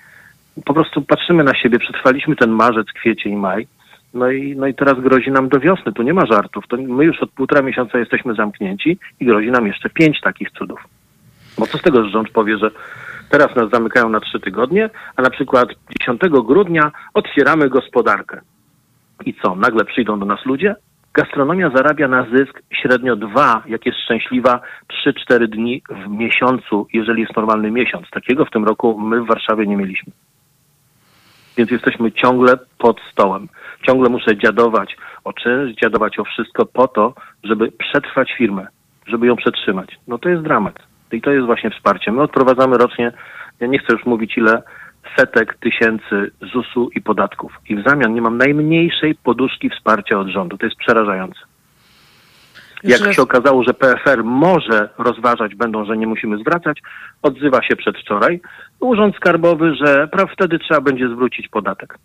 [0.65, 3.67] po prostu patrzymy na siebie, przetrwaliśmy ten marzec, kwiecień, maj.
[4.13, 6.67] No i, no i teraz grozi nam do wiosny, tu nie ma żartów.
[6.67, 10.79] To my już od półtora miesiąca jesteśmy zamknięci i grozi nam jeszcze pięć takich cudów.
[11.57, 12.71] Bo co z tego, że rząd powie, że
[13.29, 15.69] teraz nas zamykają na trzy tygodnie, a na przykład
[15.99, 18.41] 10 grudnia otwieramy gospodarkę.
[19.25, 20.75] I co, nagle przyjdą do nas ludzie?
[21.13, 27.21] Gastronomia zarabia na zysk średnio dwa, jak jest szczęśliwa, trzy, cztery dni w miesiącu, jeżeli
[27.21, 28.09] jest normalny miesiąc.
[28.09, 30.13] Takiego w tym roku my w Warszawie nie mieliśmy
[31.59, 33.47] więc jesteśmy ciągle pod stołem.
[33.87, 38.67] Ciągle muszę dziadować o czynsz, dziadować o wszystko po to, żeby przetrwać firmę,
[39.07, 39.99] żeby ją przetrzymać.
[40.07, 40.79] No to jest dramat.
[41.11, 42.11] I to jest właśnie wsparcie.
[42.11, 43.11] My odprowadzamy rocznie,
[43.59, 44.61] ja nie chcę już mówić ile,
[45.17, 47.59] setek tysięcy ZUS-u i podatków.
[47.69, 50.57] I w zamian nie mam najmniejszej poduszki wsparcia od rządu.
[50.57, 51.39] To jest przerażające.
[52.83, 56.81] Jak się okazało, że PFR może rozważać będą, że nie musimy zwracać,
[57.21, 58.41] odzywa się przedwczoraj
[58.79, 61.97] Urząd Skarbowy, że praw wtedy trzeba będzie zwrócić podatek.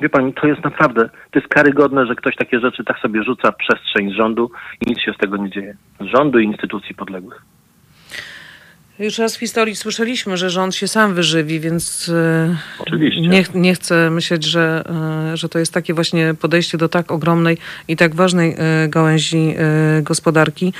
[0.00, 3.52] Wie pani, to jest naprawdę, to jest karygodne, że ktoś takie rzeczy tak sobie rzuca
[3.52, 5.76] w przestrzeń z rządu i nic się z tego nie dzieje.
[6.00, 7.42] Z rządu i instytucji podległych.
[8.98, 13.20] Już raz w historii słyszeliśmy, że rząd się sam wyżywi, więc e, Oczywiście.
[13.20, 14.84] Nie, nie chcę myśleć, że,
[15.32, 19.54] e, że to jest takie właśnie podejście do tak ogromnej i tak ważnej e, gałęzi
[20.02, 20.72] gospodarki.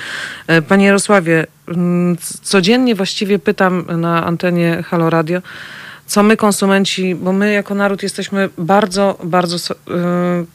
[0.68, 1.46] Panie Jarosławie,
[2.42, 5.42] codziennie właściwie pytam na antenie Halo Radio,
[6.06, 9.80] co my konsumenci, bo my jako naród jesteśmy bardzo, bardzo, y,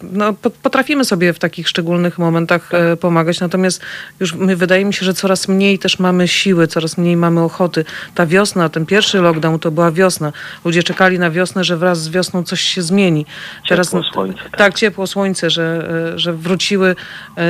[0.03, 2.99] no, potrafimy sobie w takich szczególnych momentach tak.
[2.99, 3.81] pomagać, natomiast
[4.19, 7.85] już my, wydaje mi się, że coraz mniej też mamy siły, coraz mniej mamy ochoty.
[8.15, 10.33] Ta wiosna, ten pierwszy lockdown to była wiosna.
[10.65, 13.25] Ludzie czekali na wiosnę, że wraz z wiosną coś się zmieni.
[13.69, 14.39] Teraz, ciepło słońce.
[14.43, 14.57] Tak.
[14.57, 16.95] tak, ciepło słońce, że, e, że wróciły,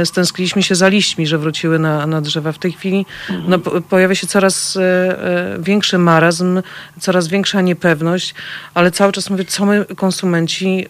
[0.03, 2.51] stęskniliśmy się za liśćmi, że wróciły na, na drzewa.
[2.51, 3.49] W tej chwili mhm.
[3.49, 4.77] no, pojawia się coraz
[5.59, 6.61] większy marazm,
[6.99, 7.90] coraz większa niepewność,
[8.73, 10.87] ale cały czas mówię, co my konsumenci,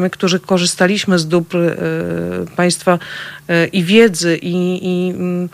[0.00, 1.76] my, którzy korzystaliśmy z dóbr e,
[2.56, 2.98] państwa
[3.48, 5.48] e, i wiedzy, i, i mm,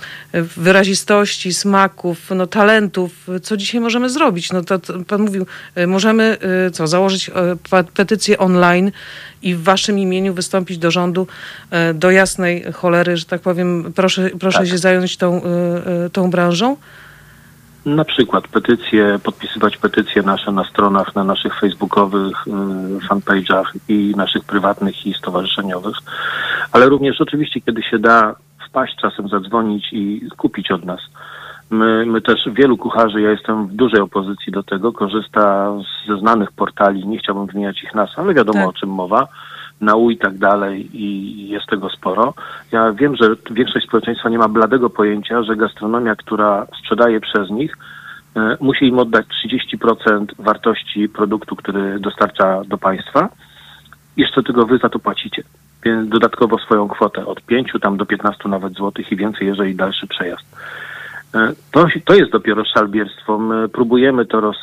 [0.57, 4.53] wyrazistości, smaków, no, talentów, co dzisiaj możemy zrobić?
[4.53, 6.39] No to, to pan mówił, e, możemy
[6.73, 7.31] co, założyć
[7.95, 8.93] petycję online
[9.43, 11.27] i w waszym imieniu wystąpić do rządu,
[11.95, 14.69] do jasnej cholery, że tak powiem, proszę, proszę tak.
[14.69, 15.43] się zająć tą,
[16.13, 16.77] tą branżą?
[17.87, 22.51] Na przykład petycje, podpisywać petycje nasze na stronach, na naszych facebookowych y,
[23.09, 25.97] fanpage'ach i naszych prywatnych i stowarzyszeniowych,
[26.73, 28.35] ale również oczywiście, kiedy się da
[28.69, 31.01] wpaść czasem, zadzwonić i kupić od nas.
[31.71, 35.73] My, my też, wielu kucharzy, ja jestem w dużej opozycji do tego, korzysta
[36.09, 38.69] ze znanych portali, nie chciałbym wymieniać ich nas, ale wiadomo tak.
[38.69, 39.29] o czym mowa,
[39.81, 42.35] nałój i tak dalej i jest tego sporo.
[42.73, 47.77] Ja wiem, że większość społeczeństwa nie ma bladego pojęcia, że gastronomia, która sprzedaje przez nich,
[48.37, 53.29] e, musi im oddać 30% wartości produktu, który dostarcza do państwa.
[54.17, 55.43] Jeszcze tego wy za to płacicie.
[55.85, 60.07] Więc dodatkowo swoją kwotę od 5 tam do 15 nawet złotych i więcej, jeżeli dalszy
[60.07, 60.57] przejazd.
[61.35, 63.39] E, to, to jest dopiero szalbierstwo.
[63.39, 64.57] My próbujemy to roz,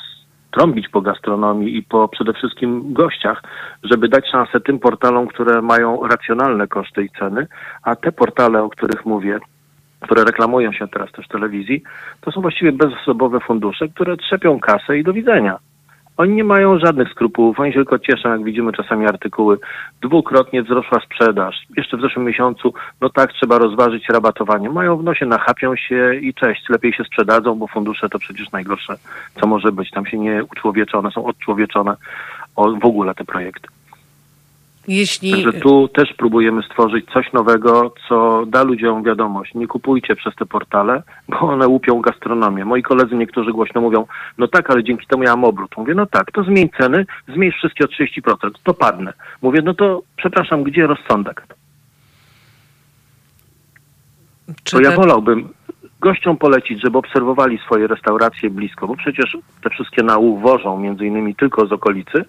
[0.58, 3.44] trąbić po gastronomii i po przede wszystkim gościach,
[3.84, 7.48] żeby dać szansę tym portalom, które mają racjonalne koszty i ceny,
[7.84, 9.40] a te portale, o których mówię,
[10.02, 11.84] które reklamują się teraz też w telewizji,
[12.22, 15.60] to są właściwie bezosobowe fundusze, które trzepią kasę i do widzenia.
[16.18, 19.58] Oni nie mają żadnych skrupułów, oni się tylko cieszą, jak widzimy czasami artykuły.
[20.02, 21.56] Dwukrotnie wzrosła sprzedaż.
[21.78, 24.70] Jeszcze w zeszłym miesiącu, no tak, trzeba rozważyć rabatowanie.
[24.70, 28.96] Mają w nosie, nachapią się i cześć, lepiej się sprzedadzą, bo fundusze to przecież najgorsze,
[29.42, 29.92] co może być.
[29.92, 31.96] Tam się nie uczłowieczone, są odczłowieczone
[32.56, 33.68] o, w ogóle te projekty.
[34.88, 35.32] Jeśli...
[35.32, 39.54] Także tu też próbujemy stworzyć coś nowego, co da ludziom wiadomość.
[39.54, 42.66] Nie kupujcie przez te portale, bo one łupią gastronomię.
[42.66, 44.06] Moi koledzy niektórzy głośno mówią,
[44.38, 45.78] no tak, ale dzięki temu ja mam obrót.
[45.78, 49.14] Mówię, no tak, to zmień ceny, zmniejsz wszystkie o 30%, to padnę.
[49.42, 51.44] Mówię, no to przepraszam, gdzie rozsądek?
[54.64, 55.50] Czy to ja wolałbym
[56.02, 61.36] gościom polecić, żeby obserwowali swoje restauracje blisko, bo przecież te wszystkie nału wożą między innymi
[61.36, 62.26] tylko z okolicy,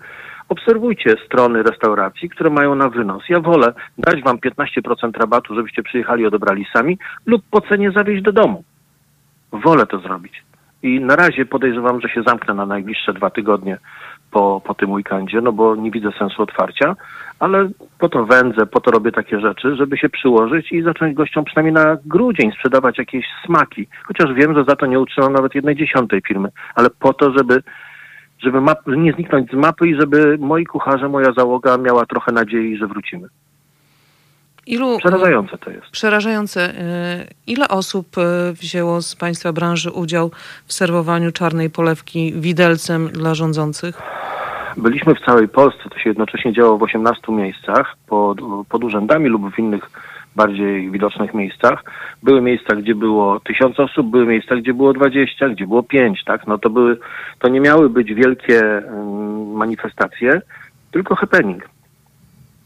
[0.49, 3.23] obserwujcie strony restauracji, które mają na wynos.
[3.29, 8.33] Ja wolę dać wam 15% rabatu, żebyście przyjechali odebrali sami lub po cenie zawieźć do
[8.33, 8.65] domu.
[9.53, 10.43] Wolę to zrobić.
[10.83, 13.79] I na razie podejrzewam, że się zamknę na najbliższe dwa tygodnie
[14.31, 16.97] po, po tym weekendzie, no bo nie widzę sensu otwarcia,
[17.39, 17.69] ale
[17.99, 21.75] po to wędzę, po to robię takie rzeczy, żeby się przyłożyć i zacząć gościom przynajmniej
[21.75, 23.89] na grudzień sprzedawać jakieś smaki.
[24.05, 27.63] Chociaż wiem, że za to nie utrzymam nawet jednej dziesiątej firmy, ale po to, żeby
[28.39, 32.77] żeby map, nie zniknąć z mapy i żeby moi kucharze, moja załoga miała trochę nadziei,
[32.77, 33.29] że wrócimy.
[34.67, 35.91] Ilu, Przerażające to jest.
[35.91, 36.61] Przerażające.
[36.61, 40.31] E, ile osób e, wzięło z Państwa branży udział
[40.67, 44.03] w serwowaniu czarnej polewki widelcem dla rządzących?
[44.77, 45.89] Byliśmy w całej Polsce.
[45.91, 49.91] To się jednocześnie działo w 18 miejscach pod, pod urzędami lub w innych
[50.39, 51.85] bardziej widocznych miejscach.
[52.23, 56.47] Były miejsca, gdzie było tysiąc osób, były miejsca, gdzie było dwadzieścia, gdzie było pięć, tak?
[56.47, 56.99] No to były,
[57.39, 60.41] to nie miały być wielkie um, manifestacje,
[60.91, 61.69] tylko happening.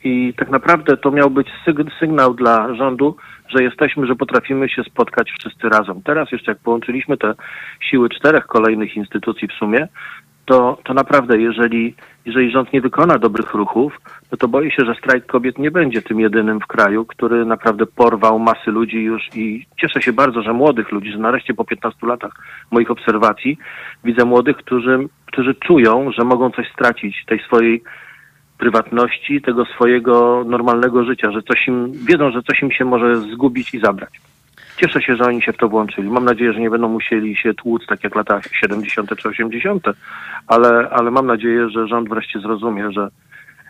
[0.05, 1.49] I tak naprawdę to miał być
[2.01, 3.17] sygnał dla rządu,
[3.49, 6.03] że jesteśmy, że potrafimy się spotkać wszyscy razem.
[6.03, 7.35] Teraz jeszcze jak połączyliśmy te
[7.81, 9.89] siły czterech kolejnych instytucji w sumie,
[10.53, 11.95] to, to naprawdę, jeżeli,
[12.27, 14.01] jeżeli rząd nie wykona dobrych ruchów,
[14.33, 17.87] no to boję się, że strajk kobiet nie będzie tym jedynym w kraju, który naprawdę
[17.87, 22.07] porwał masy ludzi już i cieszę się bardzo, że młodych ludzi, że nareszcie po 15
[22.07, 22.33] latach
[22.71, 23.59] moich obserwacji
[24.05, 27.83] widzę młodych, którzy, którzy czują, że mogą coś stracić, tej swojej
[28.59, 33.75] prywatności, tego swojego normalnego życia, że coś im, wiedzą, że coś im się może zgubić
[33.75, 34.32] i zabrać.
[34.83, 36.11] Cieszę się, że oni się w to włączyli.
[36.11, 39.17] Mam nadzieję, że nie będą musieli się tłuc tak jak lata 70.
[39.17, 39.87] czy 80.,
[40.47, 43.09] ale, ale mam nadzieję, że rząd wreszcie zrozumie, że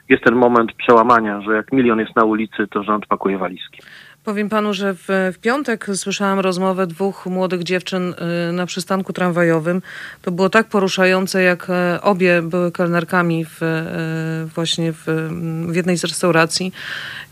[0.08, 3.82] jest ten moment przełamania, że jak milion jest na ulicy, to rząd pakuje walizki.
[4.24, 8.14] Powiem panu, że w, w, piątek słyszałam rozmowę dwóch młodych dziewczyn
[8.48, 9.82] y, na przystanku tramwajowym.
[10.22, 15.04] To było tak poruszające, jak e, obie były kelnerkami w, e, właśnie w,
[15.68, 16.72] w jednej z restauracji.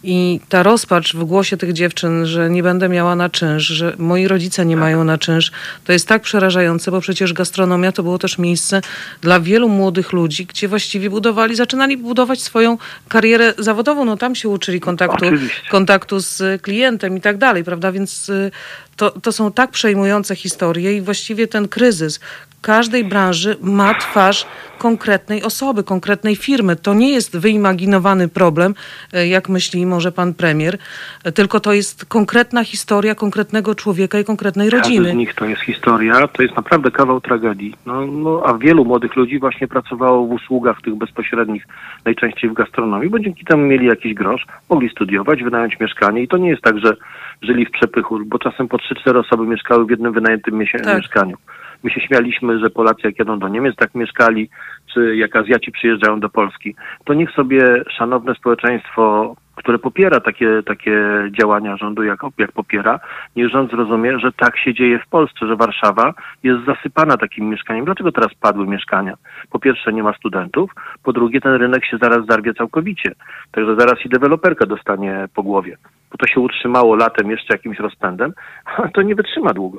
[0.03, 4.29] I ta rozpacz w głosie tych dziewczyn, że nie będę miała na czynsz, że moi
[4.29, 5.53] rodzice nie mają na czynsz,
[5.85, 8.81] to jest tak przerażające, bo przecież gastronomia to było też miejsce
[9.21, 12.79] dla wielu młodych ludzi, gdzie właściwie budowali, zaczynali budować swoją
[13.09, 14.05] karierę zawodową.
[14.05, 15.27] No tam się uczyli kontaktu,
[15.71, 16.80] kontaktu z klientem
[17.17, 17.93] i tak dalej, prawda?
[17.93, 18.51] Więc y,
[18.97, 22.21] to, to są tak przejmujące historie i właściwie ten kryzys
[22.61, 24.47] każdej branży ma twarz
[24.79, 26.77] konkretnej osoby, konkretnej firmy.
[26.77, 28.75] To nie jest wyimaginowany problem,
[29.13, 30.79] e, jak myśli może pan premier,
[31.25, 35.05] e, tylko to jest konkretna historia konkretnego człowieka i konkretnej rodziny.
[35.05, 37.75] Każdy z nich to jest historia, to jest naprawdę kawał tragedii.
[37.87, 41.67] No, no, a wielu młodych ludzi właśnie pracowało w usługach tych bezpośrednich,
[42.05, 46.37] najczęściej w gastronomii, bo dzięki temu mieli jakiś grosz, mogli studiować, wynająć mieszkanie i to
[46.37, 46.97] nie jest tak, że
[47.43, 50.97] żyli w przepychu, bo czasem po 3-4 osoby mieszkały w jednym wynajętym tak.
[50.97, 51.37] mieszkaniu.
[51.83, 54.51] My się śmialiśmy, że Polacy jak jadą do Niemiec, tak mieszkali,
[54.95, 56.75] czy jak Azjaci przyjeżdżają do Polski.
[57.05, 61.03] To niech sobie szanowne społeczeństwo, które popiera takie, takie
[61.39, 63.01] działania rządu, jak, jak popiera,
[63.37, 67.85] niech rząd zrozumie, że tak się dzieje w Polsce, że Warszawa jest zasypana takim mieszkaniem.
[67.85, 69.15] Dlaczego teraz padły mieszkania?
[69.51, 70.71] Po pierwsze nie ma studentów,
[71.03, 73.15] po drugie ten rynek się zaraz zarwie całkowicie.
[73.53, 75.77] Także zaraz i deweloperka dostanie po głowie.
[76.11, 78.33] Bo to się utrzymało latem jeszcze jakimś rozpędem,
[78.77, 79.79] a to nie wytrzyma długo.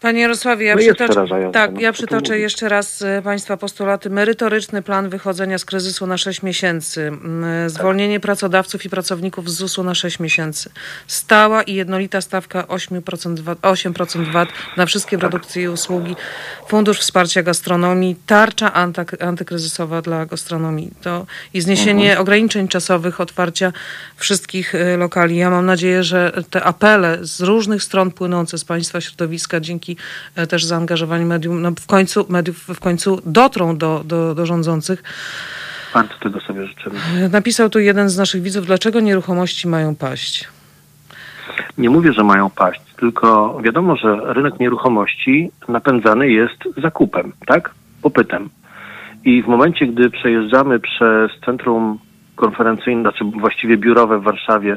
[0.00, 4.10] Panie Jarosławie, ja, no przytoczę, tak, no, ja przytoczę jeszcze raz e, Państwa postulaty.
[4.10, 7.12] Merytoryczny plan wychodzenia z kryzysu na 6 miesięcy.
[7.64, 8.22] E, zwolnienie tak.
[8.22, 10.70] pracodawców i pracowników z ZUS-u na 6 miesięcy.
[11.06, 15.20] Stała i jednolita stawka 8% VAT, 8% VAT na wszystkie tak.
[15.20, 16.16] produkcje i usługi.
[16.68, 18.16] Fundusz wsparcia gastronomii.
[18.26, 20.90] Tarcza anty, antykryzysowa dla gastronomii.
[21.02, 22.20] To i zniesienie mhm.
[22.20, 23.72] ograniczeń czasowych otwarcia
[24.16, 25.36] wszystkich e, lokali.
[25.36, 30.02] Ja mam nadzieję, że te apele z różnych stron płynące z Państwa środowiska dzięki dzięki
[30.36, 35.02] e, też zaangażowaniu medium, no w końcu, mediów w końcu dotrą do, do, do rządzących.
[35.94, 36.98] Bardzo tego sobie życzymy.
[37.18, 40.48] E, napisał tu jeden z naszych widzów, dlaczego nieruchomości mają paść?
[41.78, 47.70] Nie mówię, że mają paść, tylko wiadomo, że rynek nieruchomości napędzany jest zakupem, tak?
[48.02, 48.48] Popytem.
[49.24, 51.98] I w momencie, gdy przejeżdżamy przez centrum
[52.36, 54.76] konferencyjne, znaczy właściwie biurowe w Warszawie,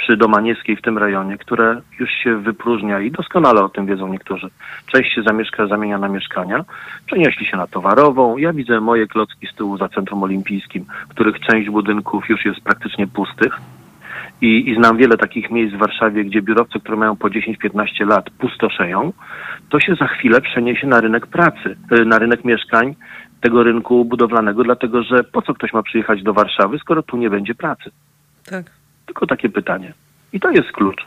[0.00, 4.48] przy Domaniewskiej w tym rejonie, które już się wypróżnia i doskonale o tym wiedzą niektórzy.
[4.86, 6.64] Część się zamieszka, zamienia na mieszkania,
[7.06, 8.36] przenieśli się na towarową.
[8.36, 13.06] Ja widzę moje klocki z tyłu za Centrum Olimpijskim, których część budynków już jest praktycznie
[13.06, 13.60] pustych.
[14.40, 18.30] I, I znam wiele takich miejsc w Warszawie, gdzie biurowcy, które mają po 10-15 lat,
[18.30, 19.12] pustoszeją.
[19.68, 22.94] To się za chwilę przeniesie na rynek pracy, y, na rynek mieszkań
[23.40, 27.30] tego rynku budowlanego, dlatego że po co ktoś ma przyjechać do Warszawy, skoro tu nie
[27.30, 27.90] będzie pracy?
[28.50, 28.79] Tak.
[29.10, 29.92] Tylko takie pytanie.
[30.32, 31.06] I to jest klucz.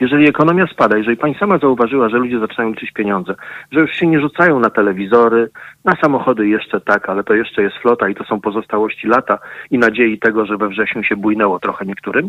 [0.00, 3.34] Jeżeli ekonomia spada, jeżeli pani sama zauważyła, że ludzie zaczynają liczyć pieniądze,
[3.72, 5.50] że już się nie rzucają na telewizory,
[5.84, 9.38] na samochody jeszcze tak, ale to jeszcze jest flota i to są pozostałości lata
[9.70, 12.28] i nadziei tego, że we wrześniu się bujnęło trochę niektórym,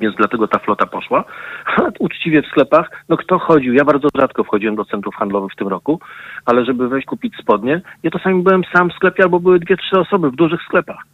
[0.00, 1.24] więc dlatego ta flota poszła.
[1.98, 3.74] Uczciwie w sklepach, no kto chodził?
[3.74, 6.00] Ja bardzo rzadko wchodziłem do centrów handlowych w tym roku,
[6.46, 9.98] ale żeby wejść kupić spodnie, ja czasami byłem sam w sklepie albo były dwie, trzy
[9.98, 11.13] osoby w dużych sklepach.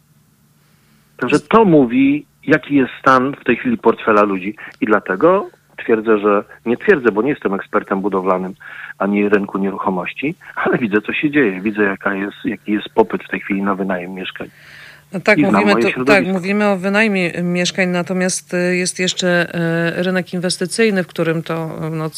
[1.21, 4.55] Także to mówi jaki jest stan w tej chwili portfela ludzi.
[4.81, 8.53] I dlatego twierdzę, że nie twierdzę, bo nie jestem ekspertem budowlanym
[8.97, 11.61] ani rynku nieruchomości, ale widzę, co się dzieje.
[11.61, 14.47] Widzę, jaka jest, jaki jest popyt w tej chwili na wynajem mieszkań.
[15.13, 19.55] No tak, mówimy, to, tak, mówimy o wynajmie mieszkań, natomiast y, jest jeszcze
[19.99, 22.09] y, rynek inwestycyjny, w którym to no,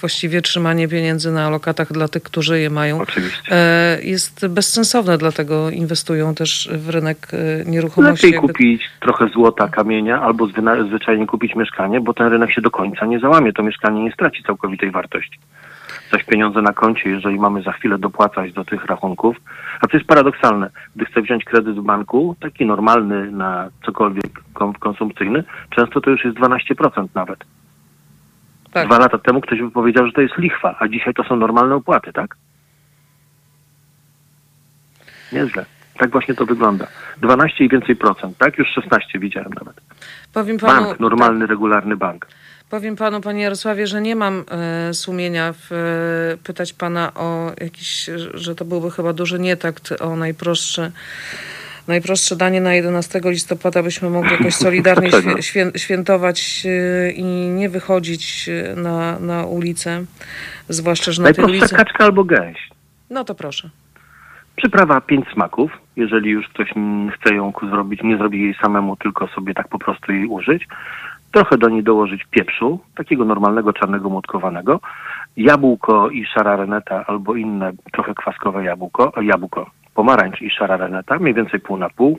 [0.00, 3.54] właściwie trzymanie pieniędzy na lokatach dla tych, którzy je mają, Oczywiście.
[3.98, 7.28] Y, jest bezsensowne, dlatego inwestują też w rynek
[7.66, 8.26] nieruchomości.
[8.26, 8.52] Lepiej jakby...
[8.52, 10.46] kupić trochę złota, kamienia albo
[10.88, 13.52] zwyczajnie kupić mieszkanie, bo ten rynek się do końca nie załamie.
[13.52, 15.38] To mieszkanie nie straci całkowitej wartości
[16.10, 19.36] coś pieniądze na koncie, jeżeli mamy za chwilę dopłacać do tych rachunków.
[19.80, 20.70] A to jest paradoksalne.
[20.96, 24.40] Gdy chcę wziąć kredyt w banku, taki normalny na cokolwiek
[24.80, 27.44] konsumpcyjny, często to już jest 12% nawet.
[28.72, 28.86] Tak.
[28.86, 31.74] Dwa lata temu ktoś by powiedział, że to jest lichwa, a dzisiaj to są normalne
[31.74, 32.36] opłaty, tak?
[35.32, 35.64] Nieźle.
[35.98, 36.86] Tak właśnie to wygląda.
[37.20, 38.58] 12 i więcej procent, tak?
[38.58, 39.80] Już 16 widziałem nawet.
[40.32, 42.26] Powiem panu, bank, normalny, tak, regularny bank.
[42.70, 48.10] Powiem panu, panie Jarosławie, że nie mam e, sumienia w, e, pytać pana o jakiś,
[48.34, 50.92] że to byłby chyba duży nietakt o najprostsze
[51.88, 58.48] najprostsze danie na 11 listopada byśmy mogli jakoś solidarnie świę, świętować e, i nie wychodzić
[58.48, 60.04] e, na, na ulicę,
[60.68, 61.76] zwłaszcza, że na tej ulicy...
[61.76, 62.68] kaczka albo gęś.
[63.10, 63.70] No to proszę.
[64.56, 66.68] Przyprawa pięć smaków, jeżeli już ktoś
[67.14, 70.66] chce ją zrobić, nie zrobi jej samemu, tylko sobie tak po prostu jej użyć.
[71.32, 74.80] Trochę do niej dołożyć pieprzu, takiego normalnego, czarnego, młotkowanego.
[75.36, 81.34] Jabłko i szara reneta albo inne trochę kwaskowe jabłko, jabłko, pomarańcz i szara reneta, mniej
[81.34, 82.18] więcej pół na pół.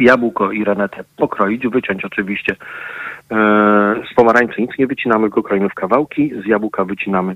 [0.00, 2.56] Jabłko i renetę pokroić, wyciąć oczywiście.
[3.30, 3.36] Yy,
[4.10, 6.32] z pomarańczy nic nie wycinamy, go kroimy w kawałki.
[6.42, 7.34] Z jabłka wycinamy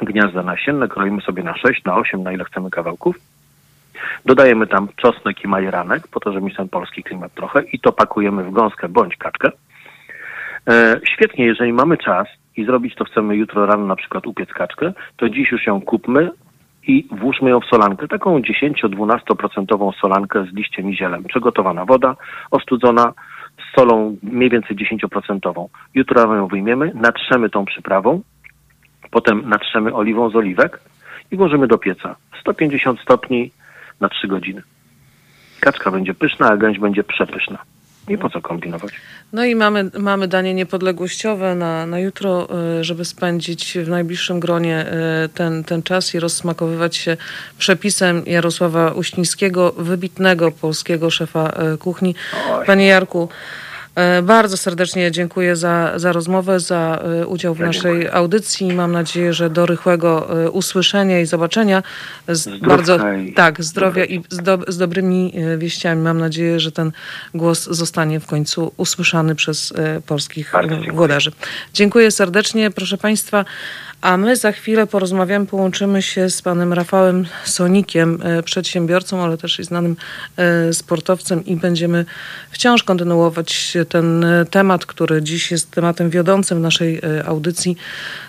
[0.00, 3.16] gniazda nasienne, kroimy sobie na 6, na 8, na ile chcemy kawałków.
[4.24, 7.92] Dodajemy tam czosnek i majeranek, po to, żeby mieć ten polski klimat trochę i to
[7.92, 9.50] pakujemy w gąskę bądź kaczkę.
[10.68, 12.26] E, świetnie, jeżeli mamy czas
[12.56, 16.30] i zrobić to chcemy jutro rano na przykład upiec kaczkę, to dziś już ją kupmy
[16.86, 21.24] i włóżmy ją w solankę, taką 10-12% solankę z liściem i zielem.
[21.24, 22.16] Przygotowana woda,
[22.50, 23.12] ostudzona
[23.58, 25.68] z solą mniej więcej 10%.
[25.94, 28.22] Jutro ją wyjmiemy, natrzemy tą przyprawą,
[29.10, 30.80] potem natrzemy oliwą z oliwek
[31.30, 32.16] i włożymy do pieca.
[32.40, 33.50] 150 stopni
[34.00, 34.62] na 3 godziny.
[35.60, 37.58] Kaczka będzie pyszna, a gęś będzie przepyszna.
[38.08, 38.92] I po co kombinować?
[39.32, 42.48] No i mamy, mamy danie niepodległościowe na, na jutro,
[42.80, 44.86] y, żeby spędzić w najbliższym gronie
[45.24, 47.16] y, ten, ten czas i rozsmakowywać się
[47.58, 52.14] przepisem Jarosława Uścińskiego, wybitnego polskiego szefa y, kuchni.
[52.52, 52.66] Oj.
[52.66, 53.28] Panie Jarku,
[54.22, 58.12] bardzo serdecznie dziękuję za, za rozmowę, za e, udział w ja naszej dziękuję.
[58.12, 58.72] audycji.
[58.72, 61.82] Mam nadzieję, że do rychłego e, usłyszenia i zobaczenia.
[62.28, 62.98] Z bardzo
[63.36, 66.02] tak, zdrowia i z, do, z dobrymi wieściami.
[66.02, 66.92] Mam nadzieję, że ten
[67.34, 69.72] głos zostanie w końcu usłyszany przez
[70.06, 70.52] polskich
[70.92, 71.32] włodarzy.
[71.74, 72.70] Dziękuję serdecznie.
[72.70, 73.44] Proszę Państwa,
[74.00, 79.60] a my za chwilę porozmawiamy, połączymy się z panem Rafałem Sonikiem, e, przedsiębiorcą, ale też
[79.60, 79.96] i znanym
[80.36, 82.04] e, sportowcem i będziemy
[82.50, 87.76] wciąż kontynuować ten e, temat, który dziś jest tematem wiodącym naszej audycji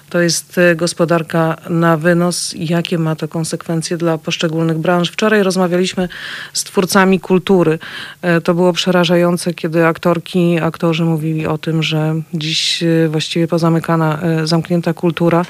[0.09, 5.09] to jest e, gospodarka na wynos jakie ma to konsekwencje dla poszczególnych branż.
[5.09, 6.09] Wczoraj rozmawialiśmy
[6.53, 7.79] z twórcami kultury.
[8.21, 14.19] E, to było przerażające, kiedy aktorki, aktorzy mówili o tym, że dziś e, właściwie pozamykana,
[14.43, 15.45] zamknięta kultura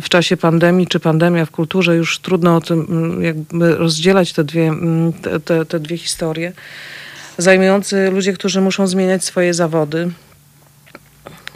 [0.00, 4.44] w czasie pandemii, czy pandemia w kulturze, już trudno o tym mm, jakby rozdzielać te
[4.44, 5.12] dwie, mm,
[5.44, 6.52] te, te dwie historie.
[7.38, 10.10] Zajmujący ludzie, którzy muszą zmieniać swoje zawody,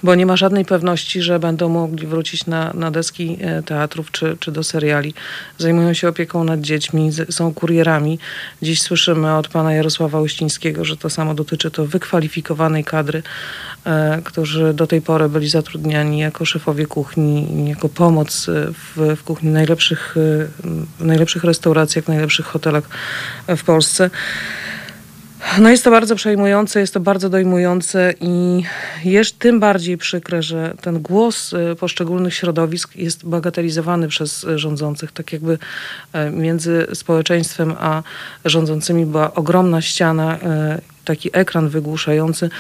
[0.03, 4.37] bo nie ma żadnej pewności, że będą mogli wrócić na, na deski e, teatrów czy,
[4.41, 5.15] czy do seriali.
[5.59, 8.19] Zajmują się opieką nad dziećmi, są kurierami.
[8.63, 13.23] Dziś słyszymy od pana Jarosława Uścińskiego, że to samo dotyczy to wykwalifikowanej kadry,
[13.85, 19.23] e, którzy do tej pory byli zatrudniani jako szefowie kuchni, jako pomoc e, w, w
[19.23, 20.15] kuchni najlepszych,
[20.99, 22.85] w najlepszych restauracjach, najlepszych hotelach
[23.49, 24.11] w Polsce.
[25.59, 28.63] No jest to bardzo przejmujące, jest to bardzo dojmujące i
[29.05, 35.13] jest tym bardziej przykre, że ten głos y, poszczególnych środowisk jest bagatelizowany przez rządzących.
[35.13, 35.59] Tak jakby
[36.13, 38.03] e, między społeczeństwem a
[38.45, 42.51] rządzącymi była ogromna ściana, e, taki ekran wygłuszający,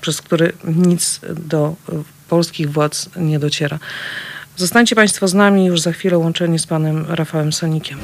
[0.00, 1.74] przez który nic do
[2.28, 3.78] polskich władz nie dociera.
[4.56, 7.98] Zostańcie Państwo z nami już za chwilę łączeni z panem Rafałem Sonikiem.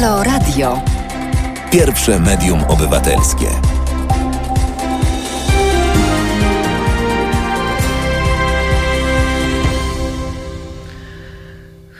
[0.00, 0.82] Halo Radio.
[1.72, 3.46] Pierwsze medium obywatelskie.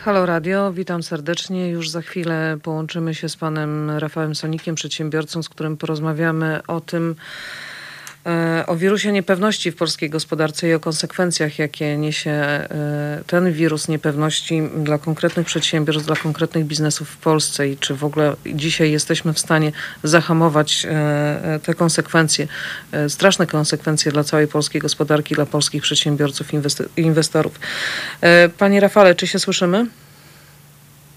[0.02, 1.68] Halo Radio, witam serdecznie.
[1.68, 7.14] Już za chwilę połączymy się z panem Rafałem Sonikiem, przedsiębiorcą, z którym porozmawiamy o tym,
[8.66, 14.62] o wirusie niepewności w polskiej gospodarce i o konsekwencjach, jakie niesie e, ten wirus niepewności
[14.76, 19.38] dla konkretnych przedsiębiorstw, dla konkretnych biznesów w Polsce i czy w ogóle dzisiaj jesteśmy w
[19.38, 19.72] stanie
[20.02, 22.48] zahamować e, te konsekwencje,
[23.08, 26.46] straszne konsekwencje dla całej polskiej gospodarki, dla polskich przedsiębiorców
[26.96, 27.60] i inwestorów.
[28.58, 29.86] Panie Rafale, czy się słyszymy?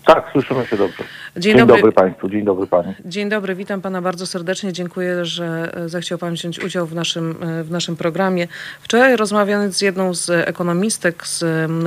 [0.05, 1.03] Tak, słyszymy się dobrze.
[1.37, 1.75] Dzień, dzień dobry.
[1.75, 1.91] dobry.
[1.91, 2.93] Państwu, dzień dobry Pani.
[3.05, 4.73] Dzień dobry, witam Pana bardzo serdecznie.
[4.73, 8.47] Dziękuję, że e, zechciał Pan wziąć udział w naszym, e, w naszym programie.
[8.81, 11.43] Wczoraj rozmawiając z jedną z ekonomistek z,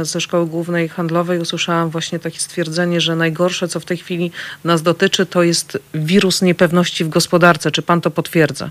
[0.08, 4.30] ze Szkoły Głównej Handlowej usłyszałam właśnie takie stwierdzenie, że najgorsze, co w tej chwili
[4.64, 7.70] nas dotyczy, to jest wirus niepewności w gospodarce.
[7.70, 8.70] Czy Pan to potwierdza?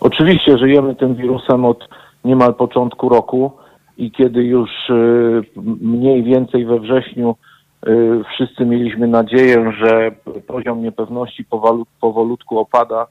[0.00, 1.88] Oczywiście żyjemy tym wirusem od
[2.24, 3.52] niemal początku roku
[4.02, 4.70] i kiedy już
[5.80, 7.36] mniej więcej we wrześniu
[8.34, 10.10] wszyscy mieliśmy nadzieję, że
[10.46, 11.44] poziom niepewności
[12.00, 13.06] powolutku opada,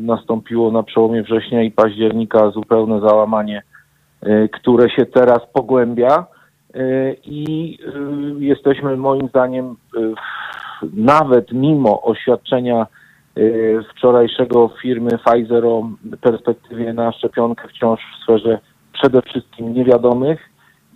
[0.00, 3.62] nastąpiło na przełomie września i października zupełne załamanie,
[4.52, 6.26] które się teraz pogłębia.
[7.24, 7.78] I
[8.38, 9.76] jesteśmy moim zdaniem
[10.92, 12.86] nawet mimo oświadczenia
[13.38, 15.90] y, wczorajszego firmy Pfizer o
[16.20, 18.58] perspektywie na szczepionkę wciąż w sferze
[19.02, 20.40] przede wszystkim niewiadomych,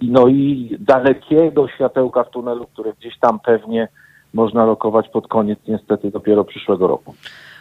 [0.03, 3.89] no i dalekiego światełka w tunelu, które gdzieś tam pewnie
[4.35, 7.15] można lokować pod koniec niestety dopiero przyszłego roku.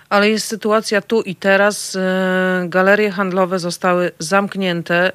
[0.10, 1.96] Ale jest sytuacja tu i teraz.
[1.96, 2.00] Y,
[2.70, 5.12] galerie handlowe zostały zamknięte y,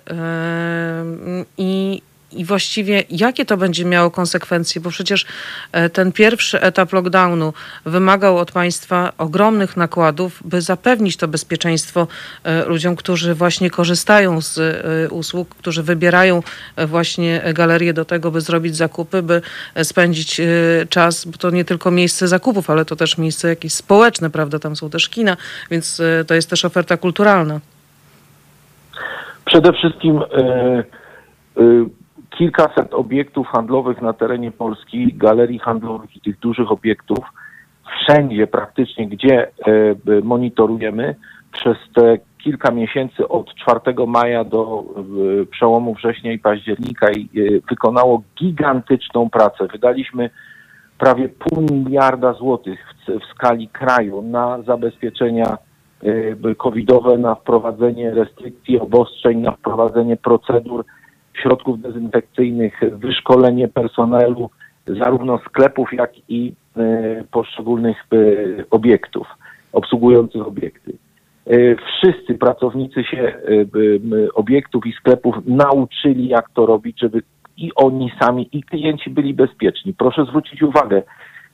[1.59, 2.02] i
[2.32, 5.27] i właściwie jakie to będzie miało konsekwencje, bo przecież
[5.73, 7.52] e, ten pierwszy etap lockdownu
[7.85, 12.07] wymagał od państwa ogromnych nakładów, by zapewnić to bezpieczeństwo
[12.44, 16.43] e, ludziom, którzy właśnie korzystają z e, usług, którzy wybierają
[16.86, 19.43] właśnie galerię do tego, by zrobić zakupy, by
[19.82, 20.40] spędzić
[20.89, 24.59] czas, bo to nie tylko miejsce zakupów, ale to też miejsce jakieś społeczne, prawda?
[24.59, 25.36] Tam są też kina,
[25.70, 27.61] więc to jest też oferta kulturalna.
[29.44, 30.85] Przede wszystkim y,
[31.61, 31.99] y,
[32.41, 37.19] kilkaset obiektów handlowych na terenie Polski, galerii handlowych i tych dużych obiektów,
[37.85, 39.51] wszędzie praktycznie, gdzie e,
[40.23, 41.15] monitorujemy,
[41.53, 44.85] przez te kilka miesięcy od 4 maja do
[45.43, 49.67] e, przełomu września i października i e, wykonało gigantyczną pracę.
[49.73, 50.31] Wydaliśmy
[50.99, 55.59] prawie pół miliarda złotych w, w skali kraju na zabezpieczenia
[56.57, 60.85] covidowe, na wprowadzenie restrykcji, obostrzeń, na wprowadzenie procedur
[61.35, 64.51] środków dezynfekcyjnych, wyszkolenie personelu
[64.86, 68.16] zarówno sklepów, jak i e, poszczególnych e,
[68.70, 69.27] obiektów,
[69.73, 70.93] obsługujących obiekty.
[71.47, 73.35] E, wszyscy pracownicy się
[74.35, 77.23] obiektów i sklepów nauczyli, jak to robić, żeby
[77.57, 79.94] i oni sami, i klienci byli bezpieczni.
[79.94, 81.02] Proszę zwrócić uwagę,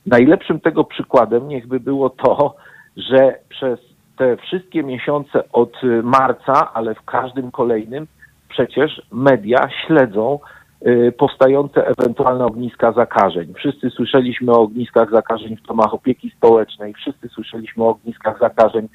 [0.05, 2.55] najlepszym tego przykładem niechby było to,
[2.97, 3.79] że przez
[4.17, 5.73] te wszystkie miesiące od
[6.03, 8.07] marca, ale w każdym kolejnym,
[8.49, 10.39] przecież media śledzą
[10.87, 13.53] y, powstające ewentualne ogniska zakażeń.
[13.53, 18.89] Wszyscy słyszeliśmy o ogniskach zakażeń w domach opieki społecznej, wszyscy słyszeliśmy o ogniskach zakażeń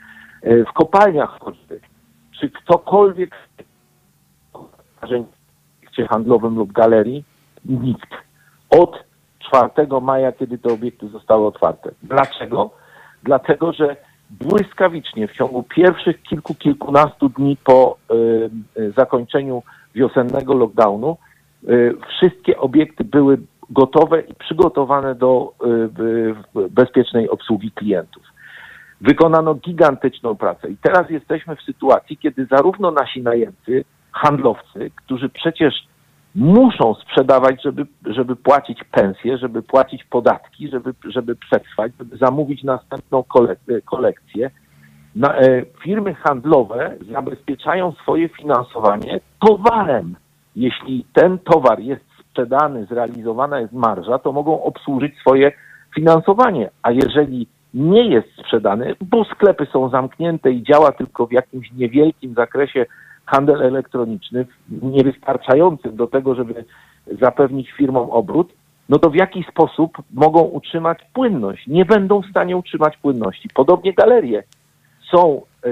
[0.44, 1.80] y, w kopalniach choćby.
[2.40, 3.34] Czy ktokolwiek
[5.98, 7.24] w handlowym lub galerii?
[7.64, 8.10] Nikt.
[8.70, 9.04] Od
[9.38, 11.90] 4 maja, kiedy te obiekty zostały otwarte.
[12.02, 12.70] Dlaczego?
[13.22, 13.96] Dlatego, że
[14.40, 17.96] błyskawicznie w ciągu pierwszych kilku, kilkunastu dni po
[18.78, 19.62] y, zakończeniu
[19.94, 21.16] wiosennego lockdownu
[21.68, 23.38] y, wszystkie obiekty były
[23.70, 25.52] gotowe i przygotowane do
[26.54, 28.22] y, bezpiecznej obsługi klientów.
[29.00, 35.74] Wykonano gigantyczną pracę i teraz jesteśmy w sytuacji, kiedy zarówno nasi najemcy, handlowcy, którzy przecież
[36.34, 43.24] muszą sprzedawać, żeby, żeby płacić pensje, żeby płacić podatki, żeby, żeby przetrwać, żeby zamówić następną
[43.84, 44.50] kolekcję.
[45.16, 50.16] Na, e, firmy handlowe zabezpieczają swoje finansowanie towarem.
[50.56, 55.52] Jeśli ten towar jest sprzedany, zrealizowana jest marża, to mogą obsłużyć swoje
[55.94, 56.70] finansowanie.
[56.82, 62.34] A jeżeli nie jest sprzedany, bo sklepy są zamknięte i działa tylko w jakimś niewielkim
[62.34, 62.86] zakresie
[63.26, 66.64] handel elektroniczny niewystarczający do tego, żeby
[67.20, 68.52] zapewnić firmom obrót,
[68.88, 71.66] no to w jaki sposób mogą utrzymać płynność?
[71.66, 73.48] Nie będą w stanie utrzymać płynności.
[73.54, 74.42] Podobnie galerie
[75.10, 75.68] są e,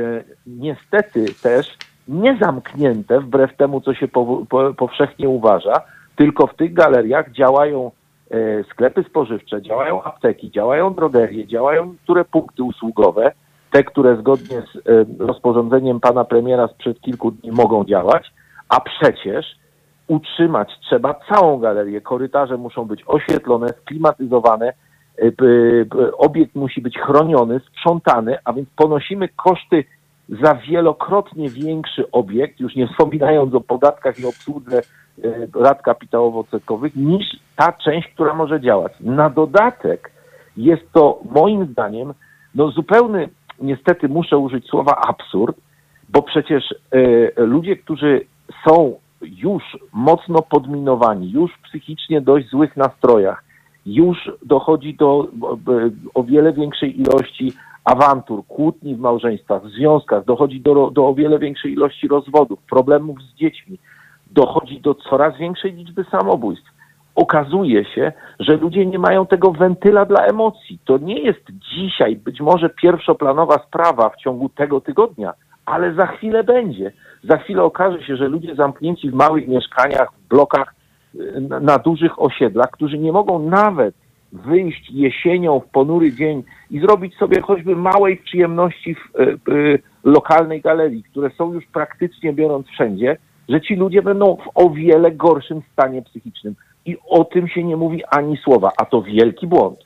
[0.46, 1.76] niestety też
[2.08, 5.72] niezamknięte, wbrew temu, co się po, po, powszechnie uważa,
[6.16, 7.90] tylko w tych galeriach działają
[8.30, 13.32] e, sklepy spożywcze, działają apteki, działają drogerie, działają niektóre punkty usługowe,
[13.70, 18.32] te, które zgodnie z e, rozporządzeniem pana premiera sprzed kilku dni mogą działać,
[18.68, 19.46] a przecież
[20.08, 22.00] utrzymać trzeba całą galerię.
[22.00, 24.72] Korytarze muszą być oświetlone, sklimatyzowane,
[25.18, 25.32] e,
[26.18, 29.84] obiekt musi być chroniony, sprzątany, a więc ponosimy koszty
[30.42, 34.82] za wielokrotnie większy obiekt, już nie wspominając o podatkach i obsłudze e,
[35.54, 37.26] rad kapitałowo-cetkowych, niż
[37.56, 38.92] ta część, która może działać.
[39.00, 40.10] Na dodatek
[40.56, 42.14] jest to moim zdaniem
[42.54, 43.28] no, zupełny
[43.60, 45.56] niestety muszę użyć słowa absurd,
[46.08, 48.20] bo przecież y, ludzie, którzy
[48.68, 53.44] są już mocno podminowani, już psychicznie dość złych nastrojach,
[53.86, 55.28] już dochodzi do
[55.68, 57.52] y, o wiele większej ilości
[57.84, 63.18] awantur, kłótni w małżeństwach, w związkach, dochodzi do, do o wiele większej ilości rozwodów, problemów
[63.22, 63.78] z dziećmi,
[64.30, 66.79] dochodzi do coraz większej liczby samobójstw
[67.14, 70.78] okazuje się, że ludzie nie mają tego wentyla dla emocji.
[70.84, 71.40] To nie jest
[71.74, 75.32] dzisiaj być może pierwszoplanowa sprawa w ciągu tego tygodnia,
[75.66, 76.92] ale za chwilę będzie.
[77.24, 80.74] Za chwilę okaże się, że ludzie zamknięci w małych mieszkaniach, w blokach,
[81.14, 83.94] y, na, dużych osiedlach, którzy nie mogą nawet
[84.32, 90.60] wyjść jesienią w ponury dzień i zrobić sobie choćby małej przyjemności w y, y, lokalnej
[90.60, 93.16] galerii, które są już praktycznie biorąc wszędzie,
[93.48, 96.54] że ci ludzie będą w o wiele gorszym stanie psychicznym.
[96.84, 99.78] I o tym się nie mówi ani słowa, a to wielki błąd.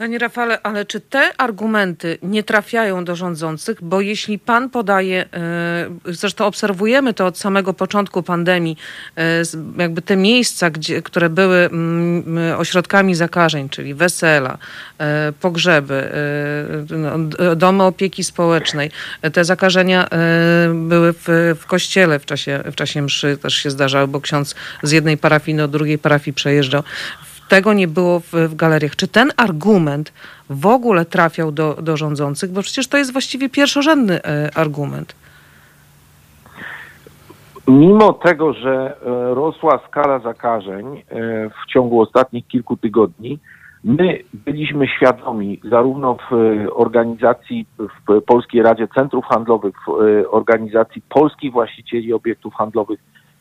[0.00, 3.78] Panie Rafale, ale czy te argumenty nie trafiają do rządzących?
[3.82, 8.76] Bo jeśli pan podaje, e, zresztą obserwujemy to od samego początku pandemii,
[9.16, 9.42] e,
[9.78, 14.58] jakby te miejsca, gdzie, które były mm, ośrodkami zakażeń, czyli wesela,
[14.98, 16.10] e, pogrzeby,
[16.90, 17.18] no,
[17.56, 18.90] domy opieki społecznej,
[19.32, 20.08] te zakażenia
[20.74, 24.90] były w, w kościele w czasie, w czasie mszy, też się zdarzały, bo ksiądz z
[24.90, 26.82] jednej parafii do drugiej parafii przejeżdżał
[27.50, 28.96] tego nie było w, w galeriach.
[28.96, 30.12] Czy ten argument
[30.50, 32.52] w ogóle trafiał do, do rządzących?
[32.52, 35.14] Bo przecież to jest właściwie pierwszorzędny e, argument.
[37.68, 41.02] Mimo tego, że e, rosła skala zakażeń e,
[41.50, 43.38] w ciągu ostatnich kilku tygodni,
[43.84, 46.34] my byliśmy świadomi zarówno w
[46.72, 49.90] organizacji, w Polskiej Radzie Centrów Handlowych, w
[50.30, 53.00] organizacji polskich właścicieli obiektów handlowych,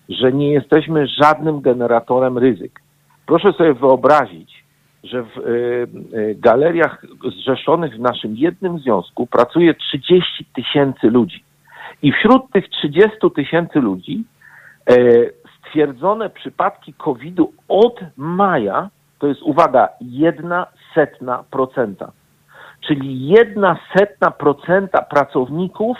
[0.09, 2.81] że nie jesteśmy żadnym generatorem ryzyk.
[3.29, 4.63] Proszę sobie wyobrazić,
[5.03, 5.41] że w y,
[6.13, 7.05] y, galeriach
[7.37, 11.43] zrzeszonych w naszym jednym związku pracuje 30 tysięcy ludzi.
[12.01, 14.23] I wśród tych 30 tysięcy ludzi
[14.89, 14.95] e,
[15.59, 18.89] stwierdzone przypadki COVID-u od maja
[19.19, 22.11] to jest, uwaga, jedna setna procenta.
[22.87, 25.97] Czyli jedna setna procenta pracowników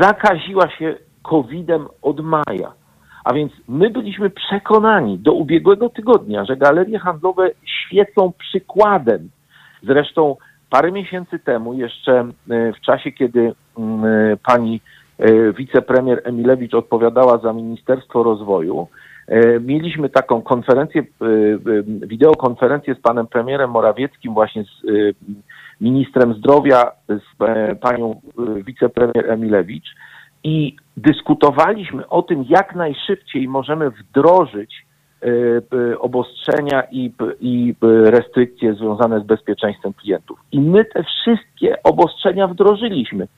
[0.00, 2.72] zakaziła się COVID-em od maja.
[3.28, 9.30] A więc my byliśmy przekonani do ubiegłego tygodnia, że galerie handlowe świecą przykładem.
[9.82, 10.36] Zresztą
[10.70, 14.80] parę miesięcy temu, jeszcze e, w czasie, kiedy mm, e, pani
[15.18, 18.88] e, wicepremier Emilewicz odpowiadała za Ministerstwo Rozwoju,
[19.60, 21.02] mieliśmy taką konferencję,
[21.86, 24.86] wideokonferencję z panem premierem Morawieckim, właśnie z
[25.80, 27.38] ministrem zdrowia, z
[27.80, 28.20] panią
[28.66, 29.94] wicepremier Emilewicz
[30.44, 34.86] i dyskutowaliśmy o tym, jak najszybciej możemy wdrożyć
[35.22, 35.26] e,
[35.92, 37.12] e, obostrzenia i,
[38.04, 40.38] restrykcje związane z bezpieczeństwem klientów.
[40.52, 43.28] I my te wszystkie obostrzenia wdrożyliśmy.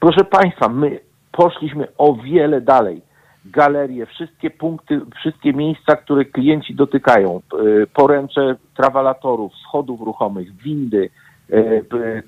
[0.00, 1.00] Proszę Państwa, my
[1.32, 3.02] poszliśmy o wiele dalej.
[3.44, 11.10] Galerie, wszystkie punkty, wszystkie miejsca, które klienci dotykają, e, poręcze trawalatorów, schodów ruchomych, windy,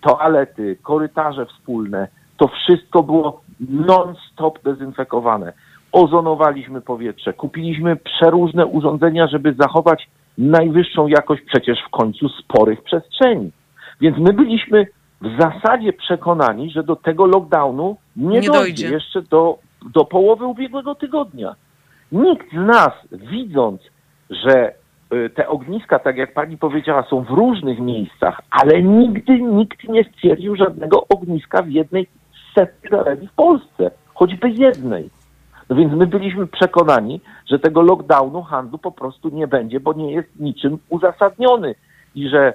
[0.01, 2.09] toalety, korytarze wspólne,
[2.39, 5.53] to wszystko było non-stop dezynfekowane.
[5.93, 10.09] Ozonowaliśmy powietrze, kupiliśmy przeróżne urządzenia, żeby zachować
[10.39, 13.51] najwyższą jakość przecież w końcu sporych przestrzeni.
[14.01, 14.87] Więc my byliśmy
[15.21, 19.59] w zasadzie przekonani, że do tego lockdownu nie, nie dojdzie, dojdzie jeszcze do,
[19.95, 21.55] do połowy ubiegłego tygodnia.
[22.13, 23.81] Nikt z nas, widząc,
[24.31, 24.73] że
[25.13, 30.05] y, te ogniska, tak jak pani powiedziała, są w różnych miejscach, ale nigdy nikt nie
[30.05, 32.09] stwierdził żadnego ogniska w jednej
[32.59, 35.11] setki galerii w Polsce, choćby jednej.
[35.69, 40.13] No więc my byliśmy przekonani, że tego lockdownu handlu po prostu nie będzie, bo nie
[40.13, 41.75] jest niczym uzasadniony
[42.15, 42.55] i że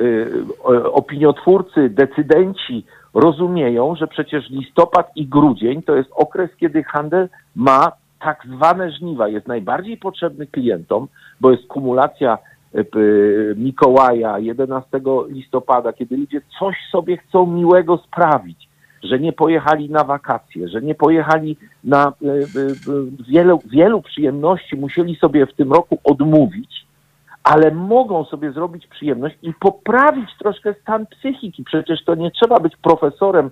[0.00, 0.44] y,
[0.92, 8.46] opiniotwórcy, decydenci rozumieją, że przecież listopad i grudzień to jest okres, kiedy handel ma tak
[8.56, 11.08] zwane żniwa, jest najbardziej potrzebny klientom,
[11.40, 12.38] bo jest kumulacja
[12.74, 18.71] y, y, Mikołaja 11 listopada, kiedy ludzie coś sobie chcą miłego sprawić
[19.02, 22.44] że nie pojechali na wakacje, że nie pojechali na e, e,
[23.28, 26.86] wielu, wielu przyjemności, musieli sobie w tym roku odmówić,
[27.44, 31.64] ale mogą sobie zrobić przyjemność i poprawić troszkę stan psychiki.
[31.64, 33.50] Przecież to nie trzeba być profesorem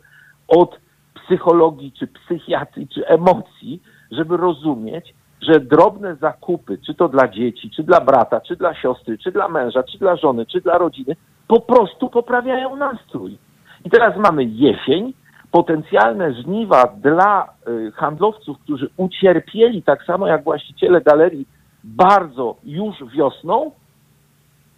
[0.48, 0.80] od
[1.14, 7.82] psychologii, czy psychiatrii, czy emocji, żeby rozumieć, że drobne zakupy, czy to dla dzieci, czy
[7.82, 11.16] dla brata, czy dla siostry, czy dla męża, czy dla żony, czy dla rodziny,
[11.48, 13.38] po prostu poprawiają nastrój.
[13.84, 15.12] I teraz mamy jesień,
[15.50, 21.46] potencjalne żniwa dla y, handlowców, którzy ucierpieli, tak samo jak właściciele galerii,
[21.84, 23.70] bardzo już wiosną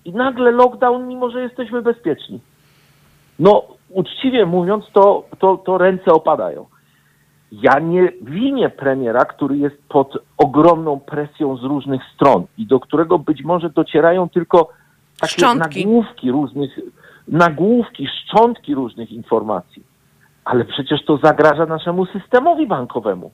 [0.04, 2.40] i nagle lockdown, mimo że jesteśmy bezpieczni.
[3.38, 6.66] No, uczciwie mówiąc, to, to, to ręce opadają.
[7.52, 13.18] Ja nie winię premiera, który jest pod ogromną presją z różnych stron i do którego
[13.18, 14.68] być może docierają tylko
[15.20, 15.86] takie szczątki.
[15.86, 16.78] nagłówki różnych,
[17.28, 19.91] nagłówki, szczątki różnych informacji
[20.44, 23.30] ale przecież to zagraża naszemu systemowi bankowemu.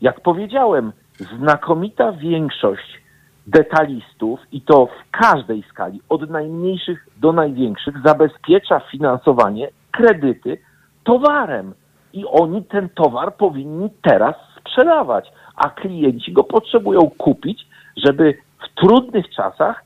[0.00, 0.92] Jak powiedziałem,
[1.38, 3.02] znakomita większość
[3.46, 10.58] detalistów i to w każdej skali, od najmniejszych do największych, zabezpiecza finansowanie, kredyty
[11.04, 11.74] towarem.
[12.12, 17.66] i oni ten towar powinni teraz sprzedawać, a klienci go potrzebują kupić,
[17.96, 19.84] żeby w trudnych czasach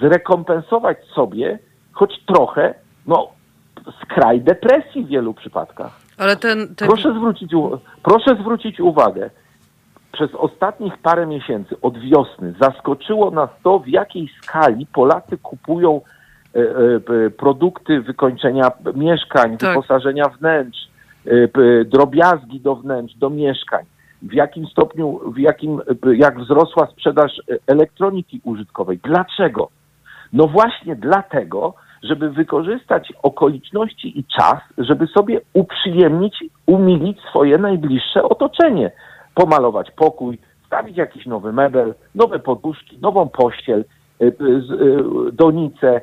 [0.00, 1.58] zrekompensować sobie
[1.92, 2.74] choć trochę,
[3.06, 3.28] no,
[4.02, 6.07] skraj depresji w wielu przypadkach.
[6.18, 6.88] Ale ten, ten...
[6.88, 7.52] Proszę, zwrócić,
[8.02, 9.30] proszę zwrócić uwagę,
[10.12, 16.00] przez ostatnich parę miesięcy, od wiosny, zaskoczyło nas to, w jakiej skali Polacy kupują
[16.54, 19.70] e, e, produkty wykończenia mieszkań, tak.
[19.70, 20.88] wyposażenia wnętrz,
[21.26, 23.84] e, drobiazgi do wnętrz, do mieszkań.
[24.22, 25.80] W jakim stopniu, w jakim,
[26.12, 27.32] jak wzrosła sprzedaż
[27.66, 28.98] elektroniki użytkowej.
[29.04, 29.68] Dlaczego?
[30.32, 38.90] No właśnie dlatego, żeby wykorzystać okoliczności i czas, żeby sobie uprzyjemnić, umilić swoje najbliższe otoczenie.
[39.34, 43.84] Pomalować pokój, wstawić jakiś nowy mebel, nowe poduszki, nową pościel,
[44.22, 46.00] y, y, y, donicę,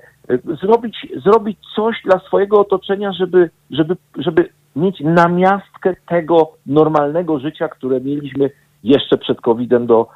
[0.61, 8.01] zrobić, zrobić coś dla swojego otoczenia, żeby, żeby, żeby mieć namiastkę tego normalnego życia, które
[8.01, 8.49] mieliśmy
[8.83, 10.07] jeszcze przed COVID-em do,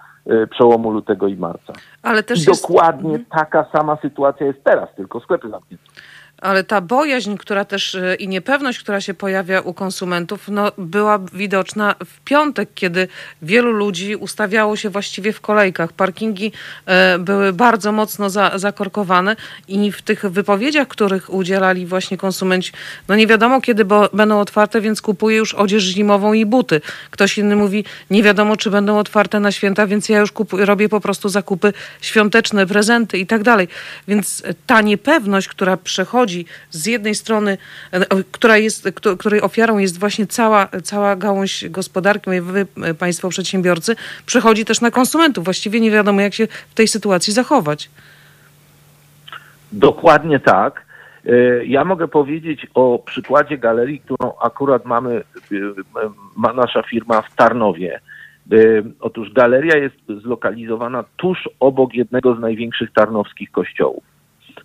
[0.50, 1.74] przełomu lutego i marca.
[2.04, 2.62] Ale też jest...
[2.62, 5.84] dokładnie taka sama sytuacja jest teraz, tylko sklepy zamknięte
[6.42, 11.20] ale ta bojaźń, która też e, i niepewność, która się pojawia u konsumentów, no, była
[11.34, 13.08] widoczna w piątek, kiedy
[13.42, 15.94] wielu ludzi ustawiało się właściwie w kolejkach.
[15.94, 16.52] Parkingi
[16.86, 19.36] e, były bardzo mocno za, zakorkowane
[19.68, 22.72] i w tych wypowiedziach, których udzielali właśnie konsumenci,
[23.08, 26.82] no nie wiadomo kiedy bo, będą otwarte, więc kupuję już odzież zimową i buty.
[27.12, 30.90] Ktoś inny mówi, nie wiadomo czy będą otwarte na święta, więc ja już kupuję, robię
[30.90, 33.68] po prostu zakupy świąteczne, prezenty i tak dalej.
[34.08, 36.29] Więc ta niepewność, która przechodzi
[36.70, 37.58] z jednej strony,
[37.92, 38.90] e, która jest,
[39.20, 42.66] której ofiarą jest właśnie cała, cała gałąź gospodarki, wy
[43.00, 43.96] państwo przedsiębiorcy,
[44.26, 45.44] przechodzi też na konsumentów.
[45.44, 47.90] Właściwie nie wiadomo, jak się w tej sytuacji zachować.
[49.72, 50.86] Dokładnie tak.
[51.26, 55.56] E, ja mogę powiedzieć o przykładzie galerii, którą akurat mamy, e,
[56.36, 58.00] ma nasza firma w Tarnowie.
[59.00, 64.09] Otóż galeria jest zlokalizowana tuż obok jednego z największych tarnowskich kościołów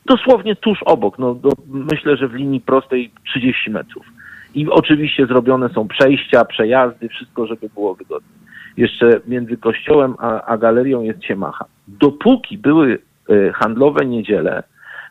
[0.06, 4.06] dosłownie tuż obok, no, do, myślę, że w linii prostej 30 metrów.
[4.54, 8.28] I oczywiście zrobione są przejścia, przejazdy, wszystko, żeby było wygodnie.
[8.76, 11.64] Jeszcze między kościołem a, a galerią jest ciemacha.
[11.88, 12.98] Dopóki były
[13.30, 14.62] y, handlowe niedziele,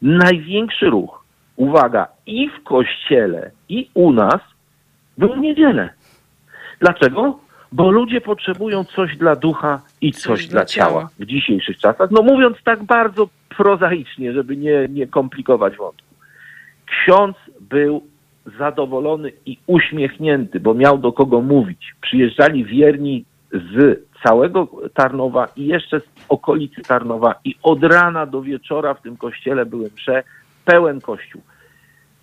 [0.01, 4.39] największy ruch, uwaga, i w kościele, i u nas
[5.17, 5.89] był niedzielę.
[6.79, 7.39] Dlaczego?
[7.73, 10.89] Bo ludzie potrzebują coś dla ducha i coś, coś dla ciała.
[10.89, 12.11] ciała w dzisiejszych czasach.
[12.11, 16.07] No mówiąc tak bardzo prozaicznie, żeby nie, nie komplikować wątku.
[16.85, 18.03] Ksiądz był
[18.59, 21.95] zadowolony i uśmiechnięty, bo miał do kogo mówić.
[22.01, 28.93] Przyjeżdżali wierni z całego Tarnowa i jeszcze z okolicy Tarnowa i od rana do wieczora
[28.93, 30.23] w tym kościele były msze,
[30.65, 31.41] pełen kościół.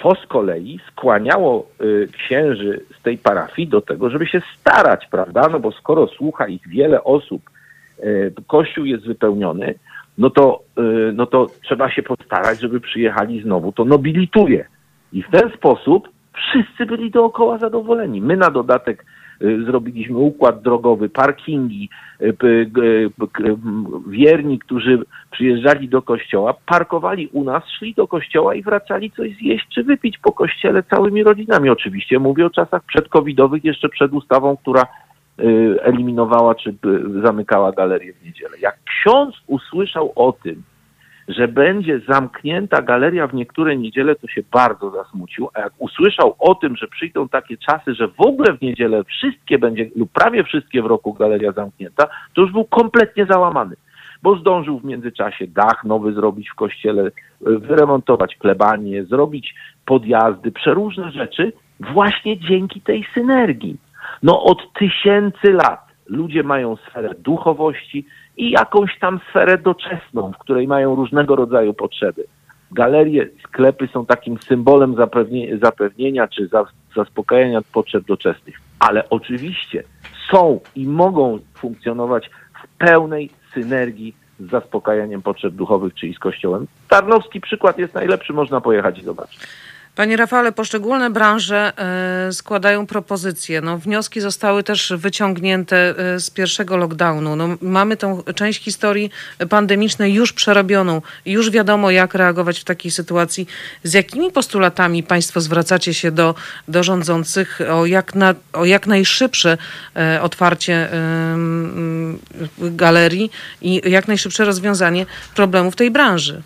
[0.01, 5.49] To z kolei skłaniało y, księży z tej parafii do tego, żeby się starać, prawda?
[5.49, 7.51] No bo skoro słucha ich wiele osób,
[8.05, 9.75] y, kościół jest wypełniony,
[10.19, 13.73] no to, y, no to trzeba się postarać, żeby przyjechali znowu.
[13.73, 14.65] To nobilituje.
[15.13, 18.21] I w ten sposób wszyscy byli dookoła zadowoleni.
[18.21, 19.05] My na dodatek
[19.41, 21.89] zrobiliśmy układ drogowy, parkingi,
[22.21, 22.37] y,
[24.09, 24.99] wierni, którzy
[25.31, 30.19] przyjeżdżali do kościoła, parkowali u nas, szli do kościoła i wracali coś zjeść czy wypić
[30.19, 31.71] po kościele całymi rodzinami.
[31.71, 34.87] Oczywiście mówię o czasach przedcovidowych, jeszcze przed ustawą, która
[35.45, 36.75] Y, eliminowała czy
[37.23, 38.59] zamykała galerię w niedzielę.
[38.61, 40.63] Jak ksiądz usłyszał o tym,
[41.31, 46.55] że będzie zamknięta galeria w niektóre niedziele, to się bardzo zasmucił, a jak usłyszał o
[46.55, 50.83] tym, że przyjdą takie czasy, że w ogóle w niedzielę wszystkie będzie, lub prawie wszystkie
[50.83, 53.77] w roku galeria zamknięta, to już był kompletnie załamany,
[54.23, 57.13] bo zdążył w międzyczasie dach nowy zrobić w kościele, y,
[57.59, 59.55] wyremontować plebanie, zrobić
[59.87, 63.77] podjazdy, przeróżne rzeczy, właśnie dzięki tej synergii.
[64.23, 68.07] No od tysięcy lat ludzie mają sferę duchowości
[68.41, 72.25] i jakąś tam sferę doczesną, w której mają różnego rodzaju potrzeby.
[72.73, 76.49] Galerie, sklepy są takim symbolem zapewnienia, zapewnienia czy
[76.97, 78.61] zaspokajania potrzeb doczesnych.
[78.79, 79.83] Ale oczywiście
[80.31, 82.31] są i mogą funkcjonować
[82.63, 86.67] w pełnej synergii z zaspokajaniem potrzeb duchowych, czyli z Kościołem.
[86.89, 89.41] Tarnowski przykład jest najlepszy, można pojechać i zobaczyć.
[89.95, 91.73] Panie Rafale, poszczególne branże
[92.29, 93.61] e, składają propozycje.
[93.61, 97.37] No, wnioski zostały też wyciągnięte e, z pierwszego lockdownu.
[97.37, 99.11] No, mamy tą część historii
[99.49, 101.03] pandemicznej już przerobioną.
[101.27, 103.47] Już wiadomo, jak reagować w takiej sytuacji.
[103.85, 106.35] Z jakimi postulatami Państwo zwracacie się do,
[106.69, 109.59] do rządzących o jak, na, o jak najszybsze
[109.97, 110.89] e, otwarcie
[112.59, 113.31] galerii
[113.63, 116.43] i jak najszybsze rozwiązanie problemów tej branży?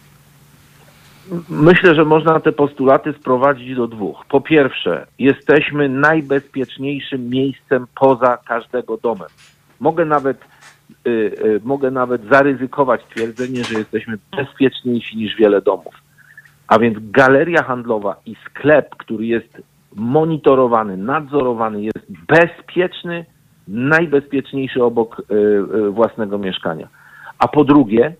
[1.48, 4.24] Myślę, że można te postulaty sprowadzić do dwóch.
[4.28, 9.28] Po pierwsze, jesteśmy najbezpieczniejszym miejscem poza każdego domem.
[9.80, 10.38] Mogę nawet,
[11.06, 15.94] y, y, mogę nawet zaryzykować twierdzenie, że jesteśmy bezpieczniejsi niż wiele domów.
[16.68, 19.62] A więc galeria handlowa i sklep, który jest
[19.94, 23.24] monitorowany, nadzorowany, jest bezpieczny,
[23.68, 26.88] najbezpieczniejszy obok y, własnego mieszkania.
[27.38, 28.14] A po drugie,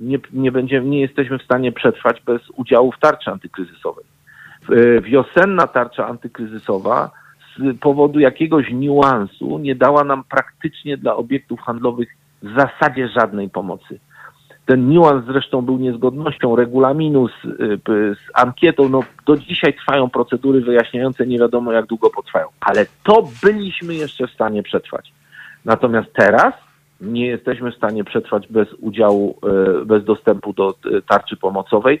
[0.00, 4.04] nie, nie, będziemy, nie jesteśmy w stanie przetrwać bez udziału w tarczy antykryzysowej.
[5.02, 7.10] Wiosenna tarcza antykryzysowa
[7.56, 12.08] z powodu jakiegoś niuansu nie dała nam praktycznie dla obiektów handlowych
[12.42, 13.98] w zasadzie żadnej pomocy.
[14.66, 17.42] Ten niuans zresztą był niezgodnością regulaminu z,
[17.86, 18.88] z, ankietą.
[18.88, 22.46] No, do dzisiaj trwają procedury wyjaśniające, nie wiadomo jak długo potrwają.
[22.60, 25.12] Ale to byliśmy jeszcze w stanie przetrwać.
[25.64, 26.54] Natomiast teraz
[27.02, 29.38] nie jesteśmy w stanie przetrwać bez udziału,
[29.80, 32.00] e, bez dostępu do e, tarczy pomocowej,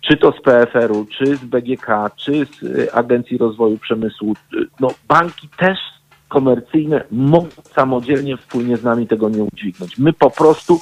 [0.00, 4.34] czy to z PFR-u, czy z BGK, czy z e, Agencji Rozwoju Przemysłu.
[4.80, 5.78] No, banki też
[6.28, 9.98] komercyjne mogą samodzielnie wspólnie z nami tego nie udźwignąć.
[9.98, 10.80] My po prostu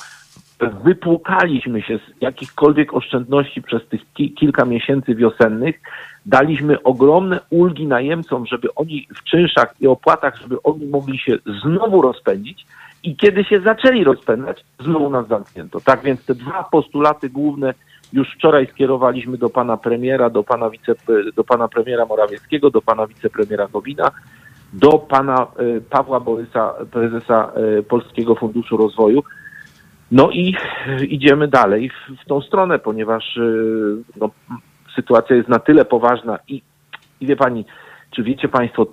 [0.84, 5.80] wypłukaliśmy się z jakichkolwiek oszczędności przez tych ki kilka miesięcy wiosennych,
[6.26, 12.02] daliśmy ogromne ulgi najemcom, żeby oni w czynszach i opłatach, żeby oni mogli się znowu
[12.02, 12.66] rozpędzić
[13.02, 15.80] i kiedy się zaczęli rozpędzać, znowu nas zamknięto.
[15.80, 17.74] Tak więc te dwa postulaty główne
[18.12, 20.94] już wczoraj skierowaliśmy do pana premiera, do pana, wice,
[21.36, 24.10] do pana premiera Morawieckiego, do pana wicepremiera Gowina,
[24.72, 29.22] do pana e, Pawła Borysa, prezesa e, Polskiego Funduszu Rozwoju,
[30.12, 30.56] no i
[31.08, 31.90] idziemy dalej
[32.22, 33.38] w, tą stronę, ponieważ
[34.16, 34.30] no,
[34.96, 36.62] sytuacja jest na tyle poważna i,
[37.20, 37.64] i wie pani,
[38.10, 38.86] czy wiecie państwo,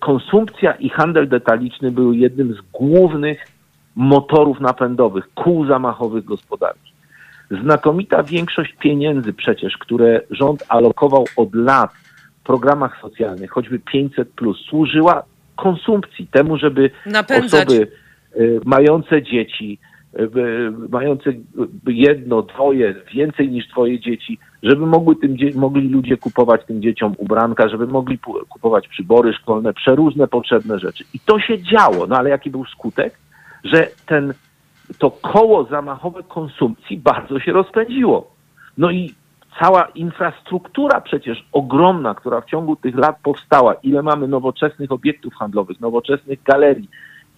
[0.00, 3.46] konsumpcja i handel detaliczny były jednym z głównych
[3.96, 6.92] motorów napędowych, kół zamachowych gospodarki.
[7.62, 11.90] Znakomita większość pieniędzy przecież, które rząd alokował od lat
[12.40, 14.28] w programach socjalnych, choćby 500,
[14.68, 15.22] służyła
[15.56, 17.66] konsumpcji, temu, żeby Napędzać.
[17.66, 17.88] osoby
[18.36, 19.78] Y, mające dzieci,
[20.88, 21.32] mające
[21.86, 27.68] jedno, dwoje, więcej niż twoje dzieci, żeby mogły tym, mogli ludzie kupować tym dzieciom ubranka,
[27.68, 28.18] żeby mogli
[28.48, 31.04] kupować przybory szkolne, przeróżne potrzebne rzeczy.
[31.14, 33.18] I to się działo, no ale jaki był skutek?
[33.64, 34.34] Że ten,
[34.98, 38.34] to koło zamachowe konsumpcji bardzo się rozpędziło.
[38.78, 39.14] No i
[39.60, 45.80] cała infrastruktura przecież ogromna, która w ciągu tych lat powstała, ile mamy nowoczesnych obiektów handlowych,
[45.80, 46.88] nowoczesnych galerii,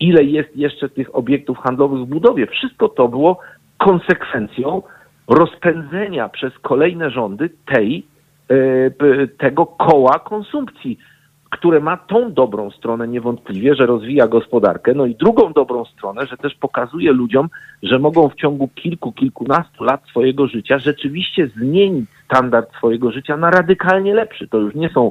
[0.00, 2.46] ile jest jeszcze tych obiektów handlowych w budowie.
[2.46, 3.38] Wszystko to było
[3.78, 4.82] konsekwencją
[5.28, 8.06] rozpędzenia przez kolejne rządy tej,
[8.50, 10.98] e, tego koła konsumpcji,
[11.50, 16.36] które ma tą dobrą stronę niewątpliwie, że rozwija gospodarkę, no i drugą dobrą stronę, że
[16.36, 17.48] też pokazuje ludziom,
[17.82, 23.50] że mogą w ciągu kilku, kilkunastu lat swojego życia rzeczywiście zmienić standard swojego życia na
[23.50, 24.48] radykalnie lepszy.
[24.48, 25.10] To już nie są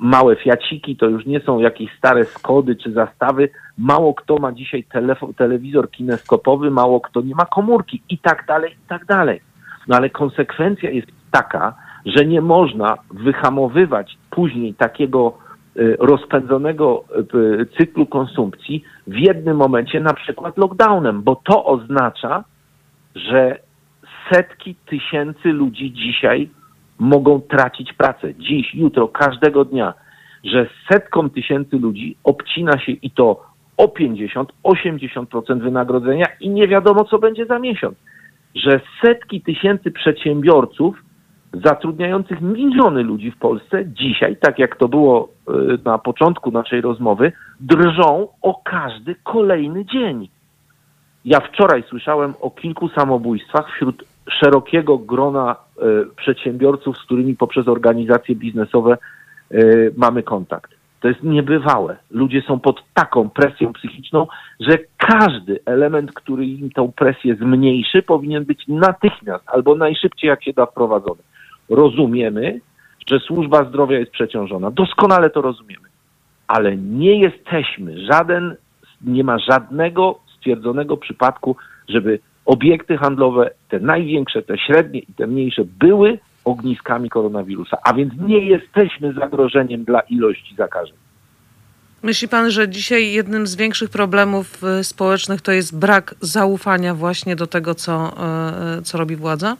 [0.00, 3.48] małe fiaciki, to już nie są jakieś stare skody czy zastawy.
[3.78, 4.84] Mało kto ma dzisiaj
[5.36, 9.40] telewizor kineskopowy, mało kto nie ma komórki i tak dalej, i tak dalej.
[9.88, 11.74] No ale konsekwencja jest taka,
[12.06, 15.38] że nie można wyhamowywać później takiego
[15.76, 17.04] y, rozpędzonego
[17.34, 22.44] y, cyklu konsumpcji w jednym momencie, na przykład lockdownem, bo to oznacza,
[23.14, 23.58] że
[24.32, 26.48] setki tysięcy ludzi dzisiaj
[26.98, 28.34] mogą tracić pracę.
[28.34, 29.94] Dziś, jutro, każdego dnia,
[30.44, 33.44] że setkom tysięcy ludzi obcina się i to
[33.76, 37.98] o 50-80% wynagrodzenia i nie wiadomo, co będzie za miesiąc.
[38.54, 41.02] Że setki tysięcy przedsiębiorców
[41.52, 47.32] zatrudniających miliony ludzi w Polsce dzisiaj, tak jak to było y, na początku naszej rozmowy,
[47.60, 50.28] drżą o każdy kolejny dzień.
[51.24, 55.67] Ja wczoraj słyszałem o kilku samobójstwach wśród szerokiego grona e,
[56.16, 58.98] przedsiębiorców, z którymi poprzez organizacje biznesowe
[59.50, 59.58] e,
[59.96, 60.78] mamy kontakt.
[61.00, 61.96] To jest niebywałe.
[62.10, 64.26] Ludzie są pod taką presją psychiczną,
[64.60, 70.52] że każdy element, który im tę presję zmniejszy, powinien być natychmiast albo najszybciej, jak się
[70.52, 71.22] da, wprowadzony.
[71.68, 72.60] Rozumiemy,
[73.10, 74.70] że służba zdrowia jest przeciążona.
[74.70, 75.88] Doskonale to rozumiemy.
[76.48, 78.56] Ale nie jesteśmy, żaden,
[79.02, 81.56] nie ma żadnego stwierdzonego przypadku,
[81.88, 82.18] żeby
[82.48, 88.38] obiekty handlowe, te największe, te średnie i te mniejsze, były ogniskami koronawirusa, a więc nie
[88.38, 90.96] jesteśmy zagrożeniem dla ilości zakażeń.
[92.02, 97.36] Myśli pan, że dzisiaj jednym z większych problemów y, społecznych to jest brak zaufania właśnie
[97.36, 98.14] do tego, co,
[98.78, 99.56] y, co robi władza?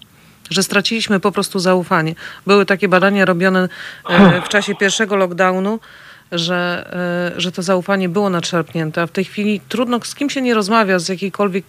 [0.51, 2.15] Że straciliśmy po prostu zaufanie.
[2.47, 5.81] Były takie badania robione y, w czasie pierwszego lockdownu,
[6.33, 6.91] że,
[7.37, 10.55] e, że to zaufanie było nadszarpnięte, a w tej chwili trudno, z kim się nie
[10.55, 11.65] rozmawia, z jakiejkolwiek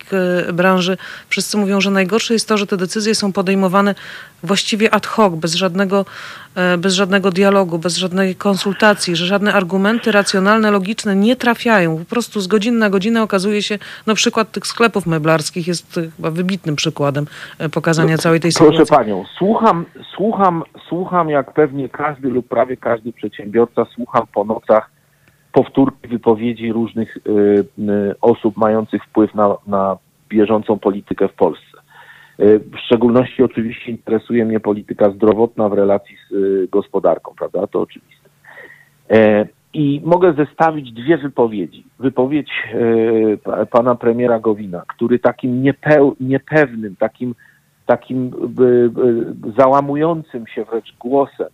[0.48, 0.98] e, branży,
[1.30, 3.95] wszyscy mówią, że najgorsze jest to, że te decyzje są podejmowane
[4.44, 6.06] właściwie ad hoc, bez żadnego,
[6.56, 11.98] e, bez żadnego dialogu, bez żadnej konsultacji, że żadne argumenty racjonalne, logiczne nie trafiają.
[11.98, 16.31] Po prostu z godziny na godzinę okazuje się, no przykład tych sklepów meblarskich jest chyba
[16.31, 17.26] wybitnym przykładem
[17.72, 18.77] pokazania całej tej sytuacji.
[18.77, 24.92] Proszę panią, słucham, słucham, słucham jak pewnie każdy lub prawie każdy przedsiębiorca, słucham po nocach
[25.52, 27.66] powtórki wypowiedzi różnych y, y,
[28.22, 29.98] osób mających wpływ na, na
[30.30, 31.78] bieżącą politykę w Polsce.
[32.40, 37.68] Y, w szczególności oczywiście interesuje mnie polityka zdrowotna w relacji z gospodarką, prawda?
[37.68, 38.30] To oczywiste.
[39.10, 41.84] E, I mogę zestawić dwie wypowiedzi.
[42.00, 42.52] Wypowiedź
[43.54, 47.36] e, pana premiera Gowina, który takim niepeł, niepewnym, takim,
[47.86, 48.32] takim
[49.58, 51.48] załamującym się wręcz głosem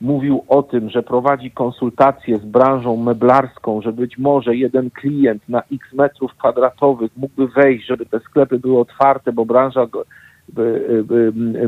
[0.00, 5.62] mówił o tym, że prowadzi konsultacje z branżą meblarską, że być może jeden klient na
[5.72, 9.86] x metrów kwadratowych mógłby wejść, żeby te sklepy były otwarte, bo branża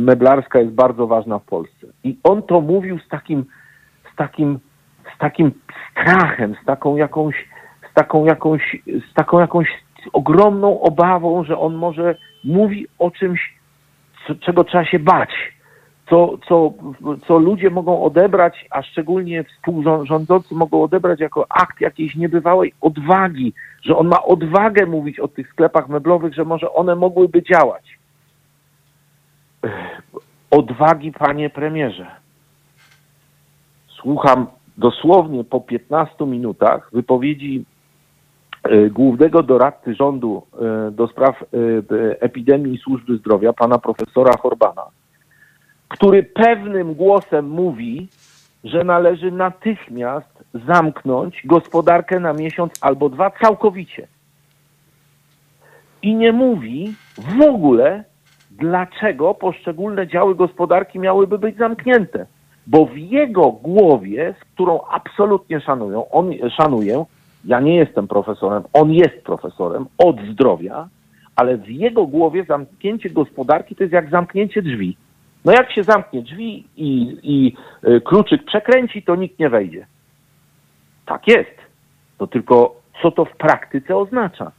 [0.00, 1.86] meblarska jest bardzo ważna w Polsce.
[2.04, 3.44] I on to mówił z takim,
[4.12, 4.58] z takim,
[5.16, 5.52] z takim
[5.90, 7.48] strachem, z taką jakąś,
[7.90, 8.76] z taką jakąś,
[9.10, 9.68] z taką jakąś
[10.12, 13.54] ogromną obawą, że on może mówi o czymś,
[14.40, 15.30] czego trzeba się bać
[16.10, 16.72] co, co,
[17.26, 23.96] co ludzie mogą odebrać, a szczególnie współrządzący mogą odebrać jako akt jakiejś niebywałej odwagi, że
[23.96, 27.98] on ma odwagę mówić o tych sklepach meblowych, że może one mogłyby działać.
[30.50, 32.06] Odwagi, panie premierze.
[33.88, 34.46] Słucham
[34.78, 37.64] dosłownie po 15 minutach wypowiedzi
[38.62, 41.46] e, głównego doradcy rządu e, do spraw e,
[42.20, 44.82] epidemii i służby zdrowia, pana profesora Horbana,
[45.90, 48.08] który pewnym głosem mówi,
[48.64, 54.06] że należy natychmiast zamknąć gospodarkę na miesiąc albo dwa całkowicie.
[56.02, 58.04] I nie mówi w ogóle,
[58.50, 62.26] dlaczego poszczególne działy gospodarki miałyby być zamknięte.
[62.66, 67.04] Bo w jego głowie, z którą absolutnie szanują, on, szanuję,
[67.44, 70.88] ja nie jestem profesorem, on jest profesorem od zdrowia,
[71.36, 74.96] ale w jego głowie zamknięcie gospodarki to jest jak zamknięcie drzwi.
[75.44, 77.56] No jak się zamknie drzwi i, i
[77.88, 79.86] y, kluczyk przekręci, to nikt nie wejdzie.
[81.06, 81.60] Tak jest.
[82.18, 84.52] To tylko co to w praktyce oznacza?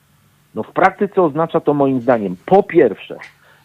[0.56, 3.18] No w praktyce oznacza to moim zdaniem po pierwsze,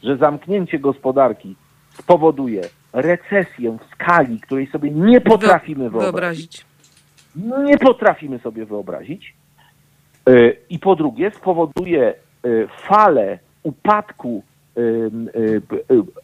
[0.02, 1.56] że zamknięcie gospodarki
[1.90, 2.62] spowoduje
[2.92, 6.64] recesję w skali, której sobie nie potrafimy wyobrazić.
[7.36, 9.34] No, nie potrafimy sobie wyobrazić.
[10.28, 12.14] Y, I po drugie spowoduje
[12.46, 14.42] y, falę upadku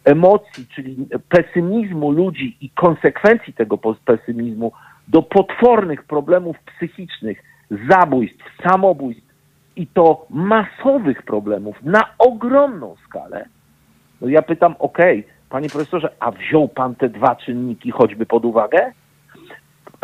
[0.05, 4.71] emocji, czyli pesymizmu ludzi i konsekwencji tego pesymizmu
[5.07, 7.43] do potwornych problemów psychicznych,
[7.89, 9.33] zabójstw, samobójstw
[9.75, 13.45] i to masowych problemów na ogromną skalę,
[14.21, 18.45] no ja pytam, okej, okay, panie profesorze, a wziął pan te dwa czynniki choćby pod
[18.45, 18.91] uwagę?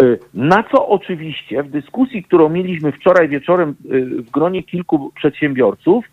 [0.02, 6.06] Y, na co oczywiście w dyskusji, którą mieliśmy wczoraj wieczorem y, w gronie kilku przedsiębiorców,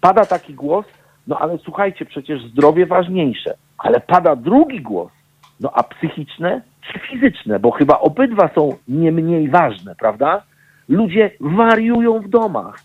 [0.00, 0.86] pada taki głos,
[1.26, 3.54] no ale słuchajcie, przecież zdrowie ważniejsze.
[3.78, 5.12] Ale pada drugi głos.
[5.60, 6.62] No a psychiczne
[6.92, 7.58] czy fizyczne?
[7.58, 10.42] Bo chyba obydwa są nie mniej ważne, prawda?
[10.88, 12.78] Ludzie wariują w domach.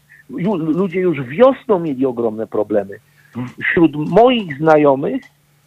[0.59, 2.99] Ludzie już wiosną mieli ogromne problemy.
[3.63, 5.21] Wśród moich znajomych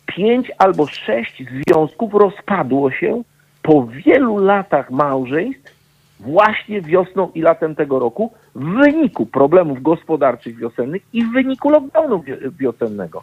[0.07, 3.23] pięć albo sześć związków rozpadło się
[3.63, 5.81] po wielu latach małżeństw
[6.21, 12.25] właśnie wiosną i latem tego roku w wyniku problemów gospodarczych wiosennych i w wyniku lockdownu
[12.59, 13.23] wiosennego.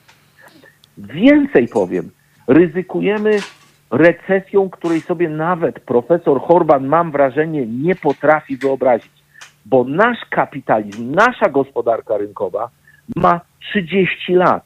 [0.98, 2.10] Więcej powiem,
[2.48, 3.32] ryzykujemy
[3.91, 9.12] recesją, której sobie nawet profesor Horban, mam wrażenie, nie potrafi wyobrazić,
[9.66, 12.70] bo nasz kapitalizm, nasza gospodarka rynkowa
[13.16, 14.66] ma 30 lat,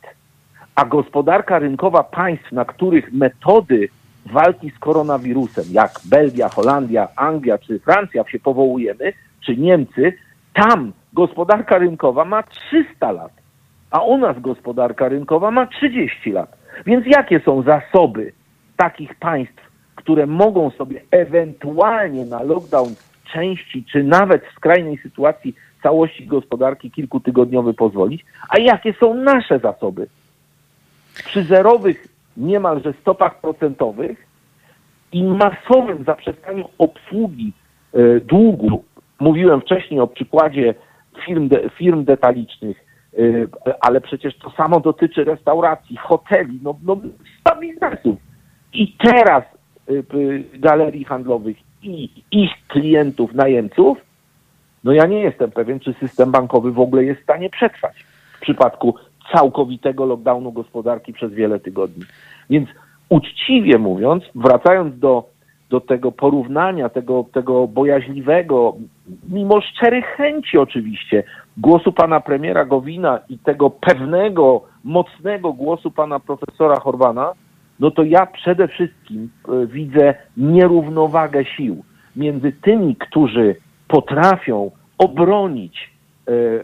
[0.75, 3.89] a gospodarka rynkowa państw, na których metody
[4.25, 9.13] walki z koronawirusem, jak Belgia, Holandia, Anglia czy Francja się powołujemy,
[9.45, 10.13] czy Niemcy,
[10.53, 13.31] tam gospodarka rynkowa ma 300 lat,
[13.91, 16.57] a u nas gospodarka rynkowa ma 30 lat.
[16.85, 18.31] Więc jakie są zasoby
[18.77, 22.95] takich państw, które mogą sobie ewentualnie na lockdown
[23.33, 30.07] części, czy nawet w skrajnej sytuacji całości gospodarki kilkutygodniowy pozwolić, a jakie są nasze zasoby?
[31.13, 32.07] Przy zerowych
[32.37, 34.27] niemalże stopach procentowych
[35.11, 37.53] i masowym zaprzestaniu obsługi
[37.93, 38.83] e, długu.
[39.21, 40.73] Mówiłem wcześniej o przykładzie
[41.25, 43.17] firm, de, firm detalicznych, e,
[43.81, 46.97] ale przecież to samo dotyczy restauracji, hoteli, no, no
[47.61, 48.15] biznesów.
[48.73, 49.93] I teraz e,
[50.59, 53.97] galerii handlowych i ich klientów, najemców,
[54.83, 58.05] no ja nie jestem pewien, czy system bankowy w ogóle jest w stanie przetrwać
[58.37, 58.95] w przypadku
[59.33, 62.03] całkowitego lockdownu gospodarki przez wiele tygodni.
[62.49, 62.69] Więc
[63.09, 65.23] uczciwie mówiąc, wracając do,
[65.71, 68.75] do tego porównania, tego, tego bojaźliwego,
[69.29, 71.23] mimo szczerych chęci oczywiście,
[71.57, 77.33] głosu pana premiera Gowina i tego pewnego, mocnego głosu pana profesora Horwana,
[77.79, 81.83] no to ja przede wszystkim e, widzę nierównowagę sił
[82.15, 83.55] między tymi, którzy
[83.87, 85.91] potrafią obronić
[86.27, 86.63] e, e,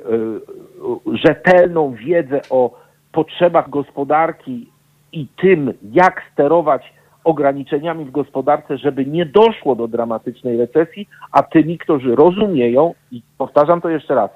[1.23, 2.79] rzetelną wiedzę o
[3.11, 4.69] potrzebach gospodarki
[5.11, 6.93] i tym, jak sterować
[7.27, 13.81] ograniczeniami w gospodarce, żeby nie doszło do dramatycznej recesji, a tymi, którzy rozumieją, i powtarzam
[13.81, 14.31] to jeszcze raz,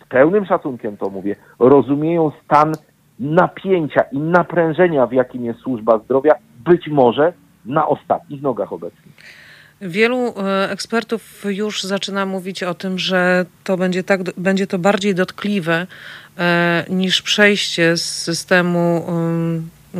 [0.00, 2.72] z pełnym szacunkiem to mówię, rozumieją stan
[3.20, 7.32] napięcia i naprężenia, w jakim jest służba zdrowia, być może
[7.64, 9.12] na ostatnich nogach obecnie.
[9.80, 15.14] Wielu e, ekspertów już zaczyna mówić o tym, że to będzie, tak, będzie to bardziej
[15.14, 15.86] dotkliwe
[16.38, 19.06] e, niż przejście z systemu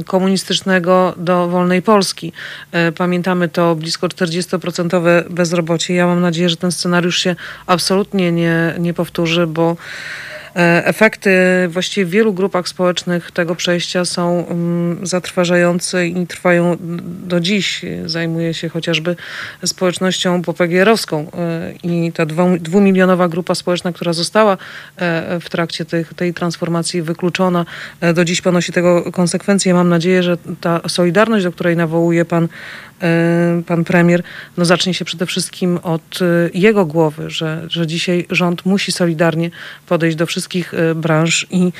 [0.05, 2.33] komunistycznego do wolnej Polski.
[2.73, 5.95] E, pamiętamy to blisko 40% bezrobocie.
[5.95, 7.37] Ja mam nadzieję, że ten scenariusz się
[7.67, 9.77] absolutnie nie, nie powtórzy, bo
[10.85, 11.31] efekty
[11.69, 16.77] właściwie w wielu grupach społecznych tego przejścia są mm, zatrważające i trwają
[17.27, 17.85] do dziś.
[18.07, 19.17] Zajmuje się chociażby
[19.65, 22.27] społecznością popegierowską e, i ta
[22.61, 24.53] dwumilionowa grupa społeczna, która została
[24.97, 27.65] e, w trakcie tych, tej transformacji wykluczona,
[28.15, 29.75] do dziś ponosi tego konsekwencje.
[29.75, 32.49] Mam nadzieję, że ta solidarność, do której nawołuje pan
[32.96, 32.96] E,
[33.67, 34.23] pan premier,
[34.57, 39.51] no zacznie się przede wszystkim od e, jego głowy, że, że dzisiaj rząd musi solidarnie
[39.87, 41.73] podejść do wszystkich e, branż i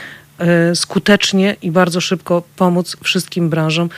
[0.75, 3.89] skutecznie i bardzo szybko pomóc wszystkim branżom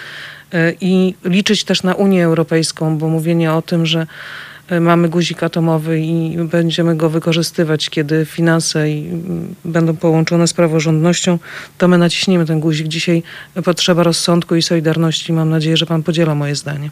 [0.80, 4.06] i liczyć też na Unię Europejską, bo mówienie o tym, że
[4.80, 8.84] mamy guzik atomowy i będziemy go wykorzystywać, kiedy finanse
[9.64, 11.38] będą połączone z praworządnością,
[11.78, 12.88] to my naciśniemy ten guzik.
[12.88, 13.22] Dzisiaj
[13.64, 15.32] potrzeba rozsądku i solidarności.
[15.32, 16.90] Mam nadzieję, że pan podziela moje zdanie.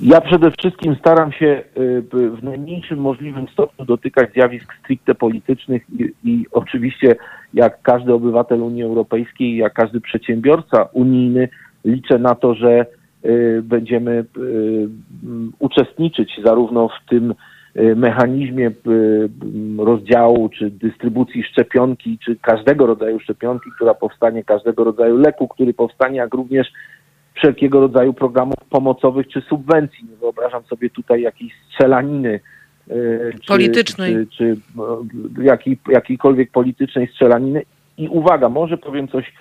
[0.00, 6.12] Ja przede wszystkim staram się y, w najmniejszym możliwym stopniu dotykać zjawisk stricte politycznych i,
[6.24, 7.16] i, oczywiście
[7.54, 11.48] jak każdy obywatel Unii Europejskiej, jak każdy przedsiębiorca unijny
[11.84, 12.86] liczę na to, że
[13.24, 14.24] y, będziemy y,
[15.58, 17.34] uczestniczyć zarówno w tym
[17.96, 18.70] mechanizmie
[19.78, 26.16] rozdziału czy dystrybucji szczepionki, czy każdego rodzaju szczepionki, która powstanie, każdego rodzaju leku, który powstanie,
[26.16, 26.68] jak również
[27.36, 30.04] wszelkiego rodzaju programów pomocowych czy subwencji.
[30.10, 32.40] Nie wyobrażam sobie tutaj jakiejś strzelaniny
[32.90, 32.94] e,
[33.40, 34.56] czy, politycznej, czy, czy
[35.40, 37.62] e, jakiej, jakiejkolwiek politycznej strzelaniny.
[37.98, 39.32] I uwaga, może powiem coś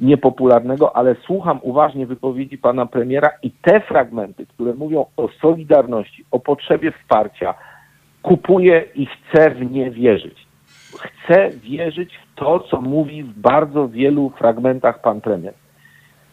[0.00, 6.40] niepopularnego, ale słucham uważnie wypowiedzi pana premiera i te fragmenty, które mówią o solidarności, o
[6.40, 7.54] potrzebie wsparcia,
[8.22, 10.46] kupuję i chcę w nie wierzyć.
[10.98, 15.54] Chcę wierzyć w to, co mówi w bardzo wielu fragmentach pan premier.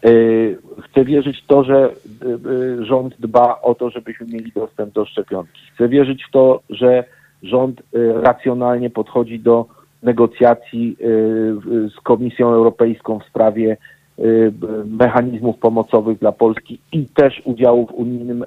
[0.06, 4.94] Y, chcę wierzyć w to, że y, y, rząd dba o to, żebyśmy mieli dostęp
[4.94, 5.62] do szczepionki.
[5.74, 7.04] Chcę wierzyć w to, że
[7.44, 7.82] rząd
[8.22, 9.66] racjonalnie podchodzi do
[10.04, 10.98] negocjacji
[11.96, 13.78] z Komisją Europejską w sprawie
[14.86, 18.46] mechanizmów pomocowych dla Polski i też udziału w unijnym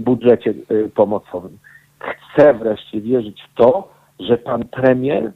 [0.00, 0.54] budżecie
[0.94, 1.58] pomocowym.
[1.98, 3.88] Chcę wreszcie wierzyć w to,
[4.20, 5.32] że pan premier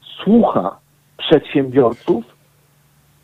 [0.00, 0.76] słucha
[1.18, 2.37] przedsiębiorców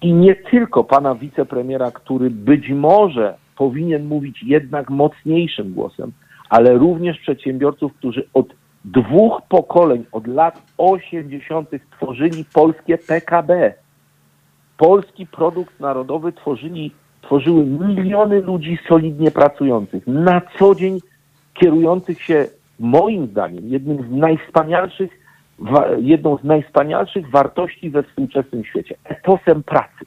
[0.02, 6.12] i nie tylko pana wicepremiera, który być może powinien mówić jednak mocniejszym głosem,
[6.50, 8.46] ale również przedsiębiorców, którzy od
[8.84, 11.70] dwóch pokoleń, od lat 80.
[11.96, 13.74] tworzyli polskie PKB.
[14.76, 16.90] Polski produkt narodowy tworzyli,
[17.22, 20.98] tworzyły miliony ludzi solidnie pracujących, na co dzień
[21.54, 22.46] kierujących się,
[22.80, 25.23] moim zdaniem, jednym z najwspanialszych
[25.98, 30.04] jedną z najwspanialszych wartości we współczesnym świecie etosem pracy.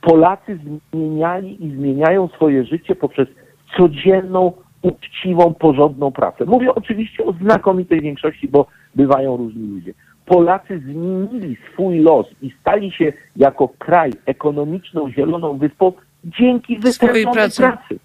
[0.00, 0.58] Polacy
[0.92, 3.28] zmieniali i zmieniają swoje życie poprzez
[3.76, 4.52] codzienną,
[4.82, 6.44] uczciwą, porządną pracę.
[6.44, 9.92] Mówię oczywiście o znakomitej większości, bo bywają różni ludzie.
[10.26, 15.92] Polacy zmienili swój los i stali się jako kraj ekonomiczną, zieloną wyspą
[16.24, 17.62] dzięki wytężonej pracy.
[17.62, 17.98] pracy.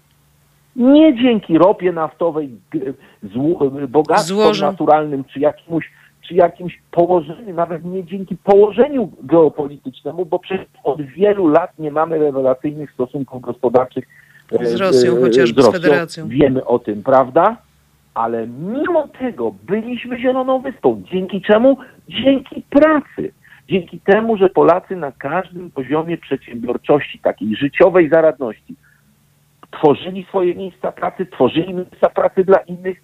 [0.76, 2.50] Nie dzięki ropie naftowej,
[3.88, 5.90] bogactwom naturalnym czy jakimś
[6.28, 12.18] czy jakimś położeniu, nawet nie dzięki położeniu geopolitycznemu, bo przecież od wielu lat nie mamy
[12.18, 14.04] rewelacyjnych stosunków gospodarczych
[14.50, 15.80] z e, Rosją, chociażby z, Rosją.
[15.80, 16.28] z Federacją.
[16.28, 17.56] Wiemy o tym, prawda?
[18.14, 21.02] Ale mimo tego byliśmy Zieloną Wyspą.
[21.12, 21.76] Dzięki czemu?
[22.08, 23.32] Dzięki pracy.
[23.68, 28.74] Dzięki temu, że Polacy na każdym poziomie przedsiębiorczości, takiej życiowej zaradności,
[29.70, 33.02] tworzyli swoje miejsca pracy, tworzyli miejsca pracy dla innych,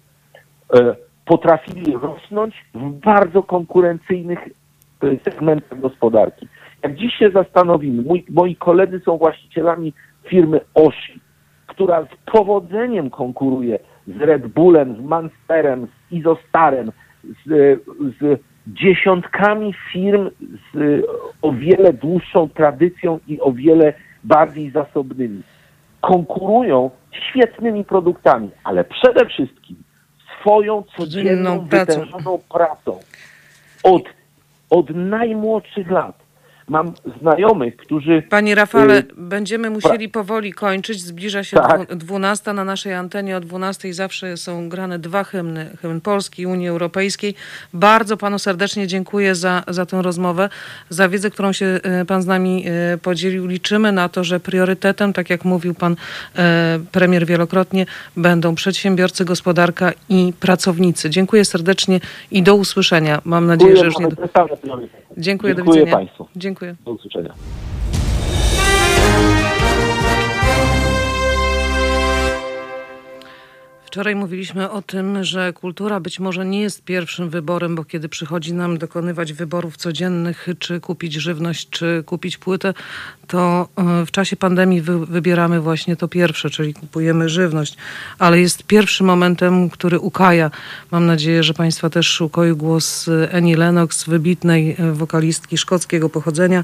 [0.73, 0.95] e,
[1.25, 6.47] potrafili rosnąć w bardzo konkurencyjnych e, segmentach gospodarki.
[6.83, 9.93] Jak dziś się zastanowimy, mój, moi koledzy są właścicielami
[10.23, 11.19] firmy Oshi,
[11.67, 16.91] która z powodzeniem konkuruje z Red Bullem, z Monsterem, z Izostarem,
[17.45, 17.79] z,
[18.19, 20.29] z dziesiątkami firm
[20.73, 21.05] z
[21.41, 23.93] o wiele dłuższą tradycją i o wiele
[24.23, 25.41] bardziej zasobnymi.
[26.01, 29.75] Konkurują świetnymi produktami, ale przede wszystkim
[30.43, 32.99] swoją codzienną, wytężoną pracą.
[33.83, 34.03] Od,
[34.69, 36.22] od najmłodszych lat
[36.69, 38.23] Mam znajomych, którzy.
[38.29, 41.01] Panie Rafale, y będziemy musieli powoli kończyć.
[41.01, 41.95] Zbliża się tak.
[41.95, 43.37] 12 na naszej antenie.
[43.37, 47.35] O 12 zawsze są grane dwa hymny: hymn Polski, Unii Europejskiej.
[47.73, 50.49] Bardzo panu serdecznie dziękuję za, za tę rozmowę,
[50.89, 51.65] za wiedzę, którą się
[52.01, 53.47] y, pan z nami y, podzielił.
[53.47, 55.95] Liczymy na to, że priorytetem, tak jak mówił pan
[56.91, 57.85] premier wielokrotnie,
[58.17, 61.09] będą przedsiębiorcy, gospodarka i pracownicy.
[61.09, 61.99] Dziękuję serdecznie
[62.31, 63.21] i do usłyszenia.
[63.25, 64.07] Mam nadzieję, że już nie.
[65.17, 65.97] Dziękuję, Dziękuję do widzenia.
[65.97, 66.27] Państwu.
[66.35, 66.75] Dziękuję.
[66.85, 67.33] Do usłyszenia.
[73.93, 78.53] Wczoraj mówiliśmy o tym, że kultura być może nie jest pierwszym wyborem, bo kiedy przychodzi
[78.53, 82.73] nam dokonywać wyborów codziennych, czy kupić żywność, czy kupić płytę,
[83.27, 87.77] to e, w czasie pandemii wy wybieramy właśnie to pierwsze, czyli kupujemy żywność.
[88.19, 90.51] Ale jest pierwszym momentem, który ukaja.
[90.91, 96.63] Mam nadzieję, że Państwa też ukoi głos Annie Lennox, wybitnej e, wokalistki szkockiego pochodzenia.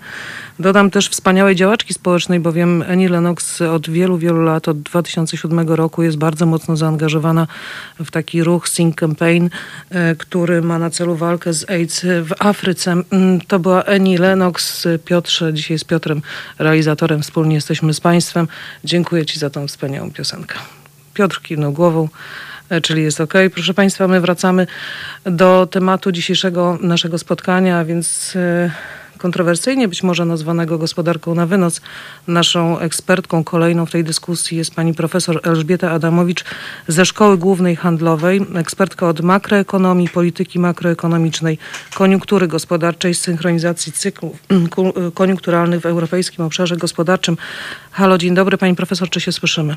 [0.60, 6.04] Dodam też wspaniałej działaczki społecznej, bowiem Annie Lennox od wielu, wielu lat, od 2007 roku
[6.04, 7.48] jest bardzo mocno zaangażowana zaangażowana
[8.00, 9.50] w taki ruch Sing Campaign,
[9.90, 12.92] e, który ma na celu walkę z AIDS w Afryce.
[12.92, 16.22] Mm, to była Eni Lennox, Piotrze, dzisiaj z Piotrem,
[16.60, 18.48] realizatorem, wspólnie jesteśmy z Państwem.
[18.84, 20.60] Dziękuję Ci za tą wspaniałą piosenkę.
[21.14, 22.10] Piotr kiwnął głową
[22.70, 23.34] e, czyli jest ok.
[23.54, 24.68] Proszę Państwa, my wracamy
[25.24, 28.72] do tematu dzisiejszego naszego spotkania, więc e,
[29.20, 31.82] kontrowersyjnie być może nazwanego gospodarką na wynos.
[32.28, 36.46] Naszą ekspertką kolejną w tej dyskusji jest pani profesor Elżbieta Adamowicz
[36.88, 41.58] ze Szkoły Głównej Handlowej, ekspertka od makroekonomii, polityki makroekonomicznej,
[41.96, 44.44] koniunktury gospodarczej, synchronizacji cyklów
[45.20, 47.38] koniunkturalnych w europejskim obszarze gospodarczym.
[47.92, 49.76] Halo, dzień dobry pani profesor, czy się słyszymy?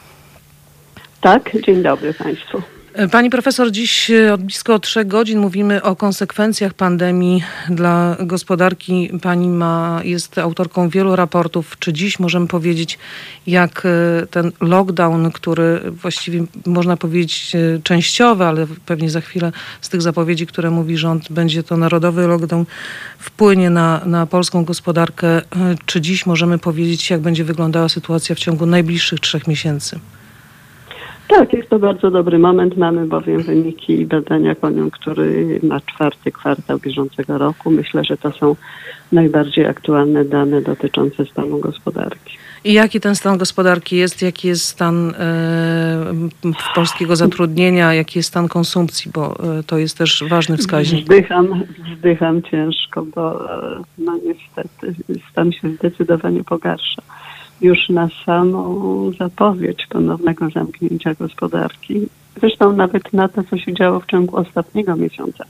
[1.20, 2.62] Tak, dzień dobry państwu.
[3.10, 9.10] Pani profesor, dziś e, od blisko trzech godzin mówimy o konsekwencjach pandemii dla gospodarki.
[9.22, 11.76] Pani ma, jest autorką wielu raportów.
[11.78, 12.98] Czy dziś możemy powiedzieć,
[13.46, 19.88] jak e, ten lockdown, który właściwie można powiedzieć e, częściowy, ale pewnie za chwilę z
[19.88, 22.64] tych zapowiedzi, które mówi rząd, będzie to narodowy lockdown,
[23.18, 25.42] wpłynie na, na polską gospodarkę.
[25.86, 30.00] Czy dziś możemy powiedzieć, jak będzie wyglądała sytuacja w ciągu najbliższych trzech miesięcy?
[31.38, 32.76] Tak, jest to bardzo dobry moment.
[32.76, 37.70] Mamy bowiem wyniki badania koniunktury na czwarty kwartał bieżącego roku.
[37.70, 38.56] Myślę, że to są
[39.12, 42.36] najbardziej aktualne dane dotyczące stanu gospodarki.
[42.64, 44.22] I jaki ten stan gospodarki jest?
[44.22, 46.14] Jaki jest stan e,
[46.74, 47.94] polskiego zatrudnienia?
[47.94, 49.10] Jaki jest stan konsumpcji?
[49.14, 51.02] Bo e, to jest też ważny wskaźnik.
[51.02, 51.64] Wzdycham,
[51.96, 54.94] wzdycham ciężko, bo e, no niestety
[55.30, 57.02] stan się zdecydowanie pogarsza
[57.62, 62.00] już na samą zapowiedź ponownego zamknięcia gospodarki.
[62.40, 65.44] Zresztą nawet na to, co się działo w ciągu ostatniego miesiąca.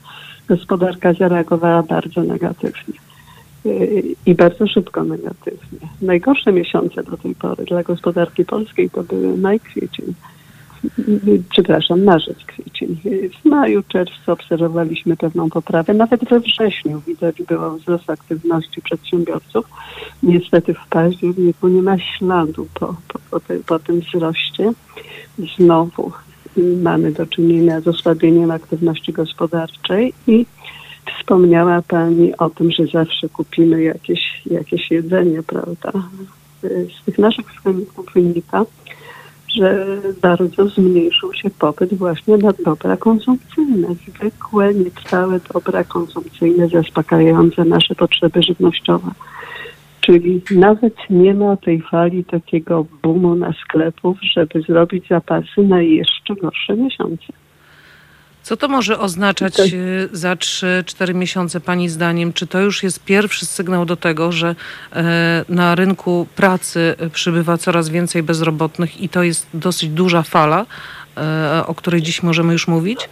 [0.47, 2.93] Gospodarka zareagowała bardzo negatywnie
[4.25, 5.79] i bardzo szybko negatywnie.
[6.01, 10.13] Najgorsze miesiące do tej pory dla gospodarki polskiej to były maj, kwiecień
[11.49, 12.97] przepraszam, marzec, kwiecień.
[13.41, 15.93] W maju, czerwcu obserwowaliśmy pewną poprawę.
[15.93, 19.65] Nawet we wrześniu widać było wzrost aktywności przedsiębiorców.
[20.23, 24.71] Niestety w październiku nie ma śladu po, po, po, te, po tym wzroście.
[25.57, 26.11] Znowu
[26.81, 30.45] mamy do czynienia z osłabieniem aktywności gospodarczej i
[31.19, 35.91] wspomniała Pani o tym, że zawsze kupimy jakieś, jakieś jedzenie, prawda?
[37.01, 38.65] Z tych naszych wskaźników wynika,
[39.55, 39.85] że
[40.21, 48.43] bardzo zmniejszył się popyt właśnie na dobra konsumpcyjne, zwykłe, nietrwałe dobra konsumpcyjne zaspokajające nasze potrzeby
[48.43, 49.11] żywnościowe.
[50.01, 56.35] Czyli nawet nie ma tej fali takiego boomu na sklepów, żeby zrobić zapasy na jeszcze
[56.35, 57.42] gorsze miesiące.
[58.43, 59.67] Co to może oznaczać e,
[60.11, 62.33] za 3-4 miesiące Pani zdaniem?
[62.33, 64.55] Czy to już jest pierwszy sygnał do tego, że
[64.95, 70.65] e, na rynku pracy przybywa coraz więcej bezrobotnych i to jest dosyć duża fala,
[71.17, 73.09] e, o której dziś możemy już mówić?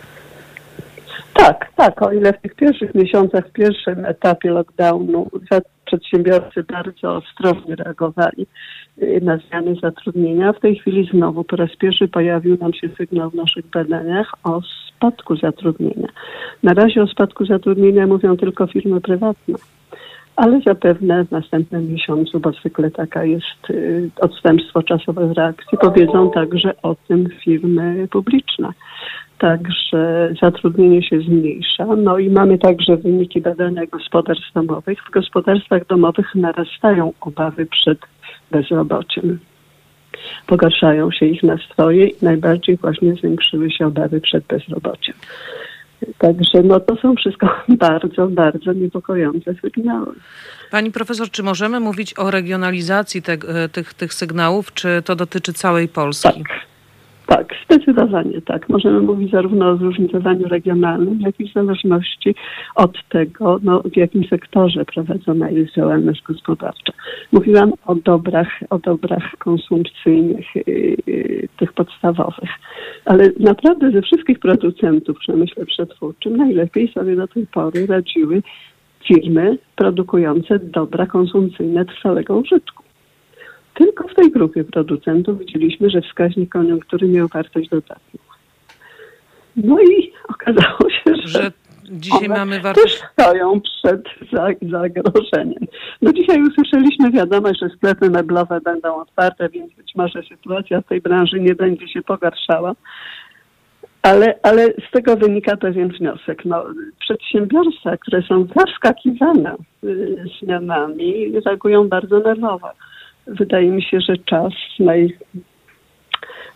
[1.33, 2.01] Tak, tak.
[2.01, 5.29] O ile w tych pierwszych miesiącach, w pierwszym etapie lockdownu
[5.85, 8.47] przedsiębiorcy bardzo ostrożnie reagowali
[9.21, 10.53] na zmiany zatrudnienia.
[10.53, 14.61] W tej chwili znowu po raz pierwszy pojawił nam się sygnał w naszych badaniach o
[15.01, 16.07] spadku zatrudnienia.
[16.63, 19.55] Na razie o spadku zatrudnienia mówią tylko firmy prywatne
[20.35, 26.31] ale zapewne w następnym miesiącu, bo zwykle taka jest y, odstępstwo czasowe w reakcji, powiedzą
[26.31, 28.69] także o tym firmy publiczne.
[29.37, 31.85] Także zatrudnienie się zmniejsza.
[31.85, 34.99] No i mamy także wyniki badania gospodarstw domowych.
[35.03, 37.99] W gospodarstwach domowych narastają obawy przed
[38.51, 39.39] bezrobociem.
[40.47, 45.15] Pogarszają się ich nastroje i najbardziej właśnie zwiększyły się obawy przed bezrobociem.
[46.17, 47.49] Także no to są wszystko
[47.87, 50.15] bardzo, bardzo niepokojące sygnały.
[50.71, 55.53] Pani profesor, czy możemy mówić o regionalizacji te, e, tych, tych sygnałów, czy to dotyczy
[55.53, 56.43] całej Polski?
[56.43, 56.70] Tak.
[57.31, 58.69] Tak, zdecydowanie tak.
[58.69, 62.35] Możemy mówić zarówno o zróżnicowaniu regionalnym, jak i w zależności
[62.75, 66.93] od tego, no, w jakim sektorze prowadzona jest działalność gospodarcza.
[67.31, 72.49] Mówiłam o dobrach, o dobrach konsumpcyjnych, yy, tych podstawowych,
[73.05, 78.41] ale naprawdę ze wszystkich producentów w przemyśle przetwórczym najlepiej sobie do tej pory radziły
[79.07, 82.90] firmy produkujące dobra konsumpcyjne trwałego użytku.
[83.73, 88.19] Tylko w tej grupie producentów widzieliśmy, że wskaźnik koniunktury miał wartość dodatnią.
[89.55, 91.51] No i okazało się, że, że
[91.91, 92.99] dzisiaj mamy wartość.
[92.99, 94.03] Też stoją przed
[94.61, 95.65] zagrożeniem.
[96.01, 101.01] No dzisiaj usłyszeliśmy wiadomość, że sklepy meblowe będą otwarte, więc być może sytuacja w tej
[101.01, 102.75] branży nie będzie się pogarszała.
[104.01, 106.45] Ale, ale z tego wynika pewien wniosek.
[106.45, 106.65] No,
[106.99, 112.67] przedsiębiorstwa, które są zaskakiwane y, zmianami, reagują bardzo nerwowo
[113.27, 115.17] wydaje mi się, że czas, naj,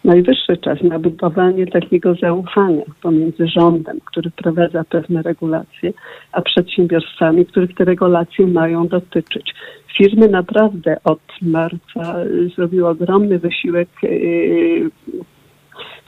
[0.03, 5.93] najwyższy czas na budowanie takiego zaufania pomiędzy rządem, który wprowadza pewne regulacje,
[6.31, 9.53] a przedsiębiorstwami, których te regulacje mają dotyczyć.
[9.97, 12.15] Firmy naprawdę od marca
[12.55, 14.89] zrobiły ogromny wysiłek y,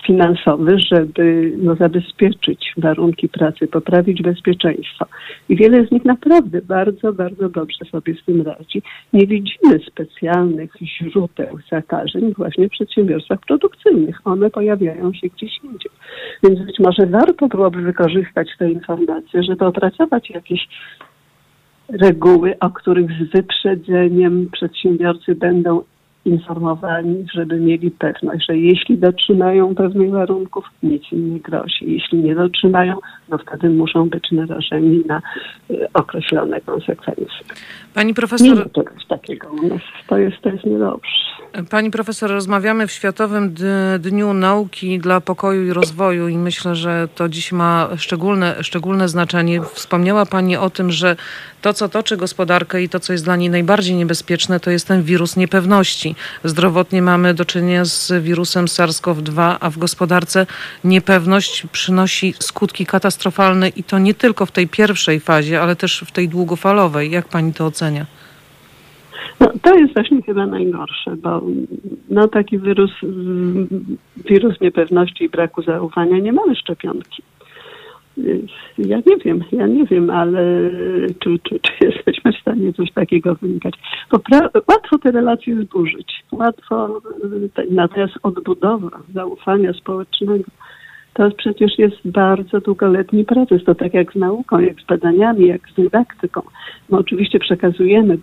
[0.08, 5.06] finansowy, żeby no, zabezpieczyć warunki pracy, poprawić bezpieczeństwo.
[5.50, 8.82] I wiele z nich naprawdę bardzo, bardzo dobrze sobie z tym radzi.
[9.14, 14.20] Nie widzimy specjalnych źródeł zakażeń właśnie w przedsiębiorstwach produkcyjnych.
[14.26, 15.92] One pojawiają się gdzieś indziej.
[16.44, 20.68] Więc być może warto byłoby wykorzystać te informacje, żeby opracować jakieś
[21.90, 25.82] reguły, o których z wyprzedzeniem przedsiębiorcy będą
[26.28, 31.94] informowani, żeby mieli pewność, że jeśli dotrzymają pewnych warunków, nic im nie grozi.
[31.94, 32.96] Jeśli nie dotrzymają,
[33.30, 35.22] no wtedy muszą być narażeni na
[35.72, 37.46] y, określone konsekwencje.
[37.94, 38.48] Pani profesor...
[38.48, 39.82] Nie ma czegoś takiego u nas.
[40.08, 41.28] To jest, to jest niedobrze.
[41.70, 43.56] Pani profesor, rozmawiamy w Światowym
[44.00, 49.62] Dniu Nauki dla Pokoju i Rozwoju i myślę, że to dziś ma szczególne, szczególne znaczenie.
[49.62, 51.16] Wspomniała Pani o tym, że
[51.62, 55.04] to, co toczy gospodarkę i to, co jest dla niej najbardziej niebezpieczne, to jest ten
[55.04, 56.16] wirus niepewności.
[56.44, 60.46] Zdrowotnie mamy do czynienia z wirusem SARS-CoV-2, a w gospodarce
[60.84, 66.12] niepewność przynosi skutki katastrofalne i to nie tylko w tej pierwszej fazie, ale też w
[66.12, 67.12] tej długofalowej.
[67.12, 68.06] Jak Pani to ocenia?
[69.40, 71.42] No, to jest właśnie chyba najgorsze, bo
[72.10, 72.92] no, taki wirus,
[74.30, 77.24] wirus niepewności i braku zaufania nie mamy szczepionki.
[78.78, 80.42] Ja nie wiem, ja nie wiem, ale
[81.20, 83.74] czy, czy, czy jesteśmy w stanie coś takiego wynikać.
[84.68, 87.02] Łatwo te relacje zburzyć, łatwo,
[87.70, 90.44] natomiast odbudowa zaufania społecznego
[91.18, 93.64] to przecież jest bardzo długoletni proces.
[93.64, 96.42] To tak jak z nauką, jak z badaniami, jak z dydaktyką.
[96.90, 98.18] My oczywiście przekazujemy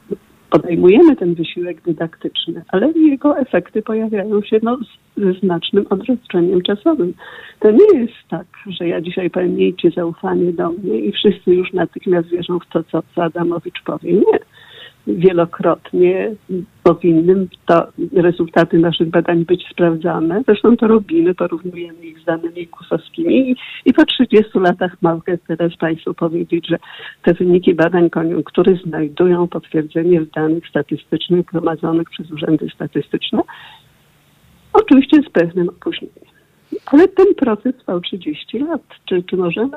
[0.55, 4.79] podejmujemy ten wysiłek dydaktyczny, ale jego efekty pojawiają się no,
[5.17, 7.15] ze znacznym odroczeniem czasowym.
[7.61, 11.73] To nie jest tak, że ja dzisiaj powiem miejcie zaufanie do mnie i wszyscy już
[11.73, 14.13] natychmiast wierzą w to, co Adamowicz powie.
[14.13, 14.39] Nie
[15.07, 16.35] wielokrotnie
[16.83, 17.87] powinny to
[18.17, 20.43] rezultaty naszych badań być sprawdzane.
[20.47, 25.77] Zresztą to robimy, porównujemy ich z danymi kusowskimi i, i po 30 latach mogę teraz
[25.77, 26.79] Państwu powiedzieć, że
[27.23, 33.43] te wyniki badań koniunktury znajdują potwierdzenie w danych statystycznych gromadzonych przez urzędy statystyczne.
[34.73, 36.25] Oczywiście z pewnym opóźnieniem.
[36.87, 38.83] Ale ten proces trwał 30 lat.
[39.05, 39.77] Czy, czy możemy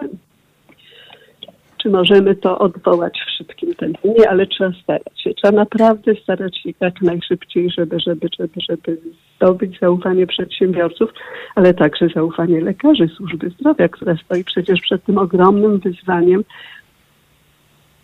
[1.77, 4.09] czy możemy to odwołać w szybkim tempie.
[4.17, 5.33] Nie, ale trzeba starać się.
[5.33, 8.97] Trzeba naprawdę starać się jak najszybciej, żeby, żeby, żeby, żeby
[9.35, 11.09] zdobyć zaufanie przedsiębiorców,
[11.55, 16.43] ale także zaufanie lekarzy służby zdrowia, która stoi przecież przed tym ogromnym wyzwaniem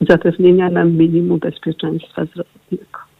[0.09, 3.12] zapewnienia nam minimum bezpieczeństwa zdrowotnego.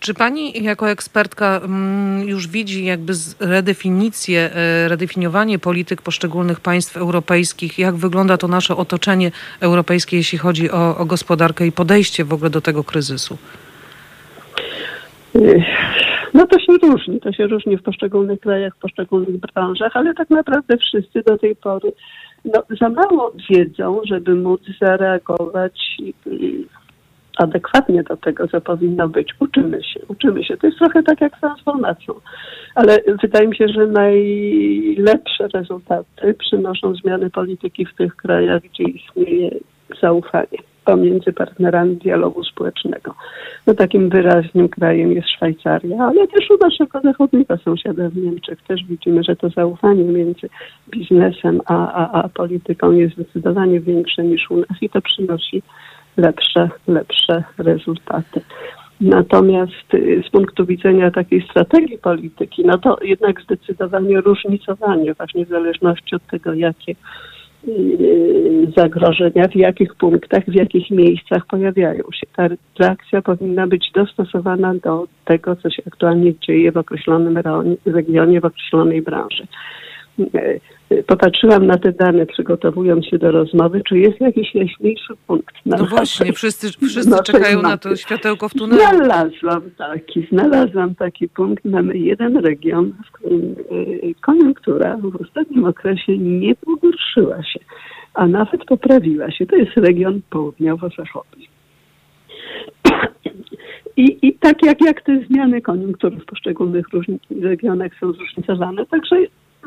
[0.00, 7.78] Czy pani jako ekspertka mm, już widzi jakby redefinicję, e, redefiniowanie polityk poszczególnych państw europejskich?
[7.78, 9.30] Jak wygląda to nasze otoczenie
[9.60, 13.38] europejskie, jeśli chodzi o, o gospodarkę i podejście w ogóle do tego kryzysu?
[16.34, 20.30] No to się różni, to się różni w poszczególnych krajach, w poszczególnych branżach, ale tak
[20.30, 21.92] naprawdę wszyscy do tej pory
[22.44, 25.96] no, za mało wiedzą, żeby móc zareagować
[27.40, 29.34] adekwatnie do tego, co powinno być.
[29.40, 30.56] Uczymy się, uczymy się.
[30.56, 32.14] To jest trochę tak jak z transformacją,
[32.74, 39.50] ale wydaje mi się, że najlepsze rezultaty przynoszą zmiany polityki w tych krajach, gdzie istnieje
[40.02, 43.14] zaufanie pomiędzy partnerami dialogu społecznego.
[43.66, 48.84] No takim wyraźnym krajem jest Szwajcaria, ale też u naszego zachodniego sąsiada w Niemczech też
[48.84, 50.48] widzimy, że to zaufanie między
[50.90, 55.62] biznesem a, a, a polityką jest zdecydowanie większe niż u nas i to przynosi
[56.16, 58.40] lepsze, lepsze rezultaty.
[59.00, 65.48] Natomiast y, z punktu widzenia takiej strategii polityki, no to jednak zdecydowanie różnicowanie, właśnie w
[65.48, 66.94] zależności od tego, jakie
[67.68, 72.26] y, zagrożenia, w jakich punktach, w jakich miejscach pojawiają się.
[72.36, 77.38] Ta reakcja powinna być dostosowana do tego, co się aktualnie dzieje w określonym
[77.86, 79.46] regionie, w określonej branży.
[80.92, 85.54] Y, popatrzyłam na te dane, przygotowując się do rozmowy, czy jest jakiś jaśniejszy punkt.
[85.66, 88.80] Na no właśnie, wszyscy, wszyscy czekają na to światełko w tunelu.
[88.80, 91.64] Znalazłam taki, znalazłam taki punkt.
[91.64, 97.60] Mamy jeden region, w którym y, koniunktura w ostatnim okresie nie pogorszyła się,
[98.14, 99.46] a nawet poprawiła się.
[99.46, 101.48] To jest region południowo-zachodni.
[103.96, 106.86] I, I tak jak, jak te zmiany koniunktury w poszczególnych
[107.42, 109.16] regionach są zróżnicowane, także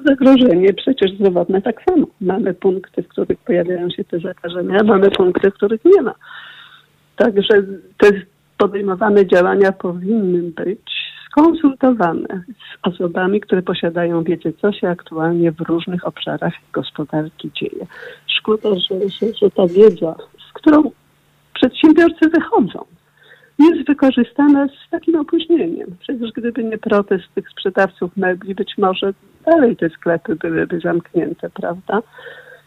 [0.06, 2.08] zagrożenie przecież zdrowotne tak samo.
[2.22, 6.14] Mamy punkty, w których pojawiają się te zakażenia, mamy punkty, w których nie ma.
[7.16, 7.64] Także
[7.98, 8.12] te
[8.58, 16.08] podejmowane działania powinny być skonsultowane z osobami, które posiadają wiedzę, co się aktualnie w różnych
[16.08, 17.88] obszarach gospodarki dzieje.
[18.28, 20.16] Szkoda, że, że, że ta wiedza,
[20.50, 20.92] z którą
[21.54, 22.86] przedsiębiorcy wychodzą,
[23.60, 25.96] jest wykorzystana z takim opóźnieniem.
[26.00, 29.14] Przecież gdyby nie protest tych sprzedawców mebli, być może
[29.46, 32.02] dalej te sklepy byłyby zamknięte, prawda?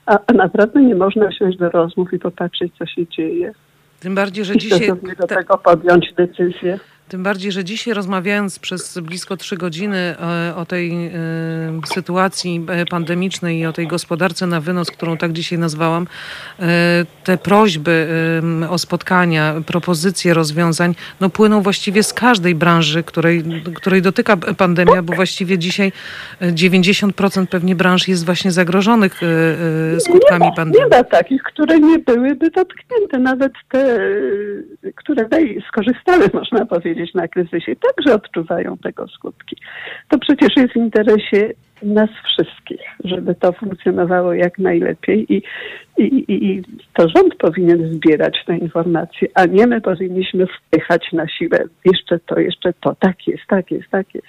[0.06, 3.52] A, a naprawdę nie można wsiąść do rozmów i popatrzeć, co się dzieje.
[4.00, 4.92] Tym bardziej, że I dzisiaj...
[5.18, 6.78] do tego podjąć decyzję.
[7.08, 11.10] Tym bardziej, że dzisiaj rozmawiając przez blisko trzy godziny e, o tej e,
[11.94, 16.06] sytuacji e, pandemicznej i o tej gospodarce na wynos, którą tak dzisiaj nazwałam,
[17.24, 18.08] te prośby
[18.70, 25.12] o spotkania, propozycje rozwiązań, no płyną właściwie z każdej branży, której, której dotyka pandemia, bo
[25.12, 25.92] właściwie dzisiaj
[26.40, 29.20] 90% pewnie branż jest właśnie zagrożonych
[29.98, 30.90] skutkami nie ma, pandemii.
[30.90, 33.98] Nie ma takich, które nie byłyby dotknięte, nawet te,
[34.94, 35.28] które
[35.68, 39.56] skorzystały, można powiedzieć powiedzieć, na kryzysie, także odczuwają tego skutki.
[40.09, 41.51] To przecież jest w interesie
[41.82, 45.43] nas wszystkich, żeby to funkcjonowało jak najlepiej i,
[45.98, 46.62] i, i,
[46.94, 52.40] to rząd powinien zbierać te informacje, a nie my powinniśmy wpychać na siłę jeszcze to,
[52.40, 52.94] jeszcze to.
[53.01, 54.27] Tak jest, tak jest, tak jest.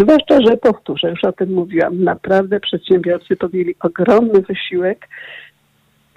[0.00, 5.08] Zwłaszcza, że powtórzę, już o tym mówiłam, naprawdę przedsiębiorcy podjęli ogromny wysiłek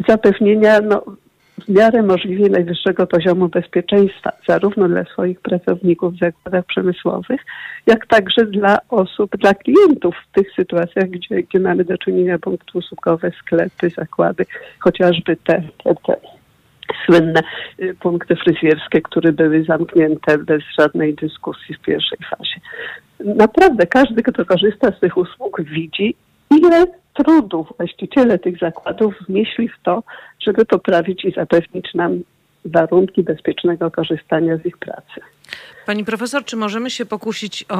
[0.07, 1.03] zapewnienia no,
[1.65, 7.41] w miarę możliwie najwyższego poziomu bezpieczeństwa, zarówno dla swoich pracowników w zakładach przemysłowych,
[7.87, 12.77] jak także dla osób, dla klientów w tych sytuacjach, gdzie, gdzie mamy do czynienia punkty
[12.77, 14.45] usługowe, sklepy, zakłady,
[14.79, 16.15] chociażby te, te, te
[17.05, 17.41] słynne
[17.79, 22.59] y, punkty fryzjerskie, które były zamknięte bez żadnej dyskusji w pierwszej fazie.
[23.35, 26.15] Naprawdę każdy, kto korzysta z tych usług, widzi,
[26.57, 30.03] ile trudu właściciele tych zakładów wnieśli w to,
[30.39, 32.23] żeby poprawić i zapewnić nam
[32.65, 35.21] warunki bezpiecznego korzystania z ich pracy.
[35.89, 37.77] Pani profesor, czy możemy się pokusić o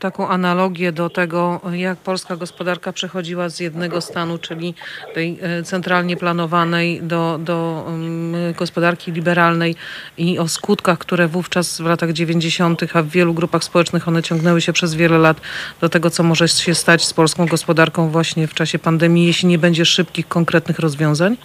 [0.00, 4.74] taką analogię do tego, jak polska gospodarka przechodziła z jednego stanu, czyli
[5.14, 9.74] tej e, centralnie planowanej, do, do mm, gospodarki liberalnej
[10.18, 14.60] i o skutkach, które wówczas w latach 90., a w wielu grupach społecznych one ciągnęły
[14.60, 15.40] się przez wiele lat
[15.80, 19.58] do tego, co może się stać z polską gospodarką właśnie w czasie pandemii, jeśli nie
[19.58, 21.36] będzie szybkich, konkretnych rozwiązań?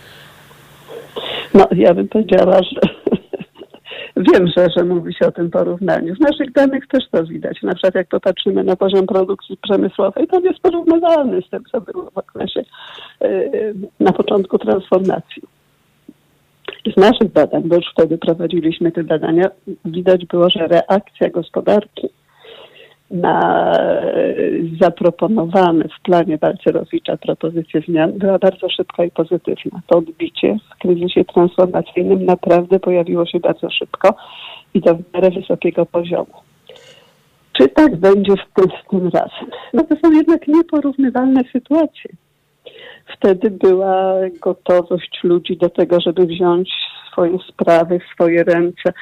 [1.56, 2.82] No, ja bym powiedziała, że
[4.34, 6.16] wiem, że, że mówi się o tym porównaniu.
[6.16, 7.62] Z naszych danych też to widać.
[7.64, 12.12] Na przykład jak popatrzymy na poziom produkcji przemysłowej, to jest porównywalny z tym, co było
[12.12, 12.64] w okresie
[13.22, 15.42] yy, na początku transformacji.
[16.96, 19.46] Z naszych badań, bo już wtedy prowadziliśmy te badania,
[19.86, 22.10] widać było, że reakcja gospodarki
[23.12, 23.72] na
[24.82, 29.82] zaproponowane w planie Balcerowicza propozycje zmian była bardzo szybka i pozytywna.
[29.88, 34.16] To odbicie w kryzysie transformacyjnym naprawdę pojawiło się bardzo szybko
[34.74, 36.34] i do w miarę wysokiego poziomu.
[37.54, 39.50] Czy tak będzie w tym, w tym razem?
[39.74, 42.12] No to są jednak nieporównywalne sytuacje.
[43.18, 46.70] Wtedy była gotowość ludzi do tego, żeby wziąć
[47.12, 48.94] swoje sprawy swoje ręce,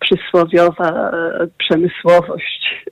[0.00, 2.84] przysłowiowa e, przemysłowość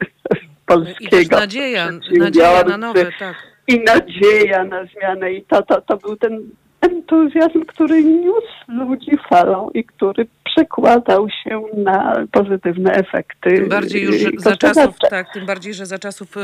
[0.74, 1.16] polskiego.
[1.16, 3.36] I nadzieja, nadzieja na nowe, tak.
[3.68, 5.32] I nadzieja na zmianę.
[5.32, 11.62] I to, to, to był ten entuzjazm, który niósł ludzi falą i który przekładał się
[11.76, 13.50] na pozytywne efekty.
[13.50, 16.34] Tym bardziej już za czasów, tak, tym bardziej, że za czasów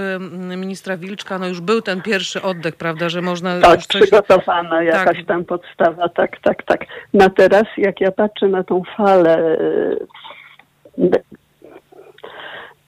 [0.56, 3.86] ministra Wilczka no już był ten pierwszy oddech, prawda, że można tak, coś...
[3.86, 5.26] przygotowana jakaś tak.
[5.26, 6.80] tam podstawa, tak, tak, tak.
[7.14, 9.56] Na teraz, jak ja patrzę na tą falę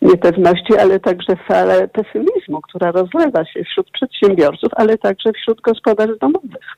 [0.02, 6.68] niepewności, ale także falę pesymizmu, która rozlewa się wśród przedsiębiorców, ale także wśród gospodarstw domowych.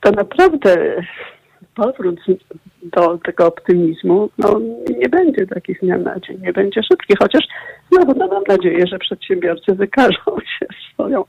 [0.00, 1.02] To naprawdę
[1.74, 2.20] powrót
[2.82, 4.60] do tego optymizmu no,
[4.98, 7.44] nie będzie takich dnia na dzień, nie będzie szybki, chociaż
[7.92, 11.24] znowu no, mam nadzieję, że przedsiębiorcy wykażą się swoją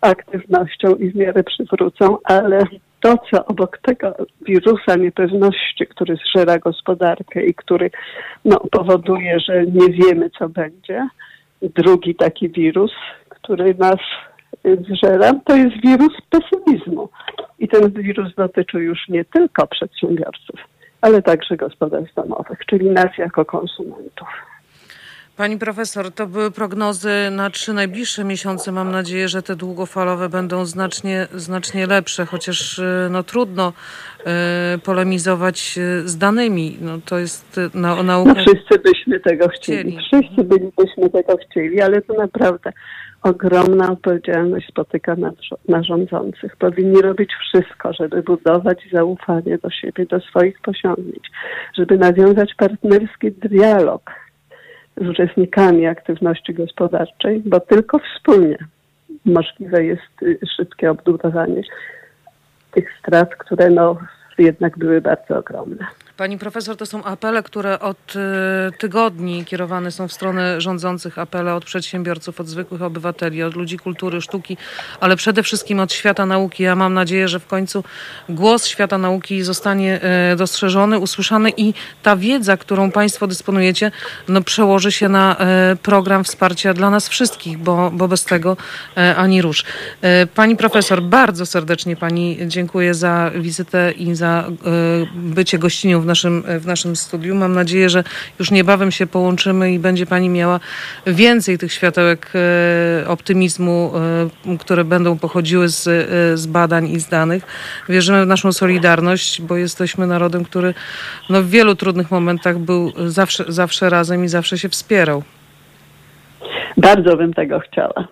[0.00, 2.58] aktywnością i w miarę przywrócą, ale
[3.06, 7.90] to, co obok tego wirusa niepewności, który zżera gospodarkę i który
[8.44, 11.08] no, powoduje, że nie wiemy, co będzie,
[11.62, 12.92] drugi taki wirus,
[13.28, 14.00] który nas
[14.90, 17.08] zżera, to jest wirus pesymizmu.
[17.58, 20.60] I ten wirus dotyczy już nie tylko przedsiębiorców,
[21.00, 24.28] ale także gospodarstw domowych, czyli nas jako konsumentów.
[25.36, 28.72] Pani profesor, to były prognozy na trzy najbliższe miesiące.
[28.72, 33.72] Mam nadzieję, że te długofalowe będą znacznie, znacznie lepsze, chociaż y, no, trudno
[34.20, 36.76] y, polemizować y, z danymi.
[36.80, 38.34] No, to jest na, nauka.
[38.34, 39.96] No, wszyscy byśmy tego chcieli.
[39.96, 40.24] chcieli.
[40.26, 42.72] Wszyscy bylibyśmy tego chcieli, ale to naprawdę
[43.22, 45.32] ogromna odpowiedzialność spotyka na,
[45.68, 46.56] na rządzących.
[46.56, 51.30] Powinni robić wszystko, żeby budować zaufanie do siebie, do swoich posiągnięć,
[51.78, 54.10] żeby nawiązać partnerski dialog
[54.96, 58.58] z uczestnikami aktywności gospodarczej, bo tylko wspólnie
[59.24, 61.62] możliwe jest y, szybkie odbudowanie
[62.70, 63.96] tych strat, które no,
[64.38, 65.86] jednak były bardzo ogromne.
[66.16, 71.54] Pani profesor, to są apele, które od y, tygodni kierowane są w stronę rządzących, apele
[71.54, 74.56] od przedsiębiorców, od zwykłych obywateli, od ludzi kultury, sztuki,
[75.00, 76.62] ale przede wszystkim od świata nauki.
[76.62, 77.84] Ja mam nadzieję, że w końcu
[78.28, 80.00] głos świata nauki zostanie
[80.32, 83.90] y, dostrzeżony, usłyszany i ta wiedza, którą Państwo dysponujecie,
[84.28, 85.36] no, przełoży się na
[85.72, 88.56] y, program wsparcia dla nas wszystkich, bo, bo bez tego
[89.16, 89.64] ani rusz.
[90.34, 94.44] Pani profesor, bardzo serdecznie Pani dziękuję za wizytę i za
[95.14, 97.34] bycie gościnią w w naszym, w naszym studiu.
[97.34, 98.04] Mam nadzieję, że
[98.38, 100.60] już niebawem się połączymy i będzie Pani miała
[101.06, 103.92] więcej tych światełek e, optymizmu,
[104.46, 107.46] e, które będą pochodziły z, e, z badań i z danych.
[107.88, 110.74] Wierzymy w naszą solidarność, bo jesteśmy narodem, który
[111.30, 115.22] no, w wielu trudnych momentach był zawsze, zawsze razem i zawsze się wspierał.
[116.76, 118.08] Bardzo bym tego chciała.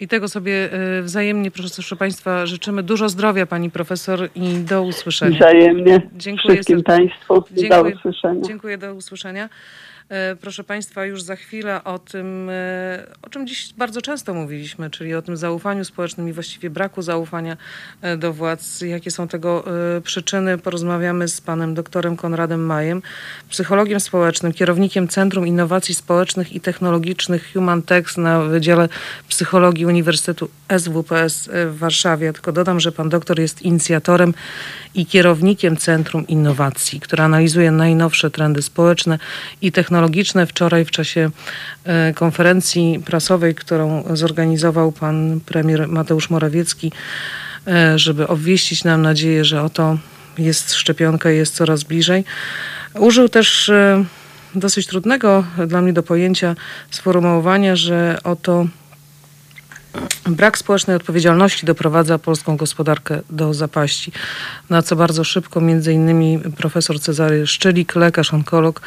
[0.00, 2.82] I tego sobie e, wzajemnie, proszę Państwa, życzymy.
[2.82, 5.36] Dużo zdrowia Pani Profesor i do usłyszenia.
[5.36, 6.02] Wzajemnie.
[6.16, 7.44] Dziękuję wszystkim Państwu.
[7.50, 8.42] Dziękuję, do usłyszenia.
[8.42, 9.48] Dziękuję, do usłyszenia.
[10.08, 14.90] E, proszę Państwa, już za chwilę o tym, e, o czym dziś bardzo często mówiliśmy,
[14.90, 17.56] czyli o tym zaufaniu społecznym i właściwie braku zaufania
[18.02, 18.80] e, do władz.
[18.80, 19.64] Jakie są tego
[20.02, 20.58] przyczyny?
[20.58, 23.02] Porozmawiamy z panem doktorem Konradem Majem,
[23.48, 28.88] psychologiem społecznym, kierownikiem Centrum Innowacji Społecznych i Technologicznych Human Text na Wydziale
[29.28, 32.32] Psychologii Uniwersytetu SWPS w Warszawie.
[32.32, 34.34] Tylko dodam, że pan doktor jest inicjatorem
[34.96, 39.18] i kierownikiem Centrum Innowacji, które analizuje najnowsze trendy społeczne
[39.62, 40.46] i technologiczne.
[40.46, 41.30] Wczoraj w czasie
[41.84, 46.92] e, konferencji prasowej, którą zorganizował pan premier Mateusz Morawiecki,
[47.66, 49.98] e, żeby obwieścić nam nadzieję, że oto
[50.38, 52.24] jest szczepionka i jest coraz bliżej.
[52.94, 54.04] Użył też e,
[54.54, 56.56] dosyć trudnego dla mnie do pojęcia
[56.90, 58.66] sformułowania, że oto
[60.26, 64.12] Brak społecznej odpowiedzialności doprowadza polską gospodarkę do zapaści,
[64.70, 68.80] na co bardzo szybko między innymi profesor Cezary Szczelik, lekarz, onkolog,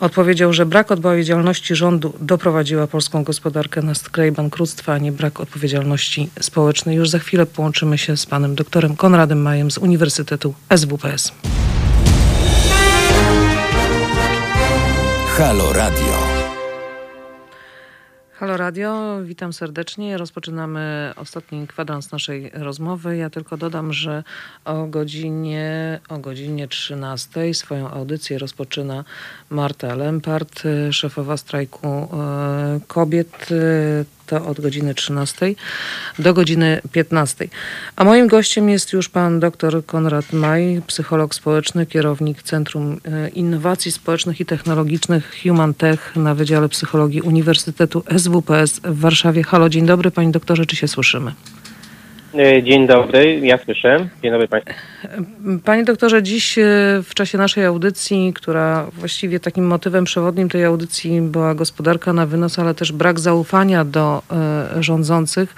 [0.00, 6.30] odpowiedział, że brak odpowiedzialności rządu doprowadziła polską gospodarkę na skraj bankructwa, a nie brak odpowiedzialności
[6.40, 6.96] społecznej.
[6.96, 11.32] Już za chwilę połączymy się z panem doktorem Konradem Majem z Uniwersytetu SWPS.
[15.36, 16.29] Halo Radio.
[18.40, 20.18] Halo Radio, witam serdecznie.
[20.18, 23.16] Rozpoczynamy ostatni kwadrans naszej rozmowy.
[23.16, 24.24] Ja tylko dodam, że
[24.64, 29.04] o godzinie, o godzinie 13 swoją audycję rozpoczyna
[29.50, 33.48] Marta Lempart, szefowa strajku e, kobiet.
[34.30, 35.54] To od godziny 13
[36.18, 37.48] do godziny 15.
[37.96, 43.92] A moim gościem jest już pan dr Konrad Maj, psycholog społeczny, kierownik Centrum e, Innowacji
[43.92, 49.42] Społecznych i Technologicznych Human Tech na Wydziale Psychologii Uniwersytetu SWPS w Warszawie.
[49.42, 51.32] Halo, dzień dobry panie doktorze, czy się słyszymy?
[52.34, 54.08] E, dzień dobry, ja słyszę.
[54.22, 54.72] Dzień dobry Państwu.
[55.64, 56.62] Panie doktorze, dziś e,
[57.04, 62.58] w czasie naszej audycji, która właściwie takim motywem przewodnim tej audycji była gospodarka na wynos,
[62.58, 64.22] ale też brak zaufania do
[64.76, 65.54] e, rządzących.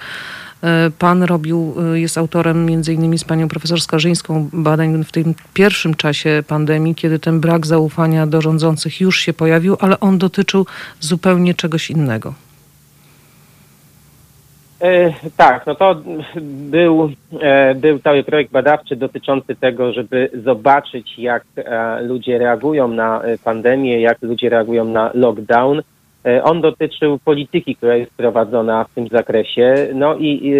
[0.99, 6.43] Pan robił, jest autorem między innymi z panią profesor Skarżyńską badań w tym pierwszym czasie
[6.47, 10.65] pandemii, kiedy ten brak zaufania do rządzących już się pojawił, ale on dotyczył
[10.99, 12.33] zupełnie czegoś innego.
[14.83, 15.95] E, tak, no to
[16.41, 17.09] był,
[17.41, 24.01] e, był cały projekt badawczy dotyczący tego, żeby zobaczyć, jak e, ludzie reagują na pandemię,
[24.01, 25.81] jak ludzie reagują na lockdown.
[26.43, 29.87] On dotyczył polityki, która jest prowadzona w tym zakresie.
[29.93, 30.53] No i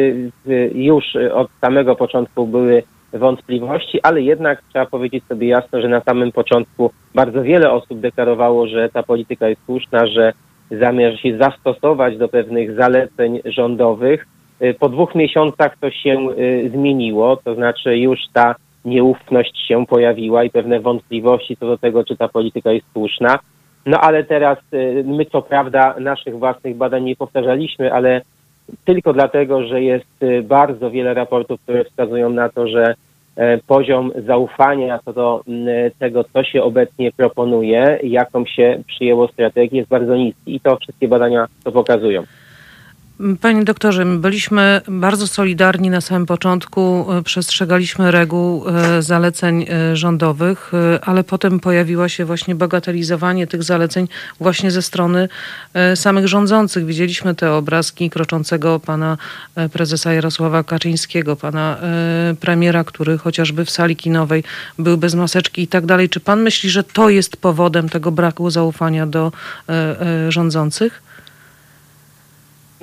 [0.75, 2.83] już od samego początku były
[3.13, 8.67] wątpliwości, ale jednak trzeba powiedzieć sobie jasno, że na samym początku bardzo wiele osób deklarowało,
[8.67, 10.33] że ta polityka jest słuszna, że
[10.71, 14.27] zamierza się zastosować do pewnych zaleceń rządowych.
[14.61, 20.43] Y, po dwóch miesiącach to się y, zmieniło, to znaczy już ta nieufność się pojawiła
[20.43, 23.39] i pewne wątpliwości co do tego, czy ta polityka jest słuszna.
[23.85, 28.21] No ale teraz y, my co prawda naszych własnych badań nie powtarzaliśmy, ale
[28.85, 32.95] tylko dlatego, że jest bardzo wiele raportów, które wskazują na to, że
[33.67, 35.43] poziom zaufania co do
[35.99, 41.07] tego, co się obecnie proponuje, jaką się przyjęło strategię, jest bardzo niski i to wszystkie
[41.07, 42.23] badania to pokazują.
[43.41, 50.71] Panie doktorze, byliśmy bardzo solidarni na samym początku, e, przestrzegaliśmy reguł e, zaleceń e, rządowych,
[51.01, 54.07] ale potem pojawiło się właśnie bagatelizowanie tych zaleceń
[54.39, 55.29] właśnie ze strony
[55.95, 56.85] samych rządzących.
[56.85, 59.17] Widzieliśmy te obrazki kroczącego pana
[59.73, 61.77] prezesa Jarosława Kaczyńskiego, pana
[62.39, 64.43] premiera, który chociażby w sali kinowej
[64.79, 66.09] był bez maseczki i tak dalej.
[66.09, 69.31] Czy pan myśli, że to jest powodem tego braku zaufania do
[70.29, 71.12] rządzących?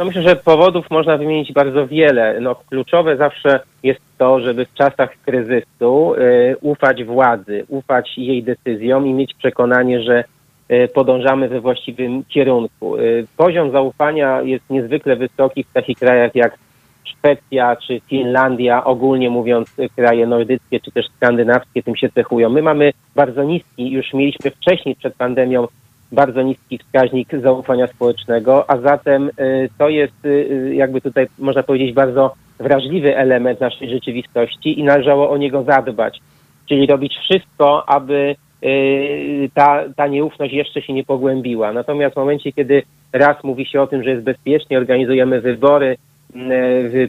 [0.01, 2.41] No myślę, że powodów można wymienić bardzo wiele.
[2.41, 9.07] No, kluczowe zawsze jest to, żeby w czasach kryzysu y, ufać władzy, ufać jej decyzjom
[9.07, 10.25] i mieć przekonanie, że
[10.71, 12.97] y, podążamy we właściwym kierunku.
[12.97, 16.59] Y, poziom zaufania jest niezwykle wysoki w takich krajach jak
[17.05, 22.49] Szwecja czy Finlandia, ogólnie mówiąc kraje nordyckie czy też skandynawskie tym się cechują.
[22.51, 25.67] My mamy bardzo niski, już mieliśmy wcześniej przed pandemią
[26.13, 31.95] bardzo niski wskaźnik zaufania społecznego, a zatem y, to jest y, jakby tutaj można powiedzieć
[31.95, 36.21] bardzo wrażliwy element naszej rzeczywistości i należało o niego zadbać,
[36.69, 41.73] czyli robić wszystko, aby y, ta, ta nieufność jeszcze się nie pogłębiła.
[41.73, 42.83] Natomiast w momencie, kiedy
[43.13, 45.97] raz mówi się o tym, że jest bezpiecznie, organizujemy wybory,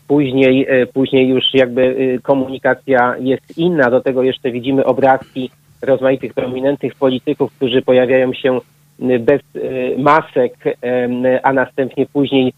[0.08, 5.50] później, później już jakby komunikacja jest inna, do tego jeszcze widzimy obrazki
[5.82, 8.60] rozmaitych prominentnych polityków, którzy pojawiają się
[9.00, 10.54] bez e, masek,
[11.44, 12.54] a następnie później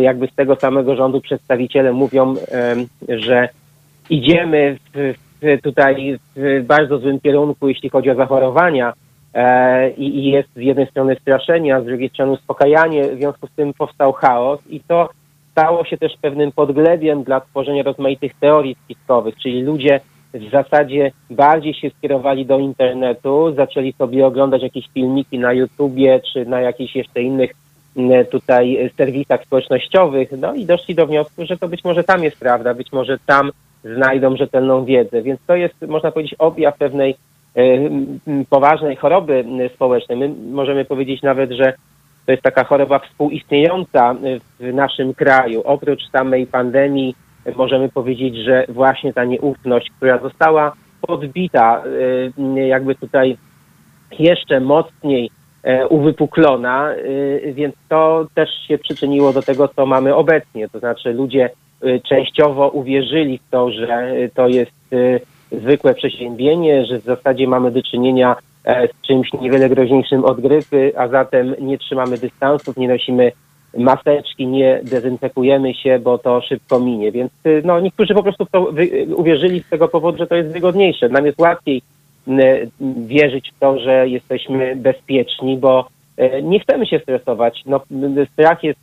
[0.00, 2.34] jakby z tego samego rządu przedstawiciele mówią,
[3.08, 3.48] że
[4.10, 8.92] idziemy w, w tutaj w bardzo złym kierunku, jeśli chodzi o zachorowania
[9.96, 13.74] i jest z jednej strony straszenie, a z drugiej strony uspokajanie, w związku z tym
[13.74, 15.08] powstał chaos i to
[15.52, 20.00] stało się też pewnym podglebiem dla tworzenia rozmaitych teorii spiskowych, czyli ludzie
[20.34, 26.46] w zasadzie bardziej się skierowali do internetu, zaczęli sobie oglądać jakieś filmiki na YouTubie czy
[26.46, 27.50] na jakichś jeszcze innych
[27.96, 32.38] mm, tutaj serwisach społecznościowych, no i doszli do wniosku, że to być może tam jest
[32.38, 33.50] prawda, być może tam
[33.84, 37.16] znajdą rzetelną wiedzę, więc to jest, można powiedzieć, objaw pewnej
[37.56, 37.90] y,
[38.50, 39.44] poważnej choroby
[39.74, 40.18] społecznej.
[40.18, 41.72] My możemy powiedzieć nawet, że
[42.26, 44.14] to jest taka choroba współistniejąca
[44.60, 45.62] w naszym kraju.
[45.64, 47.14] Oprócz samej pandemii
[47.56, 51.82] możemy powiedzieć, że właśnie ta nieufność, która została podbita,
[52.56, 53.36] y, jakby tutaj
[54.18, 55.30] jeszcze mocniej
[55.62, 60.68] e, uwypuklona, y, więc to też się przyczyniło do tego, co mamy obecnie.
[60.68, 61.50] To znaczy ludzie
[62.08, 64.94] częściowo uwierzyli w to, że to jest
[65.60, 70.92] zwykłe przeziębienie, że w zasadzie mamy do czynienia e, z czymś niewiele groźniejszym od grypy,
[70.96, 73.32] a zatem nie trzymamy dystansów, nie nosimy
[73.76, 77.12] maseczki, nie dezynfekujemy się, bo to szybko minie.
[77.12, 78.46] Więc y, no, niektórzy po prostu
[79.16, 81.08] uwierzyli z tego powodu, że to jest wygodniejsze.
[81.08, 81.82] Nam jest łatwiej
[83.06, 87.62] wierzyć w to, że jesteśmy bezpieczni, bo e, nie chcemy się stresować.
[87.66, 87.80] No,
[88.32, 88.80] strach jest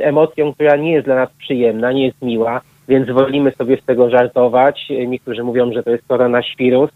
[0.00, 4.10] emocją, która nie jest dla nas przyjemna, nie jest miła, więc wolimy sobie z tego
[4.10, 4.88] żartować.
[5.06, 6.90] Niektórzy mówią, że to jest koronaświrus,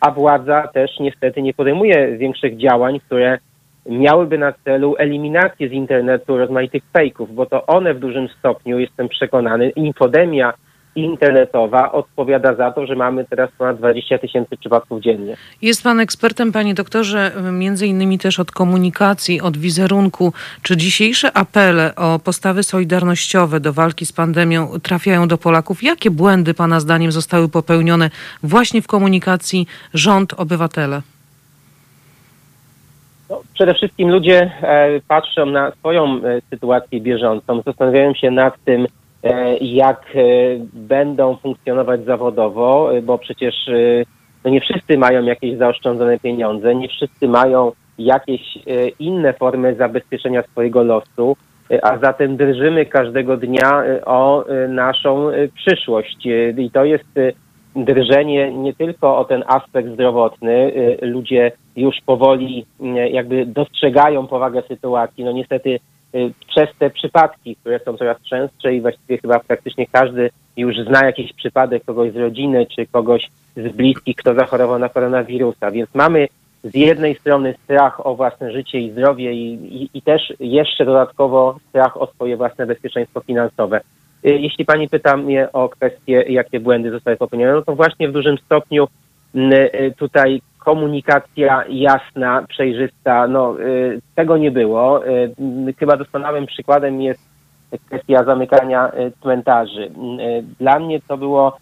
[0.00, 3.38] a władza też niestety nie podejmuje większych działań, które
[3.88, 9.08] miałyby na celu eliminację z internetu rozmaitych fejków, bo to one w dużym stopniu, jestem
[9.08, 10.52] przekonany, infodemia
[10.96, 15.36] internetowa odpowiada za to, że mamy teraz ponad 20 tysięcy przypadków dziennie.
[15.62, 20.32] Jest pan ekspertem, panie doktorze, między innymi też od komunikacji, od wizerunku.
[20.62, 25.82] Czy dzisiejsze apele o postawy solidarnościowe do walki z pandemią trafiają do Polaków?
[25.82, 28.10] Jakie błędy pana zdaniem zostały popełnione
[28.42, 31.02] właśnie w komunikacji rząd-obywatele?
[33.56, 38.86] Przede wszystkim ludzie e, patrzą na swoją e, sytuację bieżącą, zastanawiają się nad tym,
[39.22, 40.06] e, jak
[40.72, 43.54] będą funkcjonować zawodowo, bo przecież
[44.44, 48.58] no nie wszyscy mają jakieś zaoszczędzone pieniądze, nie wszyscy mają jakieś
[48.98, 51.36] inne formy zabezpieczenia swojego losu,
[51.82, 56.26] a zatem drżymy każdego dnia o naszą przyszłość.
[56.58, 57.18] I to jest
[57.76, 60.52] drżenie nie tylko o ten aspekt zdrowotny.
[60.52, 65.24] Y, Ludzie już powoli y, jakby dostrzegają powagę sytuacji.
[65.24, 65.78] No niestety
[66.14, 71.04] y, przez te przypadki, które są coraz częstsze i właściwie chyba praktycznie każdy już zna
[71.04, 75.70] jakiś przypadek kogoś z rodziny czy kogoś z bliskich, kto zachorował na koronawirusa.
[75.70, 76.28] Więc mamy
[76.64, 81.58] z jednej strony strach o własne życie i zdrowie i, i, i też jeszcze dodatkowo
[81.68, 83.80] strach o swoje własne bezpieczeństwo finansowe.
[84.26, 88.12] Y, Jeśli pani pyta mnie o kwestie, jakie błędy zostały popełnione, no to właśnie w
[88.12, 88.88] dużym stopniu
[89.34, 95.06] mm, y, tutaj komunikacja jasna, przejrzysta, no y, tego nie było.
[95.06, 97.20] Mm, Chyba doskonałym przykładem jest
[97.86, 98.92] kwestia zamykania
[99.22, 99.90] cmentarzy.
[100.60, 101.56] Dla mnie to było,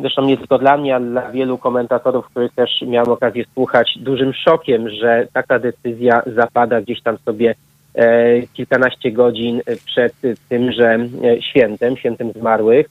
[0.00, 4.32] zresztą nie tylko dla mnie, ale dla wielu komentatorów, których też miałem okazję słuchać, dużym
[4.32, 7.54] szokiem, że taka decyzja zapada gdzieś tam sobie
[8.52, 10.14] kilkanaście godzin przed
[10.48, 12.86] tymże e, świętem, świętem zmarłych.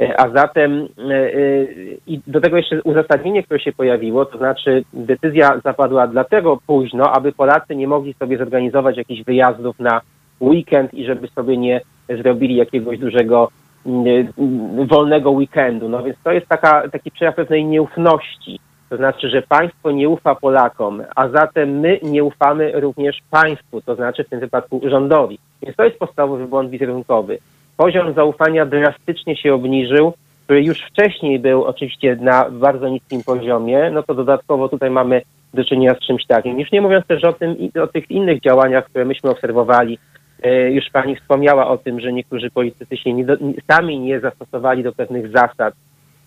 [0.00, 1.66] E, A zatem e, e,
[2.06, 7.32] i do tego jeszcze uzasadnienie, które się pojawiło, to znaczy decyzja zapadła dlatego późno, aby
[7.32, 10.00] Polacy nie mogli sobie zorganizować jakichś wyjazdów na
[10.40, 13.50] weekend i żeby sobie nie zrobili jakiegoś dużego
[13.86, 14.06] mm,
[14.38, 15.88] mm, wolnego weekendu.
[15.88, 18.60] No więc to jest taka, taki przejaw pewnej nieufności.
[18.94, 23.94] To znaczy, że państwo nie ufa Polakom, a zatem my nie ufamy również państwu, to
[23.94, 25.38] znaczy w tym wypadku rządowi.
[25.62, 27.38] Więc to jest podstawowy błąd wizerunkowy.
[27.76, 30.12] Poziom zaufania drastycznie się obniżył,
[30.44, 35.22] który już wcześniej był oczywiście na bardzo niskim poziomie, no to dodatkowo tutaj mamy
[35.54, 36.60] do czynienia z czymś takim.
[36.60, 39.98] Już nie mówiąc też o tym, o tych innych działaniach, które myśmy obserwowali.
[40.42, 43.36] E, Już pani wspomniała o tym, że niektórzy politycy się nie do,
[43.70, 45.74] sami nie zastosowali do pewnych zasad.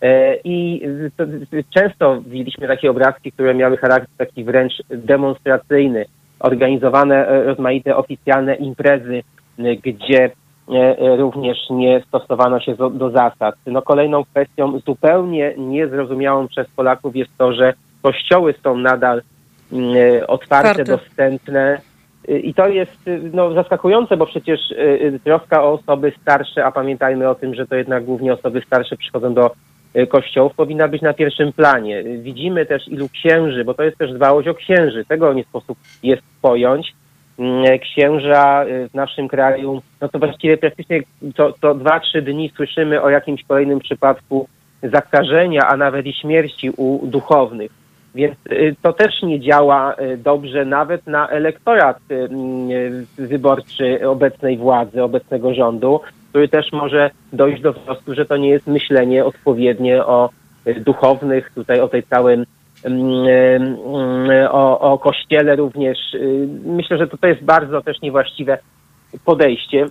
[0.02, 0.82] E, I
[1.18, 1.24] to,
[1.70, 6.06] często widzieliśmy takie obrazki, które miały charakter taki wręcz demonstracyjny.
[6.40, 9.24] Organizowane e, rozmaite oficjalne imprezy,
[9.58, 10.24] gdzie
[10.70, 13.56] e, również nie stosowano się do, zasad.
[13.66, 19.22] No kolejną kwestią zupełnie niezrozumiałą przez Polaków jest to, że kościoły są nadal
[20.28, 20.84] otwarte, Otwarte.
[20.84, 21.82] dostępne.
[22.28, 24.60] I to jest no, zaskakujące, bo przecież
[25.24, 29.34] troska o osoby starsze, a pamiętajmy o tym, że to jednak głównie osoby starsze przychodzą
[29.34, 29.52] do
[30.10, 32.00] kościołów, powinna być na pierwszym planie.
[32.00, 35.06] Y, Widzimy też ilu księży, bo to jest też dbałość o księży.
[35.06, 36.94] Tego nie sposób jest pojąć.
[37.40, 41.02] Mm, Księża y, w naszym kraju, no to właściwie praktycznie
[41.36, 44.48] to, to dwa, trzy dni słyszymy o jakimś kolejnym przypadku
[44.84, 47.72] zakażenia, a nawet i śmierci u duchownych.
[48.16, 52.28] Więc y, to też nie działa y, dobrze nawet na elektorat y,
[53.18, 58.68] wyborczy obecnej władzy, obecnego rządu, który też może dojść do wniosku, że to nie jest
[58.68, 60.30] myślenie odpowiednie o
[60.68, 62.46] y, duchownych, tutaj o tej całym
[62.84, 63.28] mm,
[63.64, 65.98] mm, o, o kościele również.
[66.14, 68.58] Y, Myślę, że to, to jest bardzo też niewłaściwe
[69.26, 69.86] podejście.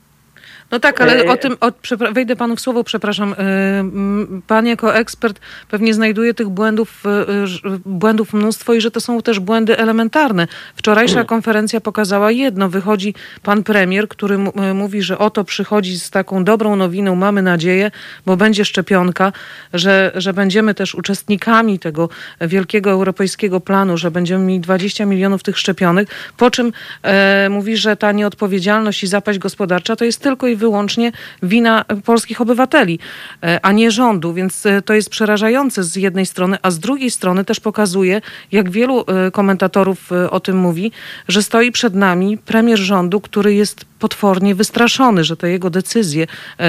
[0.71, 1.73] No tak, ale E, o tym, o,
[2.13, 3.35] wejdę panu w słowo, przepraszam.
[3.39, 5.41] M, Pan jako ekspert
[5.71, 7.03] pewnie znajduje tych błędów,
[7.45, 10.47] ż- błędów mnóstwo i że to są też błędy elementarne.
[10.77, 12.69] Wczorajsza konferencja pokazała jedno.
[12.69, 14.39] Wychodzi pan premier, który
[14.75, 17.91] mówi, że oto przychodzi z taką dobrą nowiną, mamy nadzieję,
[18.27, 19.33] bo będzie szczepionka,
[19.75, 22.09] że, że będziemy też uczestnikami tego
[22.41, 26.73] wielkiego europejskiego planu, że będziemy mieli 20 milionów tych szczepionek, po czym
[27.03, 31.13] e, mówi, że ta nieodpowiedzialność i zapaść gospodarcza to jest tylko i wyłącznie
[31.43, 32.99] wina polskich obywateli,
[33.43, 37.11] e, a nie rządu, więc e, to jest przerażające z jednej strony, a z drugiej
[37.11, 38.21] strony też pokazuje,
[38.53, 40.93] jak wielu e, komentatorów o tym mówi,
[41.29, 46.27] że stoi przed nami premier rządu, który jest potwornie wystraszony, że te jego decyzje,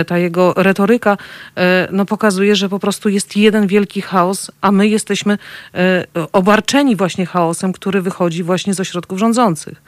[0.08, 1.18] ta jego retoryka
[1.92, 5.38] no, pokazuje, że po prostu jest jeden wielki chaos, a my jesteśmy
[6.32, 9.82] obarczeni właśnie chaosem, który wychodzi właśnie z ośrodków rządzących.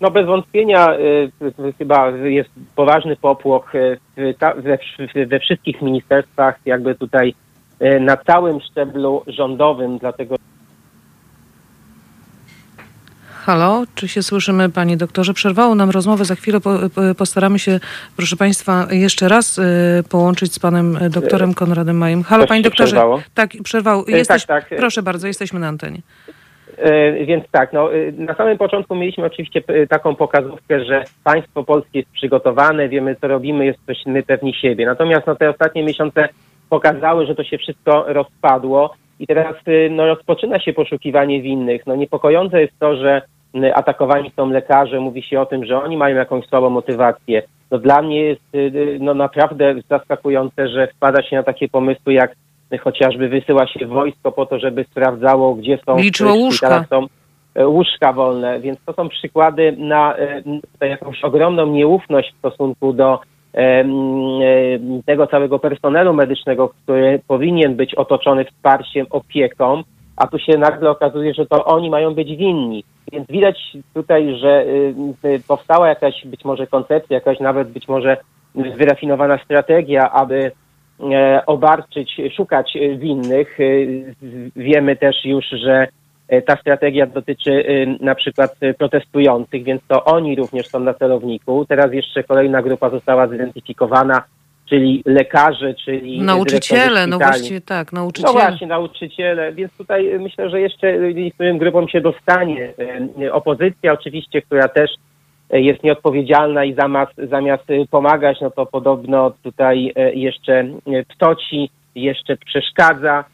[0.00, 3.72] No bez wątpienia y, chyba jest poważny popłoch
[4.38, 7.34] ta, we, wsz- we wszystkich ministerstwach, jakby tutaj
[7.82, 10.36] y, na całym szczeblu rządowym, dlatego
[13.44, 15.34] Halo, czy się słyszymy, panie doktorze?
[15.34, 16.70] Przerwało nam rozmowę, za chwilę po,
[17.18, 17.80] postaramy się,
[18.16, 19.62] proszę państwa, jeszcze raz y,
[20.10, 22.22] połączyć z panem doktorem Konradem Majem.
[22.22, 22.86] Halo, Coś panie doktorze.
[22.92, 23.22] przerwało?
[23.34, 24.04] Tak, przerwał.
[24.04, 24.68] tak, Jesteś, tak.
[24.76, 25.98] Proszę bardzo, jesteśmy na antenie.
[26.78, 31.64] E, Więc tak, no, e, na samym początku mieliśmy oczywiście e, taką pokazówkę, że państwo
[31.64, 34.86] polskie jest przygotowane, wiemy co robimy, jesteśmy pewni siebie.
[34.86, 36.28] Natomiast no, te ostatnie miesiące
[36.70, 41.86] pokazały, że to się wszystko rozpadło i teraz e, no, rozpoczyna się poszukiwanie winnych.
[41.86, 43.22] No, niepokojące jest to, że
[43.74, 47.42] atakowani są lekarze, mówi się o tym, że oni mają jakąś słabą motywację.
[47.70, 48.42] No, dla mnie jest
[49.00, 52.32] no, naprawdę zaskakujące, że wpada się na takie pomysły jak
[52.80, 56.84] chociażby wysyła się wojsko po to, żeby sprawdzało, gdzie są Liczyło w łóżka.
[56.90, 57.06] są
[57.54, 62.92] e, łóżka wolne, więc to są przykłady na e, tutaj jakąś ogromną nieufność w stosunku
[62.92, 63.20] do
[63.54, 63.84] e, e,
[65.06, 69.82] tego całego personelu medycznego, który powinien być otoczony wsparciem, opieką,
[70.16, 72.84] a tu się nagle okazuje, że to oni mają być winni.
[73.12, 74.64] Więc widać tutaj, że
[75.48, 78.16] powstała jakaś być może koncepcja, jakaś nawet być może
[78.54, 80.50] wyrafinowana strategia, aby e,
[81.46, 83.60] obarczyć, szukać e, winnych.
[83.60, 83.64] E,
[84.56, 85.86] Wiemy też już, że
[86.28, 90.94] e, ta strategia dotyczy e, na przykład e, protestujących, więc to oni również są na
[90.94, 91.66] celowniku.
[91.68, 94.22] Teraz jeszcze kolejna grupa została zidentyfikowana,
[94.68, 98.32] czyli lekarze, czyli Nauczyciele, no właściwie tak, No nauczyciele.
[98.32, 102.72] właśnie, nauczyciele, więc tutaj myślę, że jeszcze niektórym grupom się dostanie.
[103.32, 104.90] Opozycja oczywiście, która też
[105.50, 110.64] jest nieodpowiedzialna i zamiast, zamiast y, pomagać, no to podobno tutaj y, jeszcze
[111.08, 113.24] ptoci, jeszcze przeszkadza.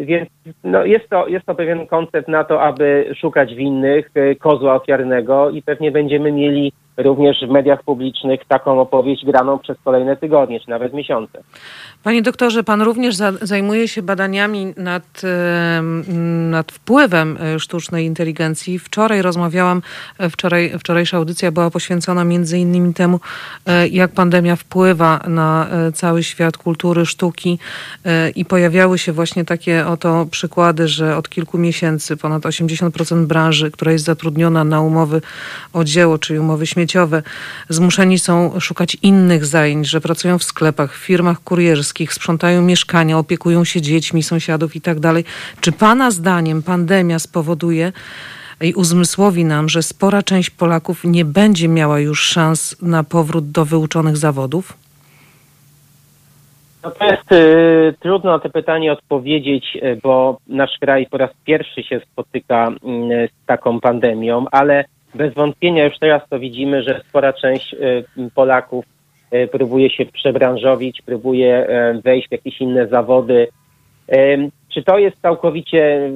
[0.00, 0.28] Więc
[0.64, 5.62] no jest, to, jest to pewien koncept na to, aby szukać winnych, kozła ofiarnego i
[5.62, 10.94] pewnie będziemy mieli również w mediach publicznych taką opowieść graną przez kolejne tygodnie, czy nawet
[10.94, 11.42] miesiące.
[12.02, 15.22] Panie doktorze, pan również za, zajmuje się badaniami nad,
[16.50, 18.78] nad wpływem e, sztucznej inteligencji.
[18.78, 19.82] Wczoraj rozmawiałam,
[20.18, 23.20] e, wczoraj, wczorajsza audycja była poświęcona między innymi temu,
[23.66, 27.58] e, jak pandemia wpływa na cały świat kultury, sztuki
[28.36, 33.92] i pojawiały się właśnie takie oto przykłady, że od kilku miesięcy ponad 80% branży, która
[33.92, 35.20] jest zatrudniona na umowy
[35.72, 37.22] o dzieło, czyli umowy śmieciowe,
[37.68, 43.64] zmuszeni są szukać innych zajęć, że pracują w sklepach, w firmach kurierskich, sprzątają mieszkania, opiekują
[43.64, 44.98] się dziećmi sąsiadów i tak.
[45.60, 47.92] Czy Pana zdaniem pandemia spowoduje
[48.60, 53.64] i uzmysłowi nam, że spora część Polaków nie będzie miała już szans na powrót do
[53.64, 54.72] wyuczonych zawodów?
[56.84, 61.30] No to jest y, trudno na to pytanie odpowiedzieć, y, bo nasz kraj po raz
[61.44, 64.84] pierwszy się spotyka y, z taką pandemią, ale
[65.14, 68.04] bez wątpienia już teraz to widzimy, że spora część y,
[68.34, 68.84] Polaków
[69.34, 73.48] y, próbuje się przebranżowić, próbuje y, wejść w jakieś inne zawody.
[74.16, 76.10] Ym, Czy to jest całkowicie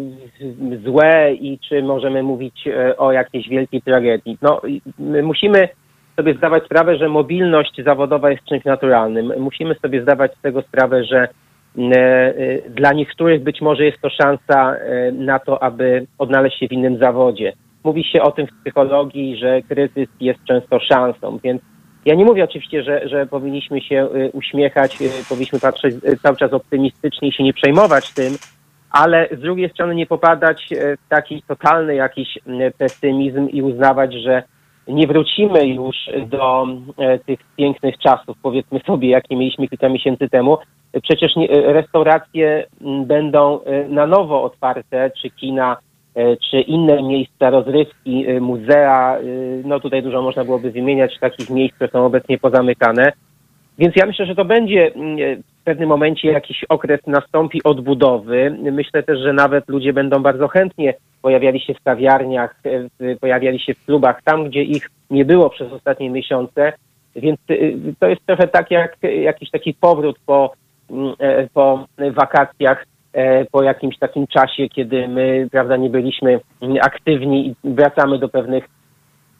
[0.84, 4.38] złe i czy możemy mówić y, o jakiejś wielkiej tragedii?
[4.42, 4.60] No,
[5.22, 5.68] musimy
[6.16, 9.32] sobie zdawać sprawę, że mobilność zawodowa jest czymś naturalnym.
[9.38, 11.28] Musimy sobie zdawać z tego sprawę, że e,
[11.78, 16.72] e, dla niektórych być może jest to szansa e, na to, aby odnaleźć się w
[16.72, 17.52] innym zawodzie.
[17.84, 21.62] Mówi się o tym w psychologii, że kryzys jest często szansą, więc
[22.04, 26.36] ja nie mówię oczywiście, że, że powinniśmy się e, uśmiechać, e, powinniśmy patrzeć e, cały
[26.36, 28.34] czas optymistycznie i się nie przejmować tym,
[28.90, 32.38] ale z drugiej strony nie popadać w taki totalny jakiś
[32.78, 34.42] pesymizm i uznawać, że
[34.88, 35.96] nie wrócimy już
[36.26, 36.66] do
[37.26, 40.58] tych pięknych czasów, powiedzmy sobie, jakie mieliśmy kilka miesięcy temu.
[41.02, 45.76] Przecież restauracje m, będą na nowo otwarte, czy kina,
[46.50, 49.16] czy inne miejsca rozrywki, e, muzea.
[49.16, 49.22] e,
[49.64, 53.12] No tutaj dużo można byłoby wymieniać takich miejsc, które są obecnie pozamykane.
[53.78, 58.56] Więc ja myślę, że to będzie mm, w pewnym momencie jakiś okres nastąpi odbudowy.
[58.72, 62.60] Myślę też, że nawet ludzie będą bardzo chętnie pojawiali się w kawiarniach,
[63.00, 66.72] e, pojawiali się w klubach, tam gdzie ich nie było przez ostatnie miesiące.
[67.16, 67.40] Więc
[67.98, 70.52] to jest trochę tak jak jakiś taki powrót po,
[70.90, 72.86] mm, e, po wakacjach, e,
[73.52, 76.40] po jakimś takim czasie, kiedy my, prawda, nie byliśmy
[76.82, 78.68] aktywni i wracamy do pewnych e,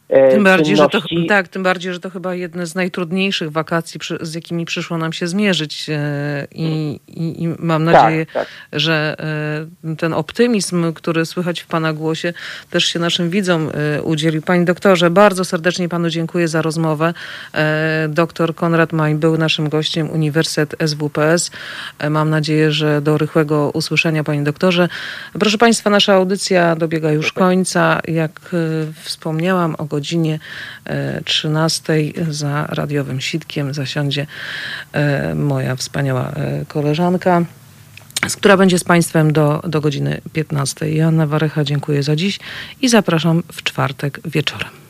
[0.07, 4.17] Tym bardziej, że to, tak, tym bardziej, że to chyba jedne z najtrudniejszych wakacji, przy,
[4.21, 5.89] z jakimi przyszło nam się zmierzyć.
[5.89, 8.47] e, I, i, i mam nadzieję, tak, tak.
[8.73, 9.15] że
[9.91, 12.33] e, ten optymizm, który słychać w Pana głosie,
[12.69, 14.41] też się naszym widzom e, udzielił.
[14.41, 17.13] Panie doktorze, bardzo serdecznie Panu dziękuję za rozmowę.
[17.53, 21.51] E, Doktor Konrad Maj był naszym gościem, Uniwersytet SWPS.
[21.99, 24.89] E, Mam nadzieję, że do rychłego usłyszenia, Panie doktorze.
[25.39, 28.01] Proszę Państwa, nasza audycja dobiega już końca.
[28.07, 28.57] Jak e,
[29.03, 30.39] wspomniałam, o godzinie
[30.85, 31.93] e, 13
[32.29, 34.27] za radiowym sitkiem zasiądzie
[34.93, 37.45] e, moja wspaniała e, koleżanka.
[38.37, 40.91] która będzie z Państwem do, do godziny 15.
[40.91, 42.39] Joanna Warecha, dziękuję za dziś
[42.81, 44.84] i zapraszam w czwartek wieczorem.